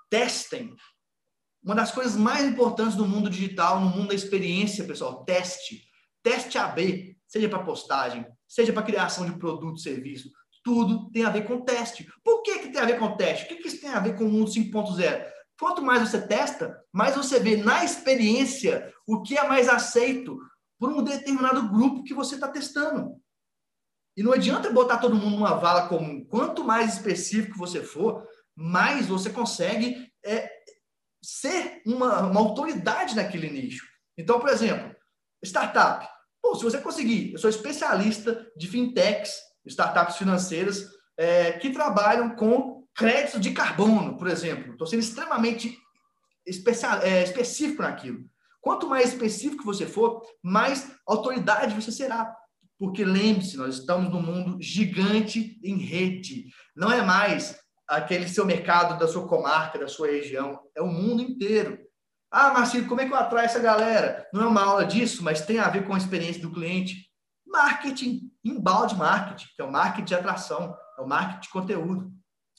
testem. 0.08 0.74
Uma 1.62 1.74
das 1.74 1.90
coisas 1.90 2.16
mais 2.16 2.44
importantes 2.44 2.96
no 2.96 3.06
mundo 3.06 3.28
digital, 3.28 3.80
no 3.80 3.90
mundo 3.90 4.08
da 4.08 4.14
experiência, 4.14 4.84
pessoal, 4.84 5.24
teste. 5.24 5.82
Teste 6.22 6.58
AB, 6.58 7.16
seja 7.26 7.48
para 7.48 7.62
postagem, 7.62 8.26
seja 8.46 8.72
para 8.72 8.82
criação 8.82 9.26
de 9.26 9.38
produto, 9.38 9.80
serviço. 9.80 10.30
Tudo 10.62 11.10
tem 11.10 11.24
a 11.24 11.30
ver 11.30 11.46
com 11.46 11.60
teste. 11.60 12.08
Por 12.24 12.42
que, 12.42 12.58
que 12.60 12.72
tem 12.72 12.80
a 12.80 12.86
ver 12.86 12.98
com 12.98 13.16
teste? 13.16 13.44
O 13.44 13.48
que, 13.48 13.56
que 13.56 13.68
isso 13.68 13.80
tem 13.80 13.90
a 13.90 14.00
ver 14.00 14.16
com 14.16 14.24
o 14.24 14.30
mundo 14.30 14.50
5.0? 14.50 15.26
Quanto 15.58 15.82
mais 15.82 16.08
você 16.08 16.20
testa, 16.26 16.80
mais 16.92 17.16
você 17.16 17.40
vê 17.40 17.56
na 17.56 17.84
experiência 17.84 18.92
o 19.06 19.22
que 19.22 19.36
é 19.36 19.46
mais 19.46 19.68
aceito 19.68 20.38
por 20.78 20.90
um 20.90 21.02
determinado 21.02 21.68
grupo 21.68 22.04
que 22.04 22.14
você 22.14 22.36
está 22.36 22.48
testando. 22.48 23.16
E 24.16 24.22
não 24.22 24.32
adianta 24.32 24.70
botar 24.70 24.98
todo 24.98 25.14
mundo 25.14 25.36
numa 25.36 25.54
vala 25.54 25.88
comum. 25.88 26.24
Quanto 26.24 26.64
mais 26.64 26.94
específico 26.94 27.58
você 27.58 27.82
for, 27.82 28.26
mais 28.54 29.06
você 29.06 29.30
consegue 29.30 30.12
é, 30.24 30.50
ser 31.22 31.82
uma, 31.86 32.22
uma 32.22 32.40
autoridade 32.40 33.14
naquele 33.16 33.50
nicho. 33.50 33.86
Então, 34.16 34.40
por 34.40 34.48
exemplo, 34.48 34.94
startup. 35.44 36.06
Pô, 36.42 36.54
se 36.54 36.64
você 36.64 36.78
conseguir, 36.78 37.32
eu 37.32 37.38
sou 37.38 37.50
especialista 37.50 38.46
de 38.56 38.68
fintechs, 38.68 39.32
startups 39.66 40.16
financeiras, 40.16 40.86
é, 41.16 41.52
que 41.52 41.70
trabalham 41.70 42.34
com 42.34 42.86
crédito 42.94 43.38
de 43.38 43.52
carbono, 43.52 44.16
por 44.16 44.28
exemplo. 44.28 44.72
Estou 44.72 44.86
sendo 44.86 45.00
extremamente 45.00 45.76
especial, 46.46 47.00
é, 47.02 47.22
específico 47.22 47.82
naquilo. 47.82 48.24
Quanto 48.60 48.88
mais 48.88 49.12
específico 49.12 49.64
você 49.64 49.86
for, 49.86 50.22
mais 50.42 50.90
autoridade 51.06 51.74
você 51.74 51.92
será. 51.92 52.34
Porque 52.78 53.04
lembre-se, 53.04 53.56
nós 53.56 53.78
estamos 53.78 54.10
num 54.10 54.22
mundo 54.22 54.58
gigante 54.60 55.60
em 55.64 55.76
rede. 55.78 56.46
Não 56.76 56.90
é 56.90 57.02
mais 57.02 57.58
aquele 57.88 58.28
seu 58.28 58.44
mercado 58.44 58.98
da 58.98 59.08
sua 59.08 59.26
comarca, 59.26 59.78
da 59.78 59.88
sua 59.88 60.08
região, 60.08 60.60
é 60.76 60.82
o 60.82 60.86
mundo 60.86 61.22
inteiro. 61.22 61.78
Ah, 62.30 62.52
Marcelo, 62.52 62.86
como 62.86 63.00
é 63.00 63.06
que 63.06 63.12
eu 63.12 63.16
atraio 63.16 63.46
essa 63.46 63.58
galera? 63.58 64.28
Não 64.32 64.42
é 64.42 64.46
uma 64.46 64.62
aula 64.62 64.84
disso, 64.84 65.24
mas 65.24 65.46
tem 65.46 65.58
a 65.58 65.68
ver 65.70 65.86
com 65.86 65.94
a 65.94 65.98
experiência 65.98 66.42
do 66.42 66.52
cliente. 66.52 67.08
Marketing, 67.46 68.30
embalde 68.44 68.94
marketing, 68.94 69.46
que 69.56 69.62
é 69.62 69.64
o 69.64 69.72
marketing 69.72 70.04
de 70.04 70.14
atração, 70.14 70.76
é 70.98 71.00
o 71.00 71.08
marketing 71.08 71.40
de 71.40 71.48
conteúdo. 71.48 72.12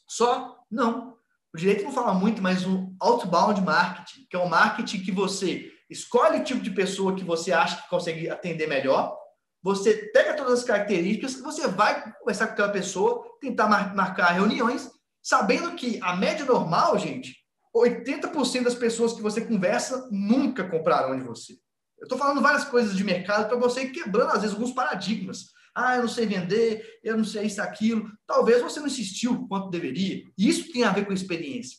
Só 0.08 0.58
não. 0.72 1.16
O 1.54 1.58
direito 1.58 1.84
não 1.84 1.92
fala 1.92 2.14
muito, 2.14 2.42
mas 2.42 2.66
o 2.66 2.92
outbound 3.00 3.62
marketing, 3.62 4.26
que 4.28 4.36
é 4.36 4.40
o 4.40 4.50
marketing 4.50 5.04
que 5.04 5.12
você 5.12 5.72
escolhe 5.90 6.40
o 6.40 6.44
tipo 6.44 6.62
de 6.62 6.72
pessoa 6.72 7.16
que 7.16 7.24
você 7.24 7.52
acha 7.52 7.82
que 7.82 7.90
consegue 7.90 8.30
atender 8.30 8.68
melhor, 8.68 9.16
você 9.62 10.10
pega 10.14 10.36
todas 10.36 10.60
as 10.60 10.64
características, 10.64 11.40
você 11.42 11.68
vai 11.68 12.14
conversar 12.14 12.48
com 12.48 12.54
aquela 12.54 12.70
pessoa, 12.70 13.24
tentar 13.42 13.68
marcar 13.68 14.32
reuniões, 14.32 14.90
sabendo 15.30 15.76
que 15.76 16.00
a 16.02 16.16
média 16.16 16.44
normal, 16.44 16.98
gente, 16.98 17.38
80% 17.76 18.64
das 18.64 18.74
pessoas 18.74 19.14
que 19.14 19.22
você 19.22 19.42
conversa 19.42 20.10
nunca 20.10 20.68
compraram 20.68 21.16
de 21.16 21.24
você. 21.24 21.54
Eu 22.00 22.06
estou 22.06 22.18
falando 22.18 22.42
várias 22.42 22.64
coisas 22.64 22.98
de 22.98 23.04
mercado 23.04 23.48
para 23.48 23.56
você 23.56 23.84
ir 23.84 23.92
quebrando, 23.92 24.32
às 24.32 24.42
vezes, 24.42 24.56
alguns 24.56 24.72
paradigmas. 24.72 25.52
Ah, 25.76 25.98
eu 25.98 26.02
não 26.02 26.10
sei 26.10 26.26
vender, 26.26 26.84
eu 27.04 27.16
não 27.16 27.24
sei 27.24 27.46
isso, 27.46 27.62
aquilo. 27.62 28.12
Talvez 28.26 28.60
você 28.60 28.80
não 28.80 28.88
insistiu 28.88 29.48
quanto 29.48 29.70
deveria. 29.70 30.24
Isso 30.36 30.72
tem 30.72 30.84
a 30.84 30.92
ver 30.92 31.06
com 31.06 31.14
experiência. 31.14 31.78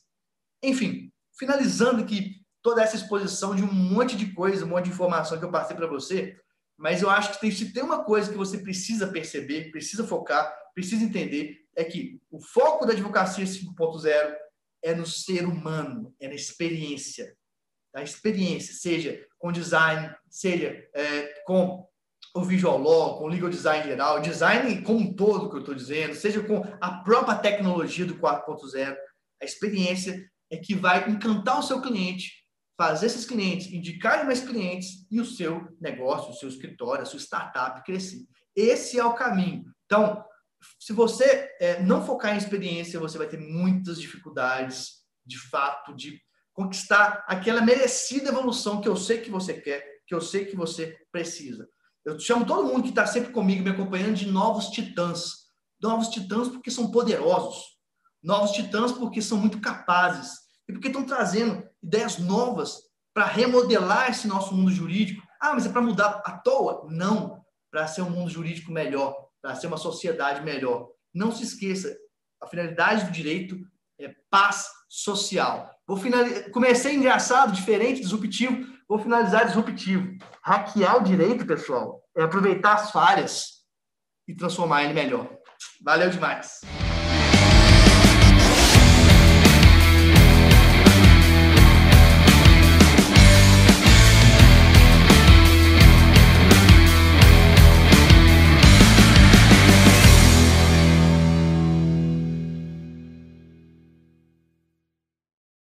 Enfim, 0.62 1.10
finalizando 1.36 2.04
aqui 2.04 2.36
toda 2.62 2.80
essa 2.80 2.94
exposição 2.94 3.56
de 3.56 3.64
um 3.64 3.72
monte 3.72 4.16
de 4.16 4.32
coisa, 4.32 4.64
um 4.64 4.68
monte 4.68 4.84
de 4.84 4.90
informação 4.90 5.36
que 5.36 5.44
eu 5.44 5.50
passei 5.50 5.74
para 5.74 5.88
você, 5.88 6.36
mas 6.78 7.02
eu 7.02 7.10
acho 7.10 7.32
que 7.32 7.40
tem, 7.40 7.50
se 7.50 7.72
tem 7.72 7.82
uma 7.82 8.04
coisa 8.04 8.30
que 8.30 8.38
você 8.38 8.58
precisa 8.58 9.08
perceber, 9.08 9.72
precisa 9.72 10.06
focar, 10.06 10.54
precisa 10.72 11.02
entender, 11.02 11.59
é 11.76 11.84
que 11.84 12.20
o 12.30 12.40
foco 12.40 12.86
da 12.86 12.92
advocacia 12.92 13.44
5.0 13.44 14.34
é 14.82 14.94
no 14.94 15.06
ser 15.06 15.44
humano, 15.46 16.14
é 16.20 16.28
na 16.28 16.34
experiência. 16.34 17.36
A 17.94 18.02
experiência, 18.02 18.74
seja 18.74 19.24
com 19.38 19.50
design, 19.50 20.14
seja 20.28 20.88
é, 20.94 21.42
com 21.44 21.86
o 22.34 22.44
visual 22.44 22.78
law, 22.78 23.18
com 23.18 23.24
o 23.24 23.28
legal 23.28 23.50
design 23.50 23.84
geral, 23.84 24.20
design 24.20 24.82
como 24.82 25.00
um 25.00 25.14
todo 25.14 25.50
que 25.50 25.56
eu 25.56 25.60
estou 25.60 25.74
dizendo, 25.74 26.14
seja 26.14 26.42
com 26.42 26.62
a 26.80 27.02
própria 27.02 27.36
tecnologia 27.36 28.06
do 28.06 28.16
4.0, 28.16 28.96
a 29.42 29.44
experiência 29.44 30.30
é 30.50 30.56
que 30.56 30.74
vai 30.74 31.08
encantar 31.08 31.58
o 31.58 31.62
seu 31.62 31.80
cliente, 31.80 32.44
fazer 32.76 33.06
esses 33.06 33.24
clientes 33.24 33.72
indicarem 33.72 34.26
mais 34.26 34.40
clientes 34.40 35.06
e 35.10 35.20
o 35.20 35.24
seu 35.24 35.66
negócio, 35.80 36.30
o 36.30 36.34
seu 36.34 36.48
escritório, 36.48 37.02
a 37.02 37.06
sua 37.06 37.18
startup 37.18 37.82
crescer. 37.84 38.24
Esse 38.54 38.98
é 38.98 39.04
o 39.04 39.14
caminho. 39.14 39.64
Então, 39.86 40.24
se 40.78 40.92
você 40.92 41.50
é, 41.60 41.82
não 41.82 42.04
focar 42.04 42.34
em 42.34 42.38
experiência, 42.38 43.00
você 43.00 43.16
vai 43.16 43.28
ter 43.28 43.38
muitas 43.38 44.00
dificuldades, 44.00 45.00
de 45.24 45.38
fato, 45.38 45.94
de 45.94 46.20
conquistar 46.52 47.24
aquela 47.26 47.62
merecida 47.62 48.28
evolução 48.28 48.80
que 48.80 48.88
eu 48.88 48.96
sei 48.96 49.20
que 49.20 49.30
você 49.30 49.54
quer, 49.54 49.84
que 50.06 50.14
eu 50.14 50.20
sei 50.20 50.44
que 50.44 50.56
você 50.56 50.96
precisa. 51.10 51.68
Eu 52.04 52.18
chamo 52.18 52.46
todo 52.46 52.66
mundo 52.66 52.82
que 52.82 52.88
está 52.88 53.06
sempre 53.06 53.32
comigo, 53.32 53.62
me 53.62 53.70
acompanhando, 53.70 54.16
de 54.16 54.26
novos 54.26 54.68
titãs. 54.68 55.46
Novos 55.80 56.08
titãs 56.08 56.48
porque 56.48 56.70
são 56.70 56.90
poderosos. 56.90 57.64
Novos 58.22 58.52
titãs 58.52 58.92
porque 58.92 59.22
são 59.22 59.38
muito 59.38 59.60
capazes. 59.60 60.32
E 60.68 60.72
porque 60.72 60.88
estão 60.88 61.04
trazendo 61.04 61.62
ideias 61.82 62.18
novas 62.18 62.78
para 63.14 63.26
remodelar 63.26 64.10
esse 64.10 64.26
nosso 64.26 64.54
mundo 64.54 64.70
jurídico. 64.70 65.26
Ah, 65.40 65.54
mas 65.54 65.66
é 65.66 65.68
para 65.70 65.80
mudar 65.80 66.22
à 66.24 66.38
toa? 66.38 66.86
Não. 66.90 67.44
Para 67.70 67.86
ser 67.86 68.02
um 68.02 68.10
mundo 68.10 68.30
jurídico 68.30 68.72
melhor, 68.72 69.29
para 69.42 69.54
ser 69.54 69.66
uma 69.66 69.76
sociedade 69.76 70.42
melhor. 70.42 70.88
Não 71.14 71.32
se 71.32 71.42
esqueça, 71.42 71.96
a 72.40 72.46
finalidade 72.46 73.04
do 73.06 73.10
direito 73.10 73.56
é 73.98 74.14
paz 74.30 74.66
social. 74.88 75.70
Vou 75.86 75.96
finalizar. 75.96 76.50
Comecei 76.50 76.94
engraçado, 76.94 77.52
diferente, 77.52 78.00
disruptivo. 78.00 78.66
Vou 78.88 78.98
finalizar 78.98 79.46
disruptivo. 79.46 80.16
Hackear 80.42 80.96
o 80.96 81.04
direito, 81.04 81.46
pessoal, 81.46 82.02
é 82.16 82.22
aproveitar 82.22 82.74
as 82.74 82.90
falhas 82.90 83.60
e 84.26 84.34
transformar 84.34 84.84
ele 84.84 84.94
melhor. 84.94 85.28
Valeu 85.82 86.10
demais. 86.10 86.60